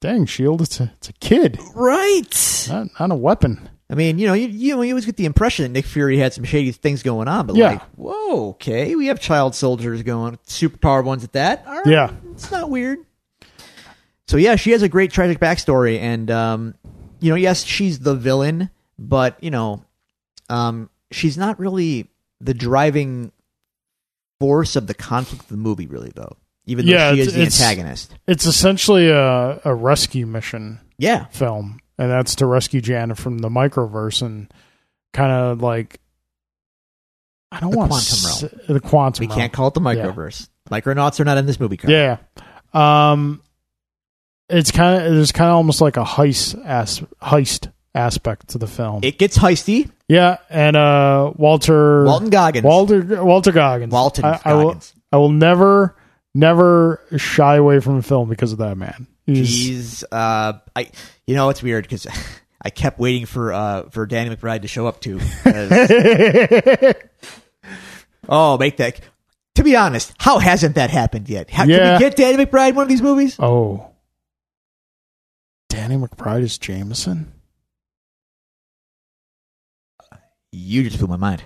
[0.00, 0.62] dang Shield.
[0.62, 2.66] It's a it's a kid, Right.
[2.70, 3.68] not, not a weapon.
[3.90, 6.34] I mean, you know, you, you, you always get the impression that Nick Fury had
[6.34, 7.70] some shady things going on, but Yeah.
[7.70, 11.64] like, whoa, okay, we have child soldiers going, superpowered ones at that.
[11.66, 12.10] All right, Yeah.
[12.32, 12.98] It's not weird.
[14.26, 16.74] So, yeah, she has a great tragic backstory, and, um,
[17.20, 19.82] you know, yes, she's the villain, but, you know,
[20.50, 22.10] um, she's not really
[22.42, 23.32] the driving
[24.38, 26.36] force of the conflict of the movie, really, though.
[26.66, 28.14] Even though Yeah, she is the it's- antagonist.
[28.26, 31.24] It's essentially a, a rescue mission Yeah.
[31.30, 34.52] film, and that's to rescue Janet from the microverse and
[35.12, 36.00] kind of like
[37.50, 39.22] I don't The want quantum s- the quantum.
[39.22, 39.40] We realm.
[39.40, 40.48] can't call it the microverse.
[40.70, 41.76] Micronauts are not in this movie.
[41.78, 41.92] Carl.
[41.92, 42.18] Yeah.
[42.74, 43.40] Um,
[44.50, 48.66] it's kind of there's kind of almost like a heist as heist aspect to the
[48.66, 49.00] film.
[49.02, 49.90] It gets heisty.
[50.08, 52.64] yeah, and uh, Walter Walton Goggins.
[52.64, 53.92] Walter Walter Goggins.
[53.92, 54.94] Walton I, I will Goggins.
[55.12, 55.96] I will never
[56.34, 59.06] never shy away from a film because of that man.
[59.26, 60.90] He's, He's uh I
[61.28, 62.06] you know it's weird because
[62.62, 65.20] I kept waiting for uh for Danny McBride to show up too.
[68.28, 69.00] oh, make that.
[69.56, 71.50] To be honest, how hasn't that happened yet?
[71.50, 73.36] How, Can we get Danny McBride in one of these movies?
[73.40, 73.90] oh,
[75.68, 77.32] Danny McBride is Jameson.
[80.52, 81.42] You just blew my mind.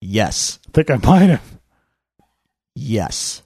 [0.00, 1.58] Yes, I think I might have.
[2.74, 3.42] yes.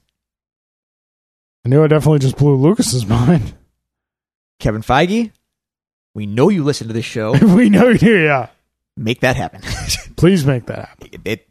[1.65, 3.55] I knew I definitely just blew Lucas's mind.
[4.61, 5.33] Kevin Feige,
[6.15, 7.33] we know you listen to this show.
[7.55, 7.99] we know you.
[7.99, 8.49] do, Yeah,
[8.97, 9.63] Make that happen.
[10.17, 11.09] please make that happen.
[11.13, 11.49] it, it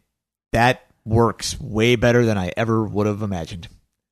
[0.52, 3.68] that works way better than I ever would have imagined.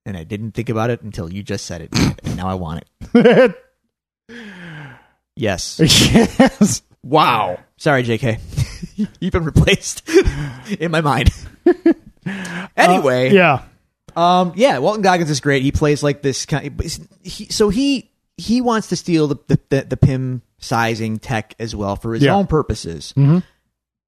[0.06, 1.90] And I didn't think about it until you just said it.
[2.24, 2.84] and now I want
[3.14, 3.54] it.
[5.36, 5.78] Yes.
[5.78, 6.82] yes.
[7.04, 7.60] Wow.
[7.76, 9.06] Sorry, JK.
[9.20, 10.02] You've been replaced
[10.80, 11.30] in my mind.
[12.76, 13.62] anyway, Uh, yeah.
[14.16, 15.62] um, yeah, Walton Goggins is great.
[15.62, 16.82] He plays like this kind.
[17.22, 21.76] He, so he he wants to steal the the, the, the Pym sizing tech as
[21.76, 22.34] well for his Yeah.
[22.34, 23.12] own purposes.
[23.16, 23.42] Mhm.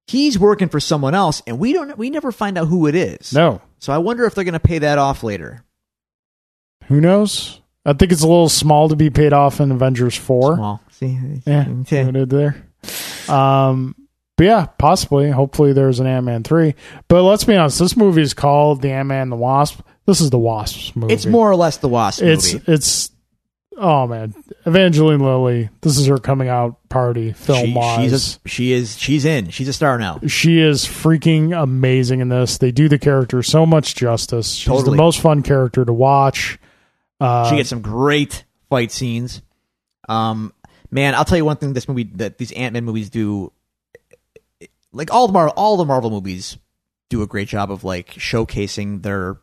[0.07, 3.31] he's working for someone else, and we don't we never find out who it is.
[3.33, 5.63] No, So I wonder if they're going to pay that off later.
[6.85, 7.61] who knows?
[7.85, 10.55] I think it's a little small to be paid off in Avengers Four.
[10.57, 11.83] Well, see, Yeah, okay.
[11.85, 12.65] see what I did there.
[13.29, 13.95] Um,
[14.37, 15.29] but yeah, possibly.
[15.29, 16.75] Hopefully, there's an Ant Man three.
[17.07, 19.79] But let's be honest, this movie is called the Ant Man and the Wasp.
[20.05, 21.13] This is the Wasp's movie.
[21.13, 22.65] it's more or less the Wasp It's movie.
[22.71, 23.11] it's.
[23.77, 24.33] Oh man,
[24.65, 25.69] Evangeline Lilly.
[25.81, 28.01] This is her coming out party film She, wise.
[28.11, 28.13] she's
[28.45, 29.49] a, she is she's in.
[29.49, 30.19] She's a star now.
[30.27, 32.57] she is freaking amazing in this.
[32.57, 34.51] They do the character so much justice.
[34.53, 34.97] She's Totally.
[34.97, 36.59] the most fun character to watch.
[37.19, 39.41] Uh, She gets some great fight scenes.
[40.09, 40.53] Um,
[40.91, 43.53] man, I'll tell you one thing: this movie, that these Ant Man movies do,
[44.91, 46.57] like all the Marvel, all the Marvel movies
[47.09, 49.37] do a great job of like showcasing their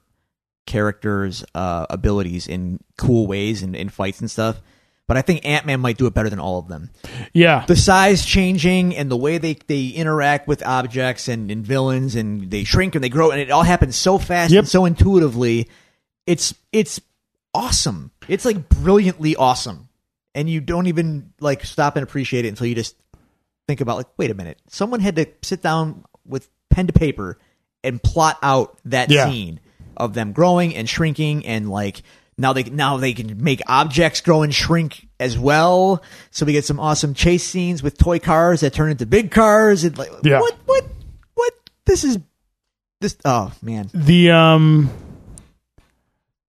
[0.69, 4.61] characters' uh, abilities in cool ways and in fights and stuff.
[5.09, 6.91] But I think Ant Man might do it better than all of them.
[7.33, 12.15] yeah, The size changing and the way they, they interact with objects and, and villains
[12.15, 14.59] and they shrink and they grow and it all happens so fast Yep.
[14.61, 15.69] and so intuitively.
[16.27, 17.01] It's it's
[17.55, 18.11] awesome.
[18.29, 19.89] It's like brilliantly awesome.
[20.35, 22.95] And you don't even like stop and appreciate it until you just
[23.67, 24.59] think about like, wait a minute.
[24.69, 27.39] Someone had to sit down with pen to paper
[27.83, 29.31] and plot out that Yeah.
[29.31, 29.61] scene
[29.99, 32.03] of them growing and shrinking and like
[32.39, 36.03] now they now they can make objects grow and shrink as well.
[36.31, 39.85] So we get some awesome chase scenes with toy cars that turn into big cars
[39.85, 40.41] and like Yeah.
[40.41, 40.85] what what
[41.35, 41.53] what
[41.85, 42.19] this is
[43.01, 43.91] this oh man.
[43.93, 44.89] the um
[45.79, 45.83] I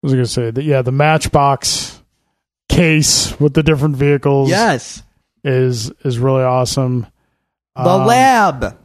[0.03, 0.49] was gonna say?
[0.51, 1.99] that yeah, the Matchbox
[2.69, 5.03] case with the different vehicles Yes.
[5.43, 7.07] is is really awesome.
[7.75, 8.77] The Um, lab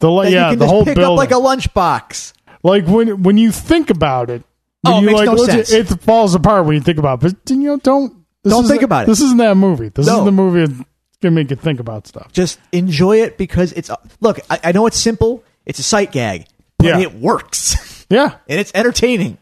[0.00, 1.12] the la- yeah, you can the just whole pick building.
[1.12, 2.32] up like a lunchbox.
[2.66, 4.42] Like when when you think about it,
[4.84, 5.72] Oh, it you makes like no sense.
[5.72, 7.36] it falls apart when you think about it.
[7.44, 8.12] But you know, don't
[8.44, 9.06] this Don't think about it.
[9.06, 9.88] This isn't that movie.
[9.88, 10.20] This No.
[10.20, 10.88] is the movie that's
[11.20, 12.30] gonna make you think about stuff.
[12.32, 13.90] Just enjoy it because it's
[14.20, 14.38] look.
[14.50, 15.42] I, I know it's simple.
[15.64, 16.46] It's a sight gag,
[16.78, 16.98] but Yeah.
[17.00, 19.38] it works Yeah, and it's entertaining.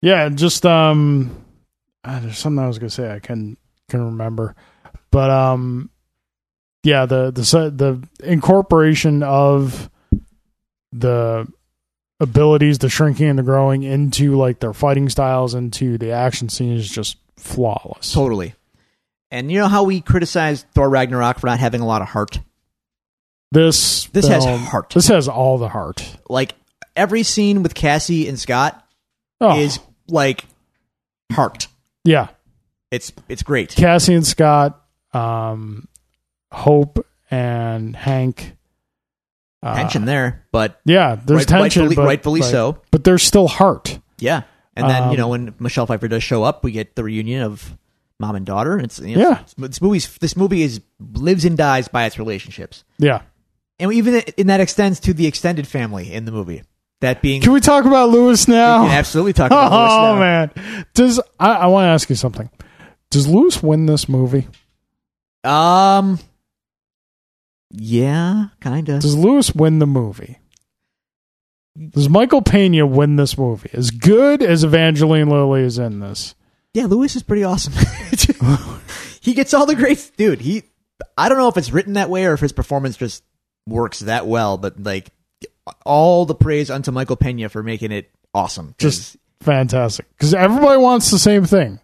[0.00, 0.24] yeah.
[0.24, 1.44] and Just um,
[2.04, 3.56] ah, there's something I was gonna say I can
[3.90, 4.54] can remember,
[5.10, 5.90] but um,
[6.82, 9.90] yeah, the the se- the incorporation of
[10.92, 11.46] the
[12.20, 16.72] abilities, the shrinking and the growing into like their fighting styles into the action scene
[16.76, 18.12] is just flawless.
[18.12, 18.54] Totally.
[19.30, 22.40] And you know how we criticized Thor Ragnarok for not having a lot of heart?
[23.52, 24.90] This This has film- heart.
[24.90, 26.16] This has all the heart.
[26.28, 26.54] Like
[26.96, 28.84] every scene with Cassie and Scott
[29.40, 29.78] Oh, is
[30.08, 30.44] like
[31.32, 31.68] heart.
[32.04, 32.28] yeah.
[32.90, 33.70] It's it's great.
[33.70, 34.80] Cassie and Scott,
[35.12, 35.86] um,
[36.50, 38.56] Hope and Hank.
[39.62, 42.78] Uh, Tension there, but Yeah, there's right- tension, rightfully, but, rightfully so.
[42.92, 43.98] But there's still heart.
[44.18, 44.42] Yeah.
[44.76, 47.42] And then, Um, you know, when Michelle Pfeiffer does show up, we get the reunion
[47.42, 47.76] of
[48.20, 48.78] mom and daughter.
[48.78, 49.40] It's you know, Yeah.
[49.58, 50.80] this movie's this movie is
[51.14, 52.84] lives and dies by its relationships.
[52.98, 53.22] Yeah.
[53.80, 56.62] And even in that extends to the extended family in the movie.
[57.00, 58.82] That being Can we talk about Lewis now?
[58.82, 60.20] we can absolutely talk about Lewis oh now.
[60.20, 62.48] man, does I, I want to ask you something?
[63.10, 64.46] Does Lewis win this movie?
[65.44, 66.18] Um.
[67.70, 69.00] Yeah, kind of.
[69.00, 70.38] Does Lewis win the movie?
[71.90, 73.70] Does Michael Pena win this movie?
[73.72, 76.34] As good as Evangeline Lilly is in this,
[76.74, 77.72] Yeah, Lewis is pretty awesome.
[79.20, 80.40] he gets all the great dude.
[80.40, 80.64] He,
[81.16, 83.22] I don't know if it's written that way or if his performance just
[83.66, 85.10] works that well, but like
[85.84, 88.74] all the praise unto Michael Pena for making it awesome.
[88.78, 90.08] just fantastic.
[90.16, 91.78] Because everybody wants the same thing.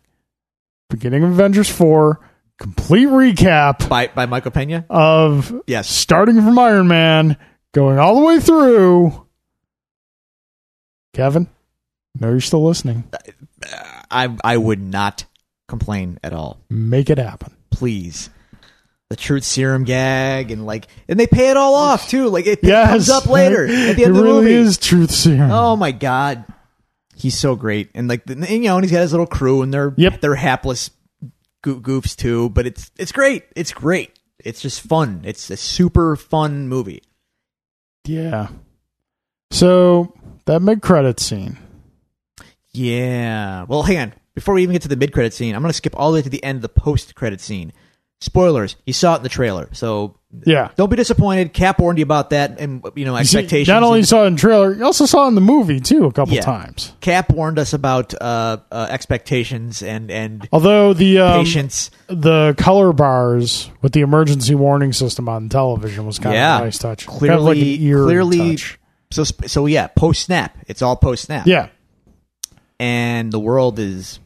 [0.91, 2.21] Beginning of Avengers four,
[2.59, 4.85] complete recap by by Michael Pena.
[4.91, 7.37] of Yes, starting from Iron Man,
[7.73, 9.27] going all the way through.
[11.13, 11.49] Kevin,
[12.19, 13.05] know you're still listening.
[13.13, 15.25] Uh, I I would not
[15.69, 16.61] complain at all.
[16.69, 17.55] Make it happen.
[17.71, 18.31] Please.
[19.11, 22.29] The truth serum gag and like and they pay it all off too.
[22.31, 24.55] Like it, it Yes, comes up later at the it end of the really movie.
[24.55, 25.51] is truth serum.
[25.53, 26.45] Oh my god,
[27.15, 29.73] he's so great, and like and, you know, and he's got his little crew, and
[29.73, 30.21] they're Yep.
[30.21, 30.91] they're hapless
[31.65, 32.51] goofs too.
[32.51, 33.45] But it's it's great.
[33.57, 34.19] It's great.
[34.39, 35.23] It's just fun.
[35.25, 37.03] It's a super fun movie.
[38.05, 38.49] Yeah.
[39.51, 40.15] So
[40.47, 41.59] that mid credit scene.
[42.73, 43.65] Yeah.
[43.65, 44.15] Well, hang on.
[44.35, 46.17] Before we even get to the mid credit scene, I'm going to skip all the
[46.17, 47.73] way to the end of the post credit scene.
[48.25, 48.77] Spoilers.
[48.87, 50.15] You saw it in the trailer, so
[50.47, 50.71] Yeah.
[50.77, 51.53] don't be disappointed.
[51.53, 53.69] Cap warned you about that, and you know expectations.
[53.69, 56.07] not only and- saw it in trailer, you also saw it in the movie too
[56.07, 56.41] a couple Yeah.
[56.41, 56.93] times.
[57.03, 61.91] Cap warned us about uh, uh, expectations and and Although the um, patience.
[62.09, 66.57] the color bars with the emergency warning system on television was kind Yeah.
[66.57, 67.07] of a nice touch.
[67.07, 67.59] Clearly, kind of like
[68.09, 68.51] clearly.
[68.57, 68.79] touch.
[69.11, 70.57] So so yeah, post snap.
[70.67, 71.47] It's all post snap.
[71.47, 71.67] Yeah.
[72.81, 74.19] and the world is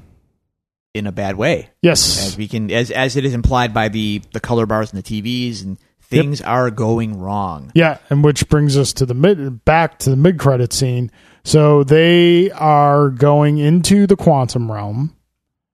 [0.98, 2.26] in a bad way Yes.
[2.26, 5.22] as we can as as it is implied by the the color bars and the
[5.22, 7.70] TVs and things are going wrong.
[7.74, 11.10] Yeah, and which brings us to the mid back to the mid credit scene.
[11.44, 15.14] So they are going into the quantum realm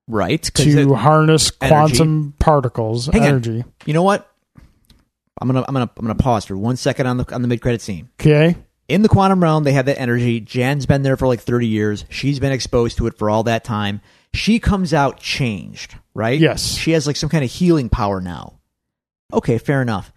[0.06, 0.42] right?
[0.42, 1.72] to harness energy.
[1.74, 3.28] quantum particles Hang on.
[3.28, 3.64] energy.
[3.86, 4.30] you know what?
[5.40, 7.60] I'm gonna I'm gonna I'm gonna pause for one second on the on the mid
[7.60, 8.08] credit scene.
[8.20, 8.56] Okay.
[8.86, 10.40] In the quantum realm, they have that energy.
[10.40, 12.04] Jan's been there for like 30 years.
[12.10, 14.00] She's been exposed to it for all that time.
[14.34, 16.38] She comes out changed, right?
[16.38, 16.74] Yes.
[16.76, 18.60] She has like some kind of healing power now.
[19.32, 20.12] Okay, fair enough.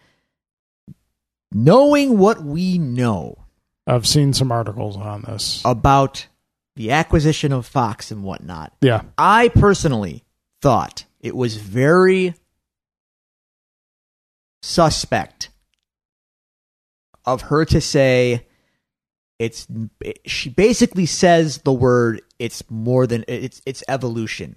[1.52, 3.46] Knowing what we know
[3.86, 5.62] I've seen some articles on this.
[5.64, 6.28] about
[6.76, 9.04] the acquisition of Fox and whatnot, Yeah.
[9.18, 10.24] I personally
[10.62, 12.34] thought it was very
[14.62, 15.50] suspect
[17.26, 18.47] of her to say
[19.40, 19.68] it's
[20.26, 24.56] she basically says the word it's more than it's it's evolution.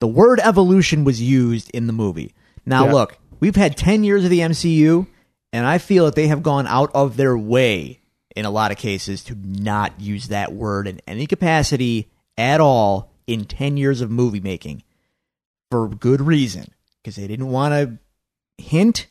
[0.00, 2.34] The word evolution was used in the movie.
[2.66, 2.92] Now Yeah.
[2.92, 5.06] look, we've had 10 years of the MCU
[5.52, 8.00] and I feel that they have gone out of their way
[8.34, 13.12] in a lot of cases to not use that word in any capacity at all
[13.26, 14.82] in 10 years of movie making
[15.70, 16.66] for good reason
[17.02, 17.98] because they didn't want to
[18.62, 19.06] hint,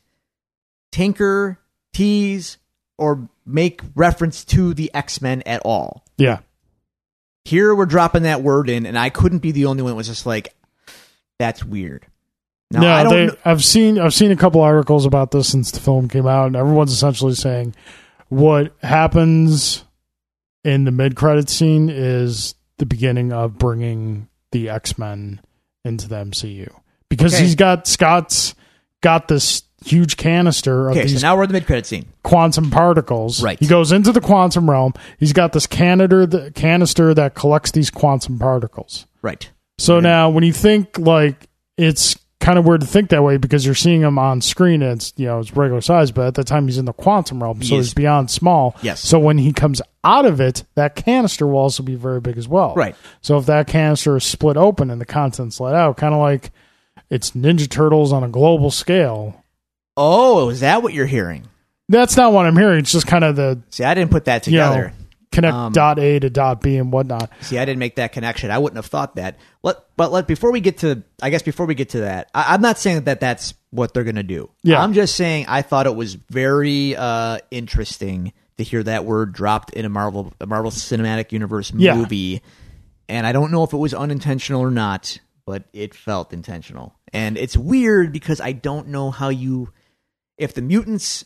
[0.91, 1.59] tinker,
[1.93, 2.57] tease,
[2.97, 6.03] or make reference to the X Men at all.
[6.17, 6.39] Yeah.
[7.45, 10.07] Here we're dropping that word in, and I couldn't be the only one that was
[10.07, 10.53] just like,
[11.39, 12.05] that's weird.
[12.69, 15.49] Now, no, I don't they, kn- I've seen I've seen a couple articles about this
[15.49, 17.75] since the film came out, and everyone's essentially saying
[18.29, 19.83] what happens
[20.63, 25.41] in the mid credit scene is the beginning of bringing the X Men
[25.83, 26.71] into the MCU
[27.09, 27.43] because Okay.
[27.43, 28.53] he's got Scott's
[29.01, 32.05] got this huge canister of Okay, these so now we're in the mid credit scene.
[32.23, 33.41] quantum particles.
[33.43, 33.59] Right.
[33.59, 34.93] He goes into the quantum realm.
[35.17, 39.05] He's got this canister, the canister that collects these quantum particles.
[39.21, 39.49] Right.
[39.77, 41.47] So now, when you think like
[41.77, 44.93] it's kind of weird to think that way because you're seeing him on screen, and
[44.93, 47.61] it's you know it's regular size, but at the time he's in the quantum realm,
[47.63, 48.75] so he's beyond small.
[48.81, 48.99] Yes.
[48.99, 52.47] So when he comes out of it, that canister will also be very big as
[52.47, 52.73] well.
[52.75, 52.95] Right.
[53.21, 56.51] So if that canister is split open and the contents let out, kind of like
[57.09, 59.40] it's Ninja Turtles on a global scale.
[60.03, 61.47] Oh, is that what you're hearing?
[61.89, 62.79] That's not what I'm hearing.
[62.79, 64.93] It's just kind of the See, I didn't put that you know together.
[65.31, 67.29] connect Um, dot A to dot B and whatnot.
[67.41, 68.49] See, I didn't make that connection.
[68.49, 69.37] I wouldn't have thought that.
[69.61, 72.53] Let, but let before we get to, I guess before we get to that, I,
[72.53, 74.49] I'm not saying that that's what they're gonna do.
[74.63, 74.81] Yeah.
[74.81, 79.73] I'm just saying I thought it was very uh, interesting to hear that word dropped
[79.73, 81.95] in a Marvel, a Marvel Cinematic Universe Yeah.
[81.95, 82.41] movie,
[83.09, 87.37] and I don't know if it was unintentional or not, but it felt intentional, and
[87.37, 89.69] it's weird because I don't know how you,
[90.41, 91.23] if the mutants,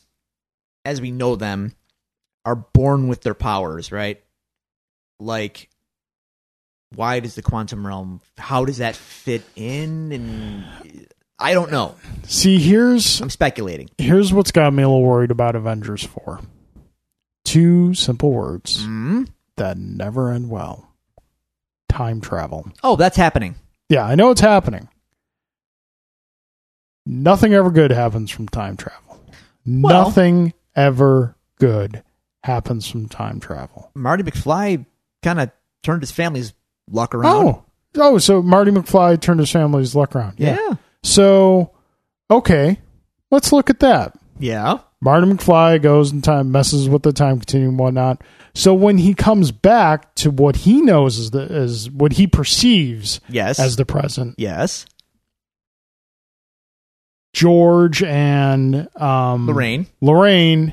[0.84, 1.74] as we know them,
[2.44, 4.22] are born with their powers, right?
[5.18, 5.68] Like
[6.94, 10.64] why does the quantum realm how does that fit in and
[11.38, 15.56] i don't know See, here's i'm speculating here's what's got me a little worried about
[15.56, 16.40] Avengers 4.
[17.44, 20.92] Two simple words mm that never end well.
[21.88, 22.70] Time travel.
[22.84, 23.56] oh that's happening
[23.88, 24.88] Yeah, I know it's happening.
[27.04, 29.05] Nothing ever good happens from time travel.
[29.66, 32.02] Well- Nothing ever good
[32.44, 33.90] happens from time travel.
[33.94, 34.84] marty mcfly
[35.22, 35.50] kind of
[35.82, 36.52] turned his family's
[36.90, 37.62] luck around Oh.
[37.98, 40.34] Oh, so Marty McFly turned his family's luck around.
[40.36, 41.72] yeah So,
[42.30, 42.78] okay,
[43.30, 44.14] let's look at that.
[44.38, 48.22] yeah Marty McFly goes in time, messes with the time continuum and whatnot.
[48.54, 53.20] So when he comes back to what he knows is the is what he perceives
[53.28, 54.84] yes as the present, yes
[57.36, 60.72] George and um, lorraine Lorraine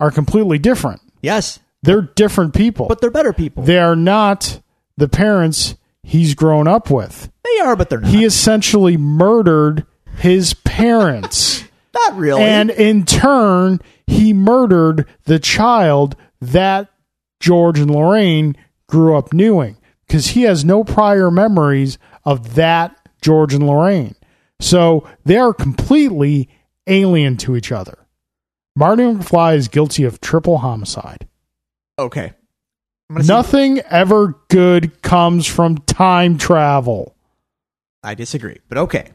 [0.00, 1.00] are completely different.
[1.20, 2.88] yes They're different people.
[2.88, 4.60] but they're better people they are not
[4.96, 7.30] the parents he's grown up with.
[7.44, 11.62] they are but they're not He essentially murdered his parents.
[11.94, 16.88] not really And in turn, he murdered the child that
[17.38, 18.56] George and Lorraine
[18.88, 19.76] grew up knowing
[20.06, 24.16] because he has no prior memories of that George and Lorraine.
[24.62, 26.48] So they are completely
[26.86, 27.98] alien to each other.
[28.76, 31.26] Marty McFly is guilty of triple homicide.
[31.98, 32.32] okay
[33.10, 37.14] I'm see- Nothing ever good comes from time travel.
[38.02, 39.10] i disagree but okay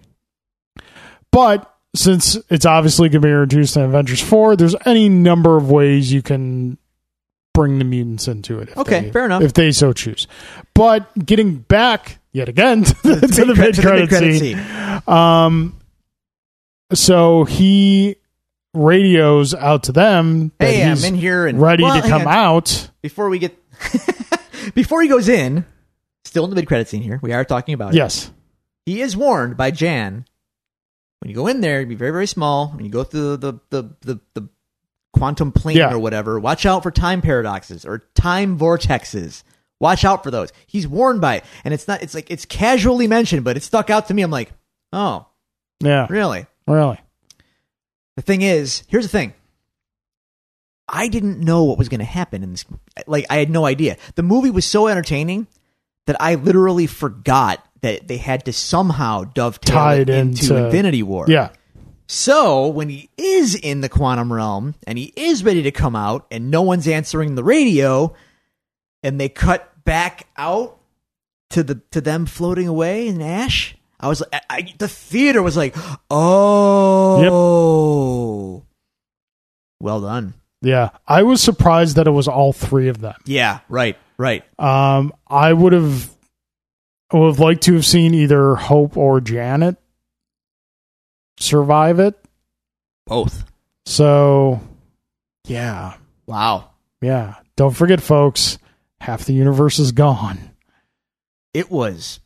[1.31, 5.71] But since it's obviously going to be introduced in Avengers 4, there's any number of
[5.71, 6.77] ways you can
[7.55, 8.75] bring the mutants into it.
[8.77, 9.41] Okay, they- fair enough.
[9.41, 10.27] If they so choose.
[10.75, 13.55] But getting back yet again to the, to the
[14.09, 14.59] mid scene.
[15.07, 15.79] Um,
[16.93, 18.15] so he
[18.73, 22.91] radios out to them that hey i'm in here and ready Well, to come out.
[23.01, 23.57] before we get
[24.75, 25.65] before he goes in
[26.25, 28.29] still in the mid credit scene here we are talking about it Yes.
[28.85, 30.25] he is warned by jan
[31.21, 32.67] when you go in there, be very very small.
[32.69, 34.49] When you go through the the the the, the
[35.13, 35.91] quantum plane Yeah.
[35.91, 39.41] or whatever, watch out for time paradoxes or time vortexes.
[39.79, 40.51] Watch out for those.
[40.65, 42.01] He's warned by it, and it's not.
[42.01, 44.21] It's like it's casually mentioned, but it stuck out to me.
[44.23, 44.51] I'm like,
[44.91, 45.27] oh,
[45.81, 46.07] Yeah.
[46.09, 46.47] really?
[46.67, 46.99] Really.
[48.15, 49.33] The thing is, here's the thing.
[50.89, 52.65] I didn't know what was going to happen in this.
[53.07, 53.97] Like, I had no idea.
[54.15, 55.47] The movie was so entertaining
[56.05, 61.25] that I literally forgot that they had to somehow dovetail it into into- Infinity War.
[61.27, 61.49] Yeah.
[62.07, 66.25] So when he is in the quantum realm and he is ready to come out
[66.31, 68.13] and no one's answering the radio
[69.07, 70.77] and they cut back out
[71.51, 75.55] to the to them floating away in ash, I was I, I, the theater was
[75.55, 75.75] like,
[77.27, 78.63] "Oh."
[79.79, 80.33] Well done.
[80.61, 80.89] Yeah.
[81.07, 83.15] I was surprised that it was all three of them.
[83.25, 84.43] Yeah, right, right.
[84.59, 86.09] Um, I would have
[87.11, 89.77] I would have liked to have seen either Hope or Janet
[91.39, 92.15] survive it.
[93.05, 93.45] Both.
[93.85, 94.59] So,
[95.45, 95.93] yeah,
[96.25, 96.71] Wow.
[97.01, 97.35] yeah.
[97.55, 98.57] Don't forget, folks.
[98.99, 100.51] Half the universe is gone.
[101.53, 102.19] It was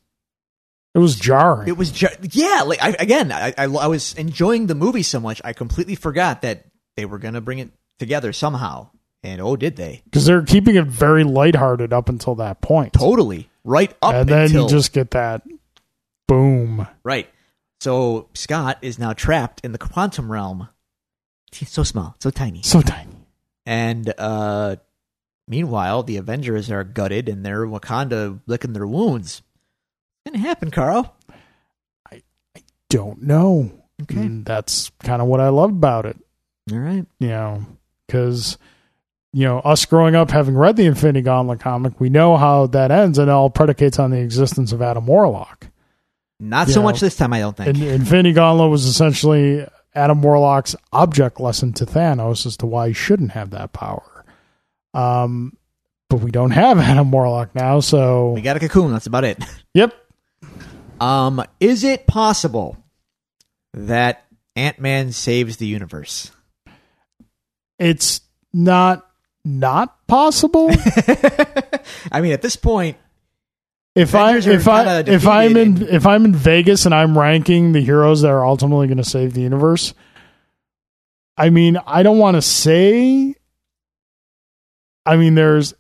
[0.95, 1.68] It was jarring.
[1.68, 2.64] It was just yeah.
[2.65, 6.41] Like I, again, I, I I was enjoying the movie so much, I completely forgot
[6.41, 6.65] that
[6.95, 8.89] they were gonna bring it together somehow.
[9.23, 10.02] And oh, did they?
[10.06, 12.93] because they're keeping it very lighthearted up until that point.
[12.93, 15.43] Totally right up and then until you just get that
[16.27, 16.88] boom.
[17.03, 17.30] right.
[17.80, 20.69] So Scott is now trapped in the quantum realm.
[21.52, 22.61] He's so small, so tiny.
[22.64, 23.27] So tiny.
[23.65, 24.76] And uh,
[25.48, 29.42] meanwhile, the Avengers are gutted and they're Wakanda licking their wounds.
[30.24, 31.16] What's gonna happen, Carl?
[32.12, 32.22] I
[32.56, 33.72] I don't know.
[34.04, 34.20] Okay.
[34.20, 36.18] And that's kind of what I love about it.
[36.72, 37.06] All right.
[37.20, 37.66] you know,
[38.08, 38.58] because
[39.34, 42.92] you know us growing up having read the Infinity Gauntlet comic, we know how that
[42.92, 45.68] ends, and it all predicates on the existence of Adam Warlock.
[46.40, 47.78] Not You so know, much this time, I don't think.
[47.78, 53.32] Infinity Gauntlet was essentially Adam Warlock's object lesson to Thanos as to why he shouldn't
[53.32, 54.04] have that power.
[54.94, 55.58] Um,
[56.10, 58.92] but we don't have Adam Warlock now, so we got a cocoon.
[58.92, 59.44] That's about it.
[59.74, 59.94] yep.
[61.00, 62.78] Um, is it possible
[63.74, 66.32] that Ant Man saves the universe?
[67.80, 68.22] It's
[68.54, 69.08] not
[69.44, 70.70] not possible.
[72.12, 72.98] I mean, at this point,
[73.96, 77.82] if I if I if I'm in if I'm in Vegas and I'm ranking the
[77.82, 79.94] heroes that are ultimately going to save the universe,
[81.38, 83.36] I mean, I don't want to say.
[85.06, 85.73] I mean, there's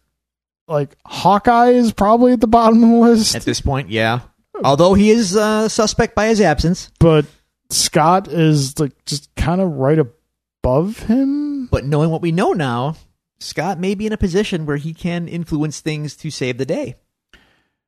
[0.67, 4.21] like Hawkeye is probably at the bottom of the list, at this point, yeah.
[4.63, 7.25] Although he is uh, suspect by his absence, but
[7.69, 11.67] Scott is like just kind of right above him.
[11.67, 12.95] but knowing what we know now,
[13.39, 16.95] Scott may be in a position where he can influence things to save the day.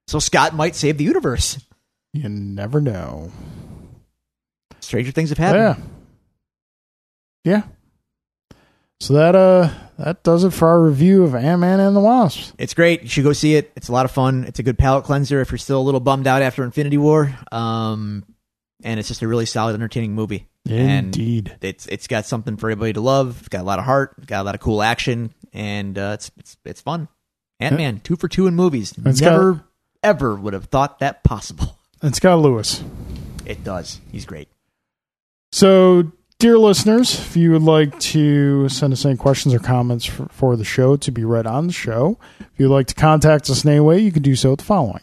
[0.08, 1.60] So Scott might save the universe.
[2.14, 3.32] You never know.
[4.82, 5.84] Stranger things have happened.
[7.46, 7.64] Yeah, yeah.
[9.04, 12.56] So that uh that does it for our review of Ant Man and the Wasp.
[12.58, 13.02] It's great.
[13.02, 13.70] You should go see it.
[13.76, 14.46] It's a lot of fun.
[14.46, 17.38] It's a good palate cleanser if you're still a little bummed out after Infinity War.
[17.52, 18.24] Um,
[18.82, 20.48] and it's just a really solid, entertaining movie.
[20.70, 21.58] And Indeed.
[21.60, 23.40] it's it's got something for everybody to love.
[23.40, 24.14] It's got a lot of heart.
[24.20, 27.10] It's got a lot of cool action, and uh, it's it's it's fun.
[27.60, 28.94] Ant Man, two for two in movies.
[29.06, 29.66] It's got- Never
[30.02, 31.78] ever would have thought that possible.
[32.02, 32.82] It's got Lewis.
[33.46, 34.00] It does.
[34.14, 34.48] He's great.
[35.52, 36.12] So,
[36.44, 40.58] dear listeners, if you would like to send us any questions or comments for, for
[40.58, 43.72] the show to be read on the show, if you'd like to contact us in
[43.72, 45.00] any way, you can do so with the following.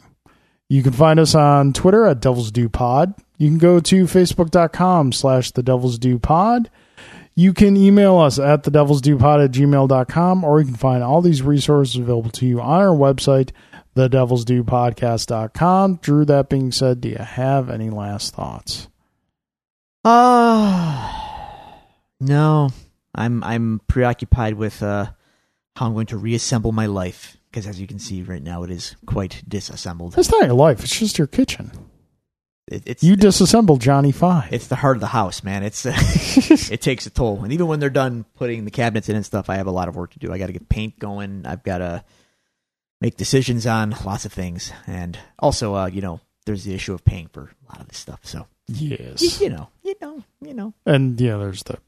[0.68, 3.14] You can find us on Twitter at Devils Due Pod.
[3.38, 6.68] You can go to facebook.com slash the Devils Due Pod.
[7.34, 11.02] You can email us at the Devils Due Pod at gmail.com, or you can find
[11.02, 13.50] all these resources available to you on our website,
[13.94, 16.00] the Devils Due Podcast.com.
[16.02, 18.88] Drew, that being said, do you have any last thoughts?
[20.04, 21.19] Uh
[22.20, 22.70] no.
[23.14, 25.10] I'm I'm preoccupied with uh
[25.76, 28.70] how I'm going to reassemble my life because as you can see right now it
[28.70, 30.12] is quite disassembled.
[30.12, 30.84] That's not your life.
[30.84, 31.72] It's just your kitchen.
[32.68, 34.52] It, it's You disassembled Johnny Five.
[34.52, 35.62] it's the heart of the house, man.
[35.64, 35.92] It's uh,
[36.72, 37.42] it takes a toll.
[37.42, 39.88] And even when they're done putting the cabinets in and stuff, I have a lot
[39.88, 40.32] of work to do.
[40.32, 41.44] I got to get paint going.
[41.46, 42.04] I've got to
[43.00, 47.04] make decisions on lots of things, and also, uh, you know, there's the issue of
[47.04, 48.20] paying for a lot of this stuff.
[48.22, 49.40] So you, yes.
[49.40, 51.78] you know, you know, you know, And yeah, there's the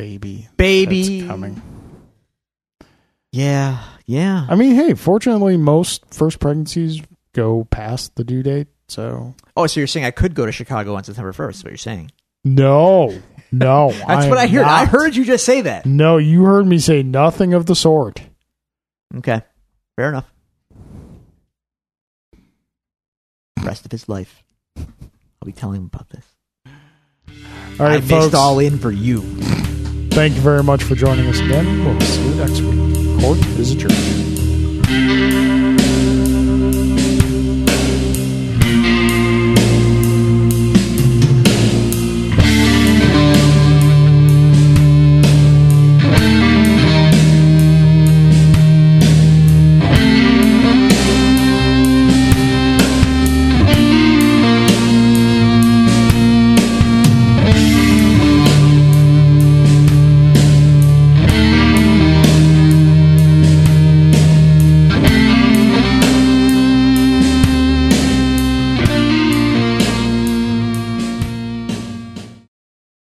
[0.00, 1.62] baby baby that's coming.
[3.32, 4.46] Yeah, yeah.
[4.48, 7.02] I mean, hey, fortunately, most first pregnancies
[7.34, 8.68] go past the due date.
[8.88, 11.50] So Oh, so you're saying I could go to Chicago on September 1st?
[11.50, 12.10] Is what you're saying?
[12.44, 13.20] no,
[13.52, 13.90] no.
[14.08, 14.64] That's am what I heard.
[14.64, 15.84] I heard you just say that.
[15.84, 18.22] No, you heard me say nothing of the sort.
[19.16, 19.42] Okay,
[19.96, 20.30] fair enough.
[23.62, 24.42] Rest of his life,
[24.76, 24.86] I'll
[25.44, 26.24] be telling him about this.
[26.66, 28.10] All right, I folks.
[28.26, 29.20] missed all in for you.
[30.18, 31.84] Thank you very much for joining us again.
[31.84, 33.20] We'll see you next week.
[33.20, 35.47] Court is adjourned.